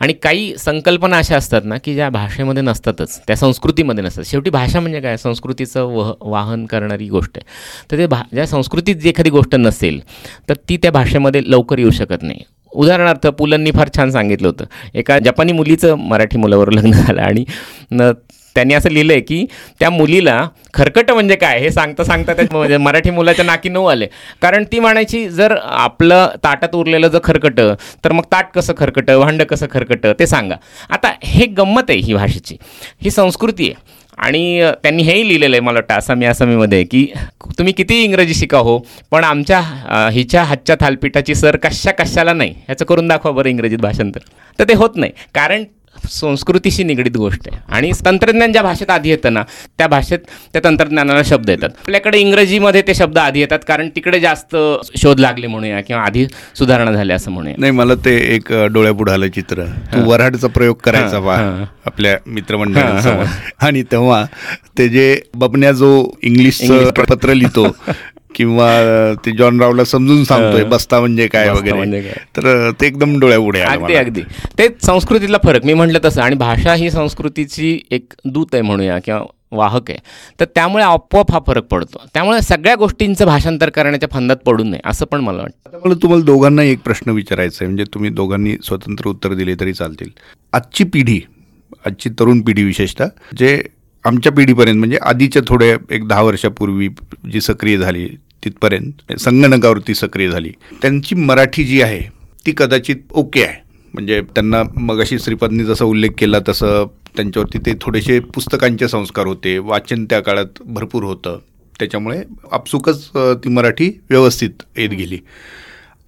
आणि 0.00 0.12
काही 0.12 0.52
संकल्पना 0.58 1.18
अशा 1.18 1.36
असतात 1.36 1.62
ना 1.64 1.76
की 1.84 1.94
ज्या 1.94 2.08
भाषेमध्ये 2.10 2.62
नसतातच 2.62 3.18
त्या 3.26 3.36
संस्कृतीमध्ये 3.36 4.04
नसतात. 4.04 4.24
शेवटी 4.26 4.50
भाषा 4.50 4.80
म्हणजे 4.80 5.00
काय? 5.00 5.16
संस्कृतीचं 5.16 5.84
वह 5.84 6.12
वाहन 6.20 6.64
करणारी 6.66 7.08
गोष्ट 7.08 7.36
आहे. 7.36 7.44
तर 7.90 7.98
ते 7.98 8.06
भा 8.06 8.22
ज्या 8.32 8.46
संस्कृतीत 8.46 8.96
जी 8.96 9.08
एखादी 9.08 9.30
गोष्ट 9.30 9.54
नसेल 9.54 10.00
तर 10.48 10.54
ती 10.68 10.76
त्या 10.76 10.90
भाषेमध्ये 10.90 11.42
लवकर 11.46 11.78
येऊ 11.78 11.90
शकत 11.90 12.22
नाही. 12.22 12.40
उदाहरणार्थ 12.72 13.26
पुलंनी 13.26 13.70
फार 13.70 13.88
छान 13.96 14.10
सांगितलं 14.10 14.48
होतं. 14.48 14.64
एका 14.94 15.18
जपानी 15.18 15.52
मुलीचं 15.52 15.94
मराठी 15.98 16.38
मुलावर 16.38 16.70
लग्न 16.70 16.92
झालं 16.92 17.20
आणि 17.22 17.44
त्यांनी 18.56 18.74
असं 18.74 18.90
लिहिलं 18.90 19.12
आहे 19.12 19.20
की 19.20 19.44
त्या 19.80 19.90
मुलीला 19.90 20.40
खरकट 20.74 21.10
म्हणजे 21.10 21.36
काय 21.36 21.58
हे 21.60 21.70
सांगता 21.70 22.04
सांगता 22.04 22.34
त्या 22.34 22.44
म्हणजे 22.50 22.76
मराठी 22.76 23.10
मुलाच्या 23.10 23.44
नाकी 23.44 23.68
नऊ 23.68 23.84
आले. 23.86 24.06
कारण 24.42 24.64
ती 24.72 24.78
म्हणायची 24.78 25.28
जर 25.28 25.56
आपलं 25.60 26.28
ताटात 26.44 26.74
उरलेलं 26.74 27.08
जर 27.08 27.18
खरकटं 27.24 27.74
तर 28.04 28.12
मग 28.12 28.24
ताट 28.32 28.52
कसं 28.54 28.72
खरकटं 28.78 29.20
भांडं 29.20 29.44
कसं 29.44 29.66
खरकटं 29.70 30.12
ते 30.18 30.26
सांगा. 30.26 30.56
आता 30.90 31.12
हे 31.24 31.46
गंमत 31.58 31.90
आहे 31.90 31.98
ही 31.98 32.14
भाषेची. 32.14 32.56
ही 33.02 33.10
संस्कृती 33.10 33.70
आहे. 33.70 33.98
आणि 34.18 34.70
त्यांनी 34.82 35.02
हेही 35.02 35.26
लिहिलेलं 35.28 35.56
आहे 35.56 35.60
मला 35.64 35.78
वाटतं 35.78 35.94
आसामी 35.94 36.26
आसामीमध्ये 36.26 36.82
की 36.84 37.04
तुम्ही 37.58 37.72
किती 37.72 38.00
इंग्रजी 38.04 38.34
शिका 38.34 38.58
हो 38.58 38.76
पण 39.12 39.24
आमच्या 39.24 39.60
हिच्या 40.12 40.42
हातच्या 40.44 40.76
थालपिठाची 40.80 41.34
सर 41.34 41.56
कशा 41.62 41.90
कशाला 41.98 42.32
नाही 42.32 42.50
ह्याचं 42.66 42.84
करून 42.84 43.08
दाखवा 43.08 43.32
बरं 43.32 43.48
इंग्रजीत 43.48 43.78
भाषांतर. 43.78 44.20
तर 44.58 44.64
ते 44.68 44.74
होत 44.74 44.96
नाही. 44.96 45.12
कारण 45.34 45.64
संस्कृतीशी 46.10 46.84
निगडीत 46.84 47.16
गोष्ट 47.16 47.48
आहे. 47.48 47.60
आणि 47.68 47.90
तंत्रज्ञान 48.04 48.52
ज्या 48.52 48.62
भाषेत 48.62 48.90
आधी 48.90 49.10
येतं 49.10 49.32
ना 49.32 49.42
त्या 49.78 49.86
भाषेत 49.86 50.18
त्या 50.52 50.60
तंत्रज्ञानाला 50.64 51.22
शब्द 51.24 51.50
येतात. 51.50 51.68
आपल्याकडे 51.80 52.18
इंग्रजीमध्ये 52.18 52.82
ते 52.82 52.94
शब्द 52.94 53.18
आधी 53.18 53.40
येतात 53.40 53.58
कारण 53.68 53.88
तिकडे 53.88 54.20
जास्त 54.20 54.56
शोध 54.96 55.20
लागले 55.20 55.46
म्हणूया 55.46 55.80
किंवा 55.80 56.02
आधी 56.02 56.26
सुधारणा 56.56 56.92
झाल्या 56.92 57.16
असं 57.16 57.30
म्हणूया. 57.30 57.54
नाही 57.58 57.72
मला 57.72 57.94
ते 57.94 58.16
एक 58.34 58.52
डोळ्यापुढं 58.72 59.12
आलं 59.12 59.28
चित्र. 59.28 59.64
तू 59.94 60.04
वऱ्हाडचा 60.10 60.48
प्रयोग 60.48 60.76
करायचा 60.84 61.18
हां. 61.20 61.64
आपल्या 61.86 62.16
मित्रमंडळांसमोर. 62.26 63.24
आणि 63.60 63.82
तेव्हा 63.82 64.24
ते 64.78 64.88
जे 64.88 65.20
बबन्या 65.34 65.72
जो 65.72 65.90
इंग्लिश 66.22 66.60
पत्र 67.08 67.32
लिहितो 67.34 67.66
किंवा 68.34 68.68
ते 69.26 69.30
जॉन 69.30 69.60
रावला 69.60 69.84
समजून 69.84 70.24
सांगतोय. 70.24 70.64
बस्ता 70.64 71.00
म्हणजे 71.00 71.26
काय 71.26 71.50
म्हणजे 71.50 71.72
वगैरे. 71.72 72.00
काय. 72.02 72.14
तर 72.36 72.70
ते 72.70 72.86
एकदम 72.86 73.18
डोळ्यापुढे 73.20 73.60
आलं 73.60 73.80
अगदी. 73.80 73.94
अगदी. 73.94 74.20
ते 74.58 74.68
संस्कृतीतला 74.82 75.38
फरक 75.44 75.64
मी 75.64 75.74
म्हटलं 75.74 75.98
तसं. 76.04 76.20
आणि 76.20 76.36
भाषा 76.36 76.74
ही 76.74 76.90
संस्कृतीची 76.90 77.80
एक 77.90 78.14
दूत 78.24 78.46
आहे 78.52 78.62
म्हणूया 78.62 78.98
किंवा 78.98 79.20
वाहक 79.52 79.90
आहे. 79.90 79.98
तर 80.40 80.44
त्यामुळे 80.44 80.84
आपोआप 80.84 81.32
हा 81.32 81.38
फरक 81.46 81.64
पडतो. 81.64 82.02
त्यामुळे 82.14 82.40
सगळ्या 82.42 82.74
गोष्टींचं 82.74 83.26
भाषांतर 83.26 83.70
करण्याच्या 83.70 84.08
फंदात 84.12 84.36
पडू 84.36 84.64
नये 84.64 84.80
असं 84.84 85.06
पण 85.06 85.20
मला 85.20 85.42
वाटतं. 85.42 85.78
मला 85.84 85.94
तुम्हाला 85.94 86.24
दोघांना 86.24 86.62
एक 86.62 86.78
प्रश्न 86.78 87.10
विचारायचा 87.10 87.58
आहे. 87.60 87.66
म्हणजे 87.66 87.84
तुम्ही 87.94 88.10
दोघांनी 88.10 88.56
स्वतंत्र 88.62 89.08
उत्तर 89.08 89.34
दिले 89.34 89.54
तरी 89.54 89.72
चालतील. 89.72 90.08
आजची 90.52 90.84
पिढी 90.84 91.20
आजची 91.86 92.10
तरुण 92.10 92.40
पिढी 92.40 92.62
विशेषतः 92.64 93.08
जे 93.38 93.62
आमच्या 94.04 94.32
पिढीपर्यंत 94.32 94.78
म्हणजे 94.78 94.98
आधीच्या 95.02 95.42
थोड्या 95.48 95.76
एक 95.94 96.06
दहा 96.08 96.22
वर्षापूर्वी 96.22 96.88
जी 97.32 97.40
सक्रिय 97.40 97.76
झाली 97.78 98.06
तिथपर्यंत 98.44 99.12
संगणकावरती 99.20 99.94
सक्रिय 99.94 100.30
झाली 100.30 100.50
त्यांची 100.82 101.14
मराठी 101.14 101.64
जी 101.64 101.80
आहे 101.82 102.00
ती 102.46 102.52
कदाचित 102.56 102.96
ओके 103.12 103.42
आहे. 103.44 103.58
म्हणजे 103.94 104.20
त्यांना 104.34 104.62
मगाशी 104.76 105.18
श्रीपदनी 105.18 105.64
जसा 105.64 105.84
उल्लेख 105.84 106.10
केला 106.18 106.38
तसं 106.48 106.86
त्यांच्यावरती 107.16 107.58
ते 107.66 107.72
थोडेसे 107.80 108.18
पुस्तकांचे 108.34 108.88
संस्कार 108.88 109.26
होते 109.26 109.56
वाचन 109.58 110.04
त्या 110.10 110.20
काळात 110.20 110.62
भरपूर 110.66 111.02
होतं. 111.04 111.38
त्याच्यामुळे 111.80 112.22
आपसुकच 112.52 113.08
ती 113.44 113.48
मराठी 113.48 113.88
व्यवस्थित 114.10 114.62
येत 114.78 114.90
गेली. 114.90 115.18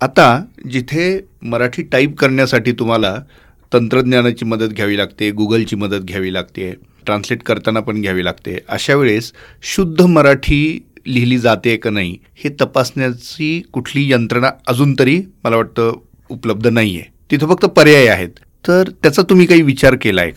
आता 0.00 0.44
जिथे 0.70 1.18
मराठी 1.42 1.82
टाईप 1.82 2.16
करण्यासाठी 2.18 2.72
तुम्हाला 2.78 3.14
तंत्रज्ञानाची 3.72 4.44
मदत 4.44 4.72
घ्यावी 4.72 4.96
लागते 4.96 5.30
गुगलची 5.30 5.76
मदत 5.76 6.04
घ्यावी 6.04 6.32
लागते 6.32 6.72
ट्रान्सलेट 7.06 7.42
करताना 7.42 7.80
पण 7.80 8.00
घ्यावी 8.00 8.24
लागते. 8.24 8.58
अशा 8.68 8.94
वेळेस 8.94 9.32
शुद्ध 9.62 10.02
मराठी 10.02 10.78
लिहिली 11.06 11.38
जाते 11.38 11.76
का 11.76 11.90
नाही 11.90 12.16
हे 12.44 12.50
तपासण्याची 12.60 13.60
कुठली 13.72 14.10
यंत्रणा 14.12 14.50
अजून 14.66 14.94
तरी 14.98 15.20
मला 15.44 15.56
वाटतं 15.56 15.92
उपलब्ध 16.30 16.66
नाही 16.66 16.96
आहे 16.98 17.10
तिथं 17.30 17.48
फक्त 17.48 17.64
पर्याय 17.66 18.06
आहेत. 18.06 18.28
तर 18.64 18.88
त्याचा 19.02 19.22
तुम्ही 19.22 19.46
काही 19.46 19.62
विचार 19.62 19.94
केला 20.02 20.20
आहे 20.22 20.32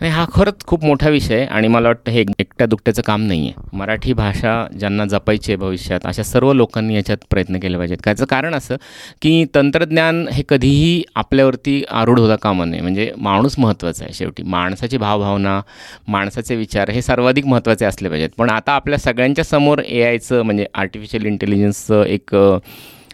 आणि 0.00 0.08
हा 0.10 0.24
खरंच 0.34 0.64
खूप 0.66 0.84
मोठा 0.84 1.08
विषय 1.08 1.34
आहे 1.36 1.46
आणि 1.46 1.68
मला 1.68 1.88
वाटतं 1.88 2.10
हे 2.10 2.20
एकट्या 2.20 2.66
दुकट्याचं 2.66 3.02
काम 3.06 3.22
नाही 3.22 3.48
आहे 3.48 3.76
मराठी 3.76 4.12
भाषा 4.12 4.52
ज्यांना 4.78 5.04
जपायची 5.04 5.52
आहे 5.52 5.56
भविष्यात 5.56 6.06
अशा 6.06 6.22
सर्व 6.22 6.52
लोकांनी 6.52 6.94
याच्यात 6.94 7.24
प्रयत्न 7.30 7.58
केले 7.60 7.76
पाहिजेत. 7.76 7.98
त्याचं 8.04 8.24
कारण 8.24 8.54
असं 8.54 8.76
की 9.22 9.44
तंत्रज्ञान 9.54 10.26
हे 10.32 10.42
कधीही 10.48 11.02
आपल्यावरती 11.14 11.82
आरूढ 11.90 12.18
होता 12.18 12.36
कामा 12.42 12.64
नये. 12.64 12.80
म्हणजे 12.80 13.10
माणूस 13.18 13.58
महत्त्वाचा 13.58 14.04
आहे 14.04 14.14
शेवटी. 14.14 14.42
माणसाची 14.42 14.98
भावभावना 14.98 15.60
माणसाचे 16.08 16.56
विचार 16.56 16.90
हे 16.90 17.02
सर्वाधिक 17.02 17.46
महत्त्वाचे 17.46 17.84
असले 17.84 18.08
पाहिजेत. 18.08 18.30
पण 18.38 18.50
आता 18.50 18.72
आपल्या 18.72 18.98
सगळ्यांच्या 18.98 19.44
समोर 19.44 19.80
ए 19.86 20.02
आयचं 20.04 20.42
म्हणजे 20.42 20.66
आर्टिफिशियल 20.74 21.26
इंटेलिजन्सचं 21.26 22.04
एक 22.04 22.34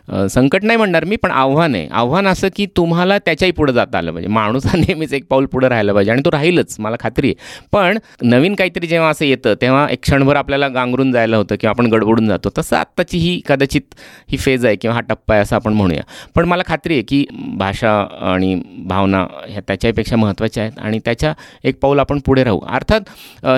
संकट 0.09 0.65
नाही 0.65 0.77
म्हणणार 0.77 1.05
मी 1.05 1.17
पण 1.17 1.31
आव्हान 1.31 1.75
आहे. 1.75 1.87
आव्हान 1.91 2.27
असं 2.27 2.49
की 2.57 2.67
तुम्हाला 2.77 3.19
त्याच्याही 3.19 3.53
पुढे 3.53 3.73
जाता 3.73 3.99
आलं 3.99 4.13
पाहिजे. 4.13 4.29
माणूस 4.33 4.67
हा 4.67 4.77
नेहमीच 4.79 5.13
एक 5.15 5.25
पाऊल 5.31 5.47
पुढे 5.47 5.69
राहायला 5.69 5.93
पाहिजे 5.93 6.11
आणि 6.13 6.23
तो 6.25 6.31
राहीलच 6.31 6.77
मला 6.79 6.97
खात्री 7.01 7.29
आहे. 7.29 7.35
पण 7.73 7.99
नवीन 8.23 8.55
काहीतरी 8.55 8.87
जेव्हा 8.87 9.09
असं 9.11 9.25
येतं 9.25 9.55
तेव्हा 9.61 9.87
एक 9.91 10.03
क्षणभर 10.03 10.37
आपल्याला 10.37 10.69
गांगरून 10.69 11.13
जायला 11.13 11.37
होतं 11.37 11.55
किंवा 11.61 11.71
आपण 11.71 11.87
गडबडून 11.93 12.27
जातो. 12.29 12.51
तसं 12.59 12.77
आत्ताची 12.77 13.19
ही 13.19 13.41
कदाचित 13.49 13.95
ही 14.31 14.37
फेज 14.37 14.67
आहे 14.67 14.77
किंवा 14.77 14.95
हा 14.95 15.01
टप्पा 15.01 15.35
आहे 15.35 15.43
असं 15.43 15.57
आपण 15.57 15.73
म्हणूया. 15.73 16.03
पण 16.35 16.45
मला 16.45 16.63
खात्री 16.67 16.95
आहे 16.95 17.03
की 17.03 17.25
भाषा 17.59 17.93
आणि 18.33 18.55
भावना 18.87 19.27
ह्या 19.49 19.61
त्याच्यापेक्षा 19.69 20.17
महत्त्वाच्या 20.17 20.63
आहेत 20.63 20.79
आणि 20.79 20.99
त्याच्या 21.05 21.33
एक 21.65 21.79
पाऊल 21.81 21.99
आपण 21.99 22.19
पुढे 22.27 22.45
राहू. 22.45 22.61
अर्थात 22.69 23.01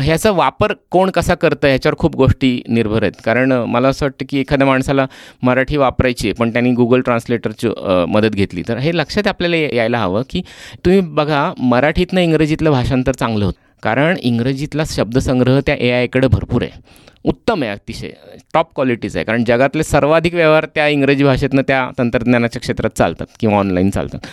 ह्याचा 0.03 0.31
वापर 0.31 0.73
कोण 0.91 1.11
कसा 1.11 1.35
करतं 1.35 1.69
ह्याच्यावर 1.69 1.97
खूप 1.99 2.17
गोष्टी 2.17 2.61
निर्भर 2.69 3.03
आहेत. 3.03 3.13
कारण 3.25 3.53
मला 3.69 3.89
असं 3.89 4.07
वाटतं 4.07 4.25
की 4.29 4.41
एखाद्या 4.41 4.67
माणसाला 4.67 5.07
मराठी 5.43 5.77
वापरायची 5.77 6.29
आहे. 6.29 6.35
पण 6.39 6.53
त्यांनी 6.53 6.71
गुगल 6.73 7.01
ट्रान्सलेटरची 7.01 7.69
मदत 8.09 8.35
घेतली. 8.35 8.63
तर 8.69 8.79
हे 8.79 8.97
लक्षात 8.97 9.27
आपल्याला 9.27 9.57
यायला 9.57 9.99
हवं 9.99 10.23
की 10.31 10.43
तुम्ही 10.85 11.01
बघा 11.01 11.53
मराठीतनं 11.59 12.21
इंग्रजीतलं 12.21 12.71
भाषांतर 12.71 13.13
चांगलं 13.13 13.45
होतं. 13.45 13.59
कारण 13.83 14.17
इंग्रजीतला 14.21 14.83
शब्दसंग्रह 14.89 15.61
त्या 15.67 15.75
ए 15.75 15.91
आयकडे 15.91 16.29
भरपूर 16.29 16.63
आहे. 16.63 16.81
उत्तम 17.25 17.63
आहे 17.63 17.71
अतिशय. 17.73 18.11
टॉप 18.55 18.71
क्वालिटीचं 18.75 19.19
आहे. 19.19 19.25
कारण 19.25 19.45
जगातले 19.45 19.83
सर्वाधिक 19.83 20.35
व्यवहार 20.35 20.67
त्या 20.75 20.87
इंग्रजी 20.89 21.25
भाषेतनं 21.25 21.63
त्या 21.69 21.89
तंत्रज्ञानाच्या 21.99 22.61
क्षेत्रात 22.61 22.97
चालतात 22.99 23.27
किंवा 23.41 23.59
ऑनलाईन 23.59 23.91
चालतात. 23.91 24.27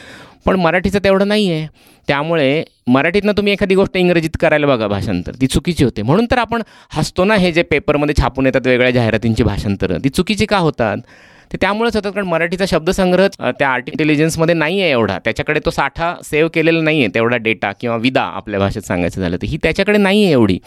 पण 0.45 0.56
मराठीचं 0.60 0.99
तेवढं 1.03 1.28
नाही 1.28 1.51
आहे 1.51 1.68
त्यामुळे 2.08 2.64
मराठीतनं 2.88 3.32
तुम्ही 3.38 3.53
एखादी 3.53 3.76
गोष्ट 3.76 3.97
इंग्रजीत 3.97 4.38
करायला 4.39 4.68
बघा 4.68 4.88
भाषांतर. 4.88 5.36
ती 5.41 5.47
चुकीची 5.47 5.84
होते. 5.84 6.01
म्हणून 6.01 6.26
तर 6.32 6.38
आपण 6.38 6.62
हसतो 6.93 7.24
ना 7.26 7.36
हे 7.36 7.51
जे 7.51 7.64
पेपरमध्ये 7.64 8.16
छापून 8.22 8.45
येतात 8.45 8.68
वेगळ्या 8.68 8.91
जाहिरातींची 8.91 9.43
भाषांतरं. 9.43 9.97
ती 10.03 10.10
चुकीची 10.10 10.45
का 10.45 10.58
होतात? 10.58 10.97
तर 11.56 11.60
त्यामुळेच 11.62 11.93
स्वतःकडे 11.93 12.16
कारण 12.16 12.28
मराठीचा 12.28 12.66
शब्दसंग्रह 12.68 13.28
त्या 13.60 13.68
आर्ट 13.70 13.89
इंटेलिजन्समध्ये 13.89 14.56
नाही 14.56 14.82
आहे 14.82 14.91
एवढा. 14.91 15.18
त्याच्याकडे 15.26 15.60
तो 15.66 15.70
साठा 15.72 16.14
सेव्ह 16.24 16.49
केलेला 16.53 16.82
नाही 16.82 16.99
आहे 16.99 17.14
तेवढा 17.16 17.38
डेटा 17.38 17.72
किंवा 17.82 17.95
विदा 17.97 18.22
आपल्या 18.36 18.60
भाषेत 18.60 18.82
सांगायचं 18.82 19.22
झालं 19.22 19.38
तर. 19.38 19.45
ही 19.47 19.58
त्याच्याकडे 19.64 19.97
नाही 19.97 20.24
आहे 20.24 20.34
एवढी. 20.34 20.58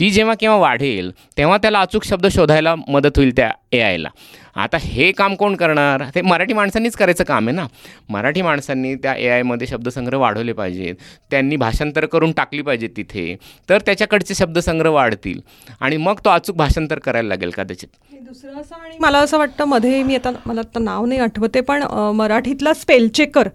ती 0.00 0.10
जेव्हा 0.10 0.34
केव्हा 0.40 0.58
वाढेल 0.58 1.10
तेव्हा 1.38 1.56
त्याला 1.56 1.80
अचूक 1.80 2.04
शब्द 2.04 2.26
शोधायला 2.26 2.74
मदत 2.88 3.16
होईल 3.16 3.36
त्या 3.36 3.50
ए 3.72 3.80
आयला 3.80 4.08
आता 4.56 4.78
हे 4.80 5.10
काम 5.12 5.34
कोण 5.34 5.54
करणार? 5.56 6.02
ते 6.14 6.20
मराठी 6.22 6.54
माणसांनीच 6.54 6.94
करायचं 6.96 7.24
काम 7.24 7.48
आहे 7.48 7.56
ना. 7.56 7.66
मराठी 8.08 8.42
माणसांनी 8.42 8.94
त्या 8.94 9.14
ए 9.14 9.28
आयमध्ये 9.28 9.66
शब्दसंग्रह 9.66 10.18
वाढवले 10.18 10.52
पाहिजेत. 10.52 10.94
त्यांनी 11.30 11.56
भाषांतर 11.56 12.06
करून 12.06 12.32
टाकली 12.32 12.62
पाहिजेत 12.62 12.90
तिथे. 12.96 13.36
तर 13.68 13.78
त्याच्याकडचे 13.86 14.34
शब्दसंग्रह 14.34 14.90
वाढतील. 14.90 15.40
आणि 15.80 15.96
मग 15.96 16.20
तो 16.24 16.30
अचूक 16.30 16.56
भाषांतर 16.56 16.98
करायला 16.98 17.28
लागेल 17.28 17.50
कदाचित. 17.50 17.88
हे 18.12 18.18
दुसरं 18.18 18.60
असं 18.60 18.74
आणि 18.74 18.96
मला 19.00 19.18
असं 19.18 19.38
वाटतं 19.38 19.64
मध्ये 19.64 20.02
मी 20.02 20.14
आता 20.14 20.30
मला 20.46 20.60
आता 20.60 20.78
नाव 20.78 21.04
नाही 21.06 21.20
आठवते 21.20 21.60
पण 21.60 21.82
मराठीतला 22.14 22.74
स्पेल 22.74 23.08
चेकर 23.08 23.48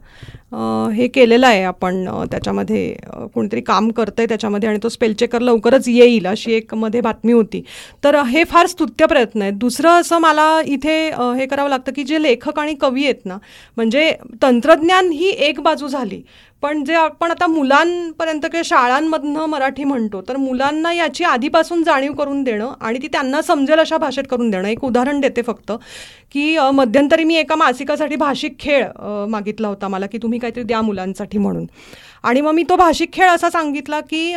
हे 0.94 1.08
केलेलं 1.08 1.48
आहे 1.48 1.64
आपण 1.64 2.04
त्याच्यामध्ये 2.32 2.88
कोणतरी 3.04 3.28
कोणीतरी 3.34 3.62
काम 3.62 3.90
करतंय 3.92 4.26
त्याच्यामध्ये 4.26 4.70
आणि 4.70 4.80
तो 4.84 4.90
स्पेलचेकर 4.90 5.42
लवकरच 5.42 5.88
येईल 5.88 6.26
अशी 6.28 6.54
एक 6.54 6.74
मध्ये 6.76 7.02
बातमी 7.02 7.34
होती. 7.34 7.62
तर 8.04 8.16
हे 8.24 8.44
फार 8.44 8.68
स्तुत्य 8.68 9.06
प्रयत्न 9.06 9.42
आहेत. 9.42 9.54
दुसरं 9.54 10.00
असं 10.00 10.20
मला 10.22 10.62
इथे 10.66 10.98
हे 11.38 11.46
करावं 11.46 11.70
लागतं 11.70 11.92
की 11.96 12.04
जे 12.04 12.22
लेखक 12.24 12.60
आणि 12.60 12.74
कवी 12.82 13.04
आहेत 13.04 13.26
ना 13.26 13.38
म्हणजे 13.78 14.12
तंत्रज्ञान 14.42 15.12
ही 15.12 15.30
एक 15.30 15.60
बाजू 15.62 15.88
झाली. 15.88 16.22
पण 16.62 16.84
जे 16.84 16.94
आपण 16.94 17.32
आता 17.32 17.48
मुलांपर्यंत 17.48 18.42
किंवा 18.42 18.62
शाळांमधनं 18.66 19.46
मराठी 19.46 19.84
म्हणतो 19.84 20.22
तर 20.28 20.38
मुलांना 20.38 20.92
याची 20.94 21.24
आधीपासून 21.24 21.84
जाणीव 21.84 22.14
करून 22.14 22.44
देणं 22.44 22.74
आणि 22.82 23.00
ती 23.02 23.08
त्यांना 23.08 23.42
समजेल 23.42 23.80
अशा 23.80 23.98
भाषेत 23.98 24.24
करून 24.32 24.50
देणं. 24.50 24.68
एक 24.68 24.84
उदाहरण 24.84 25.20
देते 25.22 25.42
फक्त 25.42 25.72
की 26.32 26.58
मध्यंतरी 26.74 27.24
मी 27.24 27.36
एका 27.36 27.56
मासिकासाठी 27.56 28.16
भाषिक 28.16 28.60
खेळ 28.60 28.86
मागितला 29.30 29.68
होता 29.68 29.88
मला 29.88 30.06
की 30.06 30.18
तुम्ही 30.18 30.40
काहीतरी 30.40 30.64
द्या 30.64 30.82
मुलांसाठी 30.82 31.38
म्हणून. 31.38 31.66
आणि 32.24 32.42
मग 32.42 32.52
मी 32.54 32.64
तो 32.70 32.76
भाषिक 32.76 33.14
खेळ 33.14 33.30
असा 33.30 33.50
सांगितला 33.50 34.00
की 34.10 34.36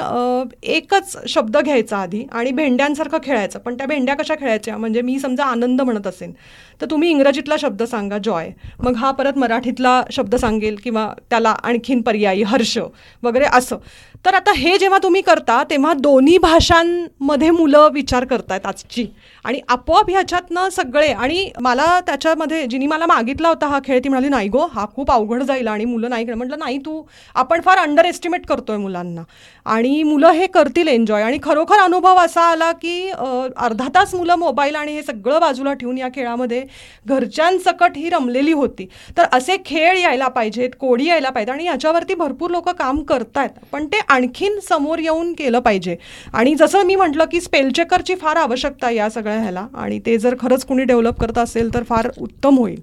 एकच 0.75 1.17
शब्द 1.29 1.57
घ्यायचा 1.57 1.97
आधी 1.97 2.25
आणि 2.33 2.51
भेंड्यांसारखं 2.53 3.19
खेळायचं. 3.25 3.59
पण 3.59 3.75
त्या 3.79 3.87
भेंड्या 3.87 4.15
कशा 4.17 4.35
खेळायच्या? 4.41 4.77
म्हणजे 4.77 5.03
मी 5.03 5.19
समजा 5.19 5.45
आनंद 5.45 5.81
म्हणत 5.81 6.07
असेन 6.07 6.33
तर 6.81 6.87
तुम्ही 6.91 7.11
इंग्रजीतला 7.11 7.57
शब्द 7.61 7.83
सांगा 7.83 8.19
जॉय. 8.25 8.49
मग 8.83 8.97
हा 8.97 9.11
परत 9.11 9.39
मराठीतला 9.39 10.01
शब्द 10.13 10.35
सांगेल 10.37 10.77
किंवा 10.85 11.07
त्याला 11.31 11.55
आणखीन 11.63 12.01
पर्यायी 12.03 12.43
हर्ष 12.43 12.77
वगैरे 13.23 13.45
असं. 13.53 13.77
तर 14.25 14.35
आता 14.35 14.53
हे 14.57 14.77
जेव्हा 14.79 14.99
तुम्ही 15.03 15.21
करता 15.23 15.63
तेव्हा 15.71 15.93
दोन्ही 15.95 16.37
भाषांमध्ये 16.39 17.51
मुलं 17.51 17.89
विचार 17.93 18.25
करतायत 18.25 18.67
आजची. 18.67 19.07
आणि 19.45 19.61
आपोआप 19.69 20.11
ह्याच्यातनं 20.11 20.69
सगळे 20.73 21.13
आणि 21.13 21.49
मला 21.61 22.01
त्याच्यामध्ये 22.07 22.67
जिनी 22.67 22.87
मला 22.87 23.07
मागितला 23.07 23.49
होता 23.49 23.67
हा 23.69 23.79
खेळ 23.85 23.99
ती 24.05 24.09
म्हणाली 24.09 24.29
नाही 24.29 24.49
गो 24.49 24.67
हा 24.75 24.85
खूप 24.95 25.11
अवघड 25.13 25.43
जाईल 25.43 25.69
आणि 25.69 25.85
मुलं 25.85 26.11
नाही 26.11 26.27
खेळ 26.27 26.35
म्हटलं 26.35 26.59
नाही 26.59 26.79
तू 26.85 27.03
आपण 27.35 27.61
फार 27.61 27.74
अंडर 27.79 28.05
एस्टिमेट 28.05 28.47
करतोय 28.47 28.77
मुलांना. 28.77 29.23
आणि 29.67 30.03
मुलं 30.03 30.31
हे 30.31 30.47
करतील 30.47 30.89
एन्जॉय 30.89 31.23
आणि 31.23 31.39
खरोखर 31.43 31.79
अनुभव 31.79 32.17
असा 32.19 32.43
आला 32.43 32.71
की 32.73 33.09
अर्धा 33.11 33.89
तास 33.95 34.15
मुलं 34.15 34.35
मोबाईल 34.35 34.75
आणि 34.75 34.93
हे 34.93 35.03
सगळं 35.03 35.41
बाजूला 35.41 35.73
ठेवून 35.73 35.99
या 35.99 36.09
खेळामध्ये 36.15 36.63
घरच्यांसकट 37.07 37.97
ही 37.97 38.09
रमलेली 38.11 38.53
होती. 38.53 38.87
तर 39.17 39.25
असे 39.33 39.57
खेळ 39.67 39.99
यायला 39.99 40.29
पाहिजेत 40.29 40.71
कोडी 40.81 41.07
यायला 41.07 41.31
पाहिजे 41.31 41.53
आणि 41.53 41.65
याच्यावरती 41.65 42.15
भरपूर 42.15 42.51
लोक 42.51 42.69
काम 42.69 43.03
करतायत. 43.03 43.51
पण 43.73 43.87
ते 43.87 44.01
आणखीन 44.09 44.59
समोर 44.69 44.99
येऊन 44.99 45.33
केलं 45.33 45.59
पाहिजे. 45.59 45.97
आणि 46.33 46.55
जसं 46.55 46.87
मी 46.87 46.97
म्हटलं 46.97 47.25
की 47.25 47.41
स्पेलचेकरची 47.41 48.15
फार 48.15 48.37
आवश्यकता 48.37 48.91
या 48.91 49.09
सगळ्या 49.11 49.41
ह्याला. 49.41 49.67
आणि 49.75 49.99
ते 50.07 50.19
जर 50.19 50.35
खरंच 50.41 50.65
कुणी 50.65 50.85
डेव्हलप 50.85 51.21
करत 51.21 51.39
असेल 51.39 51.75
तर 51.75 51.83
फार 51.83 52.11
उत्तम 52.19 52.59
होईल. 52.59 52.81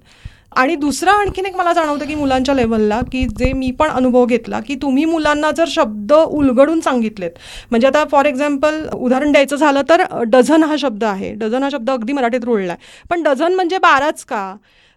आणि 0.56 0.74
दुसरं 0.74 1.10
आणखीन 1.10 1.46
एक 1.46 1.56
मला 1.56 1.72
जाणवतं 1.72 2.06
की 2.06 2.14
मुलांच्या 2.14 2.54
लेवलला 2.54 3.00
की 3.12 3.24
जे 3.38 3.52
मी 3.52 3.70
पण 3.70 3.90
अनुभव 3.90 4.24
घेतला 4.26 4.60
की 4.60 4.74
तुम्ही 4.82 5.04
मुलांना 5.04 5.50
जर 5.50 5.64
शब्द 5.68 6.12
उलगडून 6.12 6.80
सांगितलेत 6.80 7.30
म्हणजे 7.70 7.86
आता 7.86 8.04
फॉर 8.10 8.26
एक्झाम्पल 8.26 8.86
उदाहरण 8.94 9.32
द्यायचं 9.32 9.56
झालं 9.56 9.82
तर 9.88 10.02
डझन 10.24 10.64
हा 10.64 10.76
शब्द 10.78 11.04
आहे. 11.04 11.32
डझन 11.34 11.62
हा 11.62 11.68
शब्द 11.72 11.90
अगदी 11.90 12.12
मराठीत 12.12 12.44
रुळला 12.44 12.72
आहे 12.72 13.06
पण 13.10 13.22
डझन 13.22 13.54
म्हणजे 13.54 13.78
बाराच 13.78 14.24
का? 14.24 14.54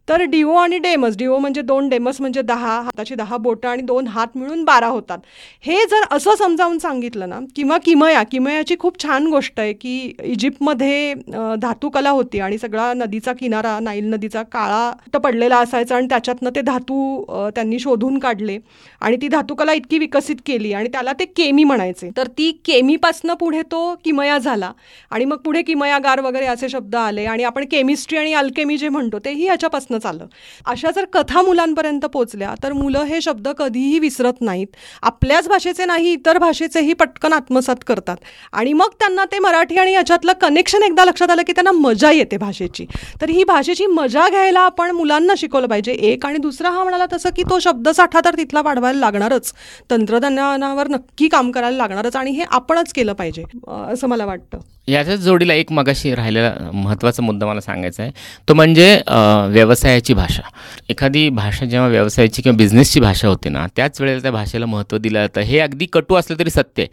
तर 0.08 0.22
डिओ 0.30 0.53
आणि 0.56 0.78
डेमस 0.80 1.16
डिओ 1.18 1.38
म्हणजे 1.39 1.62
दोन 1.62 1.88
डेमस 1.89 2.20
म्हणजे 2.22 2.41
दहा 2.41 2.74
हाताची 2.82 3.16
दहा 3.16 3.38
बोटं 3.38 3.68
आणि 3.68 3.82
दोन 3.82 4.08
हात 4.08 4.36
मिळून 4.38 4.64
बारा 4.64 4.88
होतात. 4.88 5.18
हे 5.64 5.78
जर 5.91 6.03
असं 6.16 6.36
समजावून 6.39 6.78
सांगितलं 6.80 7.30
ना 7.30 7.39
किंवा 7.56 7.78
किमया 7.86 8.24
किमयाची 8.32 8.76
खूप 8.80 9.01
छान 9.03 9.28
गोष्ट 9.28 9.60
आहे 9.60 9.74
की 9.74 9.95
इजिप्तमध्ये 10.24 11.14
धातूकला 11.14 11.56
धातुकला 11.76 12.10
होती 12.10 12.39
आणि 12.39 12.58
सगळा 12.58 12.91
नदीचा 12.93 13.34
किनारा 13.34 13.80
नाईल 13.80 14.06
नदीचा 14.10 14.41
काळा 14.43 14.91
तर 15.14 15.20
पडलेला 15.20 15.58
असायचा 15.60 15.95
आणि 15.95 16.08
त्याच्यातनं 16.10 16.49
ते 16.56 16.62
धातू 16.62 17.49
त्यांनी 17.56 17.80
शोधून 17.80 18.20
काढले 18.20 18.58
आणि 19.01 19.18
ती 19.22 19.28
धातुकला 19.28 19.74
इतकी 19.74 19.97
विकसित 19.99 20.36
केली 20.45 20.72
आणि 20.74 20.89
त्याला 20.93 21.14
ते 21.20 21.26
केमी 21.28 21.64
म्हणायचे. 21.64 22.10
तर 22.18 22.28
ती 22.38 22.51
केमीपासनं 22.66 23.34
पुढे 23.39 23.62
तो 23.72 23.93
किमया 24.06 24.38
झाला 24.38 24.72
आणि 25.12 25.26
मग 25.26 25.38
पुढे 25.45 25.62
किमयागार 25.62 26.20
वगैरे 26.22 26.45
असे 26.45 26.70
शब्द 26.70 26.95
आले 26.95 27.26
आणि 27.26 27.43
आपण 27.43 27.66
केमिस्ट्री 27.72 28.18
आणि 28.18 28.34
अल्केमी 28.34 28.78
जे 28.78 28.89
म्हणतो 28.89 29.20
तेही 29.26 29.47
ह्याच्यापासूनच 29.96 30.06
आलं 30.06 30.26
अशा 30.66 30.91
जर 30.96 31.06
कथा 31.14 31.41
मुलांपर्यंत 31.41 32.06
पोचल्या 32.14 32.54
तर 32.64 32.74
मुलं 32.74 33.04
हे 33.06 33.22
शब्द 33.22 33.48
कधीही 33.58 34.00
विसरत 34.00 34.41
नाहीत. 34.41 34.68
आपल्याच 35.04 35.48
भाषेचे 35.48 35.86
नाही 35.86 36.12
इतर 36.14 36.38
भाषेचेही 36.38 36.93
पटकन 36.93 37.34
आत्मसात 37.34 37.84
करतात. 37.88 38.18
आणि 38.54 38.74
मग 38.74 38.93
त्यांना 39.00 39.26
ते 39.32 39.39
मराठी 39.39 39.78
आणि 39.78 39.93
याच्यातलं 39.93 40.34
कनेक्शन 40.41 40.84
एकदा 40.84 41.06
लक्षात 41.06 41.32
आलं 41.32 41.41
की 41.48 41.54
त्यांना 41.54 41.72
मजा 41.72 42.12
येते 42.12 42.38
भाषेची. 42.38 42.86
तर 43.22 43.30
ही 43.30 43.43
भाषेची 43.43 43.86
मजा 43.88 44.28
घ्यायला 44.30 44.60
आपण 44.62 44.91
मुलांना 44.91 45.34
शिकवलं 45.38 45.68
पाहिजे. 45.68 45.91
एक 45.91 46.26
आणि 46.26 46.38
दुसरा 46.38 46.70
हा 46.70 46.84
म्हणाला 46.84 47.06
तसं 47.14 47.30
की 47.36 47.43
तो 47.50 47.60
शब्दसाठा 47.60 48.20
तर 48.26 48.38
तिथला 48.38 48.62
वाढवायला 48.62 49.00
लागणारच. 49.00 49.54
तंत्रज्ञानावर 49.91 50.88
नक्की 50.88 51.28
काम 51.28 51.52
करायला 51.52 51.78
लागणारच 51.78 52.16
आणि 52.16 52.32
हे 52.32 52.43
आपणच 52.52 52.93
केलं 52.93 53.14
पाहिजे 53.14 53.43
असं 53.91 54.08
मला 54.08 54.26
वाटतं. 54.26 54.60
याच्याच 54.88 55.20
जोडीला 55.20 55.54
एक 55.54 55.72
मगाशी 55.72 56.14
राहिलेला 56.16 56.70
महत्त्वाचा 56.74 57.24
मुद्दा 57.24 57.46
मला 57.46 57.62
सांगायचा 57.62 58.04
आहे. 58.04 58.12
तो 58.48 58.54
म्हणजे 58.54 59.02
व्यवसाय 59.50 59.85
व्यवसायाची 59.86 60.14
भाषा. 60.14 60.42
एखादी 60.90 61.30
भाषा 61.30 61.66
जेव्हा 61.66 61.88
व्यवसायाची 61.90 62.42
किंवा 62.42 62.58
बिझनेसची 62.58 63.00
भाषा 63.00 63.28
होते 63.28 63.50
ना 63.50 63.66
त्याच 63.76 64.00
वेळेला 64.02 64.22
त्या 64.22 64.32
भाषेला 64.32 64.66
महत्त्व 64.66 64.98
दिलं 64.98 65.20
जातं. 65.22 65.42
हे 65.42 65.60
अगदी 65.60 65.86
कटू 65.94 66.16
असलं 66.16 66.40
तरी 66.40 66.50
सत्य 66.50 66.82
आहे. 66.82 66.88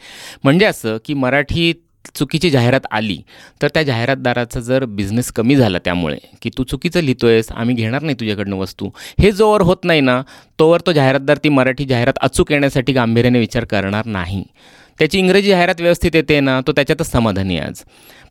म्हणजे 0.45 0.67
असं 0.67 0.99
की 1.05 1.15
मराठी 1.15 1.73
चुकीची 2.15 2.51
जाहिरात 2.51 2.87
आली 2.91 3.17
तर 3.63 3.69
त्या 3.75 3.83
जाहिरातदाराचा 3.83 4.61
जर 4.61 4.85
बिझनेस 4.85 5.31
कमी 5.33 5.57
झाला 5.57 5.79
त्यामुळे 5.79 6.17
की 6.43 6.51
तू 6.59 6.65
चुकीचं 6.65 7.01
लिहितोयस 7.01 7.51
आम्ही 7.53 7.75
घेणार 7.75 8.03
नाही 8.03 8.17
तुझ्याकडनं 8.21 8.57
वस्तू. 8.57 8.89
हे 9.21 9.33
जोवर 9.33 9.61
होत 9.61 9.85
नाही 9.85 10.01
ना 10.01 10.21
तोवर 10.59 10.81
तो 10.87 10.93
जाहिरातदार 10.93 11.39
ती 11.45 11.49
मराठी 11.49 11.85
जाहिरात 11.85 12.19
अचूक 12.21 12.53
येण्यासाठी 12.53 12.93
गांभीर्याने 12.93 13.39
विचार 13.39 13.65
करणार 13.65 14.07
नाही. 14.07 14.45
त्याची 14.99 15.19
इंग्रजी 15.19 15.49
जाहिरात 15.51 15.81
व्यवस्थित 15.81 16.17
येते 16.17 16.41
ना 16.41 16.61
तो 16.67 16.73
त्याच्यातच 16.73 17.11
समाधानी 17.13 17.59
आहे 17.59 17.69
आज. 17.69 17.83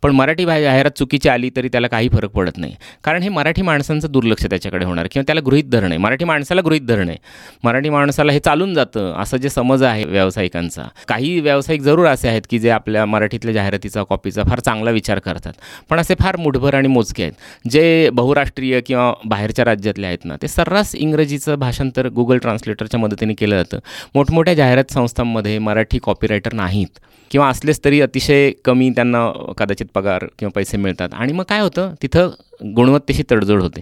पण 0.01 0.11
मराठी 0.11 0.45
भा 0.45 0.59
जाहिरात 0.61 0.91
चुकीची 0.97 1.29
आली 1.29 1.49
तरी 1.55 1.67
त्याला 1.67 1.87
काही 1.87 2.07
फरक 2.09 2.29
पडत 2.29 2.57
नाही. 2.57 2.75
कारण 3.03 3.23
हे 3.23 3.29
मराठी 3.29 3.61
माणसांचं 3.61 4.11
दुर्लक्ष 4.11 4.45
त्याच्याकडे 4.45 4.85
होणार 4.85 5.07
किंवा 5.11 5.23
त्याला 5.27 5.41
गृहीत 5.45 5.63
धरणं 5.63 5.89
आहे 5.89 5.97
मराठी 5.97 6.25
माणसाला 6.25 6.61
गृहीत 6.61 6.81
धरण. 6.81 7.09
आहे 7.09 7.17
मराठी 7.63 7.89
माणसाला 7.89 8.31
हे 8.31 8.39
चालून 8.39 8.73
जातं 8.73 9.13
असं 9.21 9.37
जे 9.37 9.49
समज 9.49 9.83
आहे 9.83 10.05
व्यावसायिकांचा. 10.05 10.83
काही 11.07 11.39
व्यावसायिक 11.39 11.81
जरूर 11.81 12.07
असे 12.07 12.27
आहेत 12.27 12.41
की 12.49 12.59
जे 12.59 12.69
आपल्या 12.69 13.05
मराठीतल्या 13.05 13.53
जाहिरातीचा 13.53 14.03
कॉपीचा 14.03 14.43
फार 14.43 14.59
चांगला 14.59 14.91
विचार 14.91 15.19
करतात. 15.19 15.53
पण 15.89 15.99
असे 15.99 16.15
फार 16.19 16.37
मुठभर 16.37 16.75
आणि 16.75 16.87
मोजके 16.87 17.23
आहेत. 17.23 17.33
जे 17.69 18.09
बहुराष्ट्रीय 18.13 18.79
किंवा 18.81 19.13
बाहेरच्या 19.25 19.65
राज्यातले 19.65 20.07
आहेत 20.07 20.25
ना 20.25 20.35
ते 20.41 20.47
सर्रास 20.47 20.95
इंग्रजीचं 20.95 21.59
भाषांतर 21.59 22.07
गुगल 22.07 22.37
ट्रान्सलेटरच्या 22.37 22.99
मदतीने 22.99 23.33
केलं 23.33 23.57
जातं. 23.57 23.79
मोठमोठ्या 24.15 24.53
जाहिरात 24.53 24.91
संस्थांमध्ये 24.91 25.57
मराठी 25.59 25.99
कॉपीरायटर 26.03 26.50
नाहीत. 26.53 26.99
किंवा 27.31 27.47
असलेच 27.49 27.79
तरी 27.85 28.01
अतिशय 28.01 28.51
कमी 28.65 28.89
त्यांना 28.89 29.53
कदाचित 29.57 29.85
पगार 29.93 30.25
किंवा 30.39 30.51
पैसे 30.55 30.77
मिळतात. 30.77 31.09
आणि 31.13 31.33
मग 31.33 31.43
काय 31.43 31.59
होतं? 31.59 31.93
तिथं 32.01 32.29
गुणवत्तेशी 32.75 33.23
तडजोड 33.31 33.61
होते. 33.61 33.81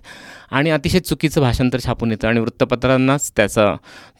आणि 0.51 0.69
अतिशय 0.69 0.99
चुकीचं 0.99 1.41
भाषांतर 1.41 1.79
छापून 1.85 2.11
येतं. 2.11 2.27
आणि 2.27 2.39
वृत्तपत्रांनाच 2.39 3.31
त्याचा 3.35 3.75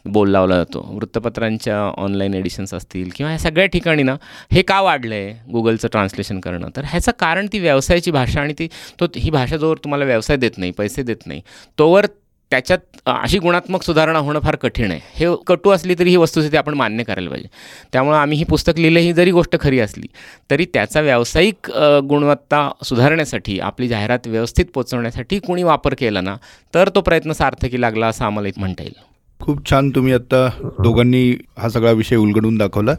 बोल 0.05 0.29
लावला 0.29 0.55
जातो. 0.55 0.79
वृत्तपत्रांच्या 0.93 1.81
ऑनलाईन 1.97 2.33
एडिशन्स 2.33 2.73
असतील 2.73 3.09
किंवा 3.15 3.29
ह्या 3.29 3.39
सगळ्या 3.39 3.65
ठिकाणी 3.65 4.03
ना 4.03 4.15
हे 4.51 4.61
का 4.61 4.81
वाढलं 4.81 5.15
आहे 5.15 5.51
गुगलचं 5.51 5.87
ट्रान्सलेशन 5.87 6.39
करणं? 6.39 6.67
तर 6.75 6.81
ह्याचं 6.85 7.11
कारण 7.19 7.47
ती 7.53 7.59
व्यवसायाची 7.59 8.11
भाषा 8.11 8.41
आणि 8.41 8.53
ती 8.59 8.67
तो 8.99 9.05
ही 9.15 9.29
भाषा 9.29 9.57
जोवर 9.57 9.77
तुम्हाला 9.77 10.05
व्यवसाय 10.05 10.37
देत 10.37 10.57
नाही 10.57 10.71
पैसे 10.71 11.03
देत 11.03 11.27
नाही 11.27 11.41
तोवर 11.79 12.05
त्याच्यात 12.51 12.79
अशी 13.05 13.39
गुणात्मक 13.39 13.83
सुधारणा 13.83 14.19
होणं 14.19 14.39
फार 14.39 14.55
कठीण 14.55 14.91
आहे. 14.91 14.99
हे 15.15 15.27
कटू 15.47 15.69
असली 15.69 15.95
तरी 15.99 16.09
ही 16.09 16.15
वस्तुस्थिती 16.15 16.57
आपण 16.57 16.73
मान्य 16.73 17.03
करायला 17.03 17.29
पाहिजे. 17.29 17.47
त्यामुळं 17.93 18.17
आम्ही 18.17 18.37
ही 18.37 18.43
पुस्तक 18.43 18.77
लिहिलं 18.77 18.99
ही 18.99 19.13
जरी 19.13 19.31
गोष्ट 19.31 19.55
खरी 19.61 19.79
असली 19.79 20.07
तरी 20.51 20.65
त्याचा 20.73 21.01
व्यावसायिक 21.01 21.71
गुणवत्ता 22.09 22.69
सुधारण्यासाठी 22.83 23.59
आपली 23.59 23.87
जाहिरात 23.87 24.27
व्यवस्थित 24.27 24.65
पोचवण्यासाठी 24.73 25.39
कोणी 25.39 25.63
वापर 25.63 25.93
केला 25.93 26.21
ना 26.21 26.35
तर 26.73 26.89
तो 26.95 27.01
प्रयत्न 27.01 27.31
सार्थकी 27.31 27.81
लागला 27.81 28.07
असं 28.07 28.25
आम्हाला 28.25 28.49
म्हणता 28.57 28.83
येईल. 28.83 28.93
खूप 29.39 29.69
छान 29.69 29.89
तुम्ही 29.89 30.13
आता 30.13 30.47
दोघांनी 30.83 31.35
हा 31.57 31.69
सगळा 31.69 31.91
विषय 31.91 32.15
उलगडून 32.15 32.57
दाखवला. 32.57 32.93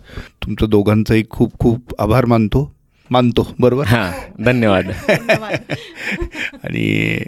तुमचं 0.44 0.70
दोघांचाही 0.70 1.24
खूप 1.30 1.58
खूप 1.58 1.94
आभार 1.98 2.24
मानतो. 2.24 2.70
मानतो 3.10 3.46
बरोबर? 3.60 3.84
हां 3.84 4.10
धन्यवाद. 4.44 4.90
आणि 6.64 7.18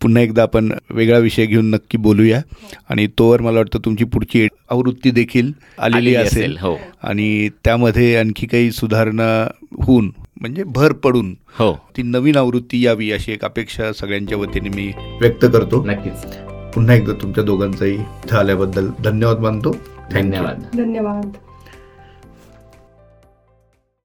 पुन्हा 0.00 0.22
एकदा 0.22 0.42
आपण 0.42 0.72
वेगळा 0.90 1.18
विषय 1.18 1.46
घेऊन 1.46 1.70
नक्की 1.70 1.98
बोलूया. 1.98 2.42
आणि 2.88 3.06
तोवर 3.06 3.40
मला 3.40 3.56
वाटतं 3.56 3.78
तुमची 3.84 4.04
पुढची 4.04 4.48
आवृत्ती 4.70 5.10
देखील 5.10 5.52
आलेली 5.78 6.14
असेल 6.14 6.56
हो. 6.60 6.78
आणि 7.02 7.48
त्यामध्ये 7.64 8.16
आणखी 8.16 8.46
काही 8.46 8.70
सुधारणा 8.70 9.50
होऊन 9.82 10.10
म्हणजे 10.40 10.64
भर 10.64 10.92
पडून 10.92 11.36
हो. 11.58 11.78
ती 11.96 12.02
नवीन 12.02 12.36
आवृत्ती 12.36 12.84
यावी 12.84 13.12
अशी 13.12 13.32
एक 13.32 13.44
अपेक्षा 13.44 13.92
सगळ्यांच्या 13.92 14.38
वतीने 14.38 14.68
मी 14.68 14.92
व्यक्त 15.20 15.44
करतो. 15.44 15.84
नक्कीच. 15.84 16.26
पुन्हा 16.74 16.94
एकदा 16.94 17.12
तुमच्या 17.12 17.44
दोघांचाही 17.44 17.94
इथं 17.94 18.36
आल्याबद्दल 18.36 18.88
धन्यवाद 19.04 19.38
मानतो. 19.38 19.76
धन्यवाद. 20.12 20.62
धन्यवाद. 20.76 21.47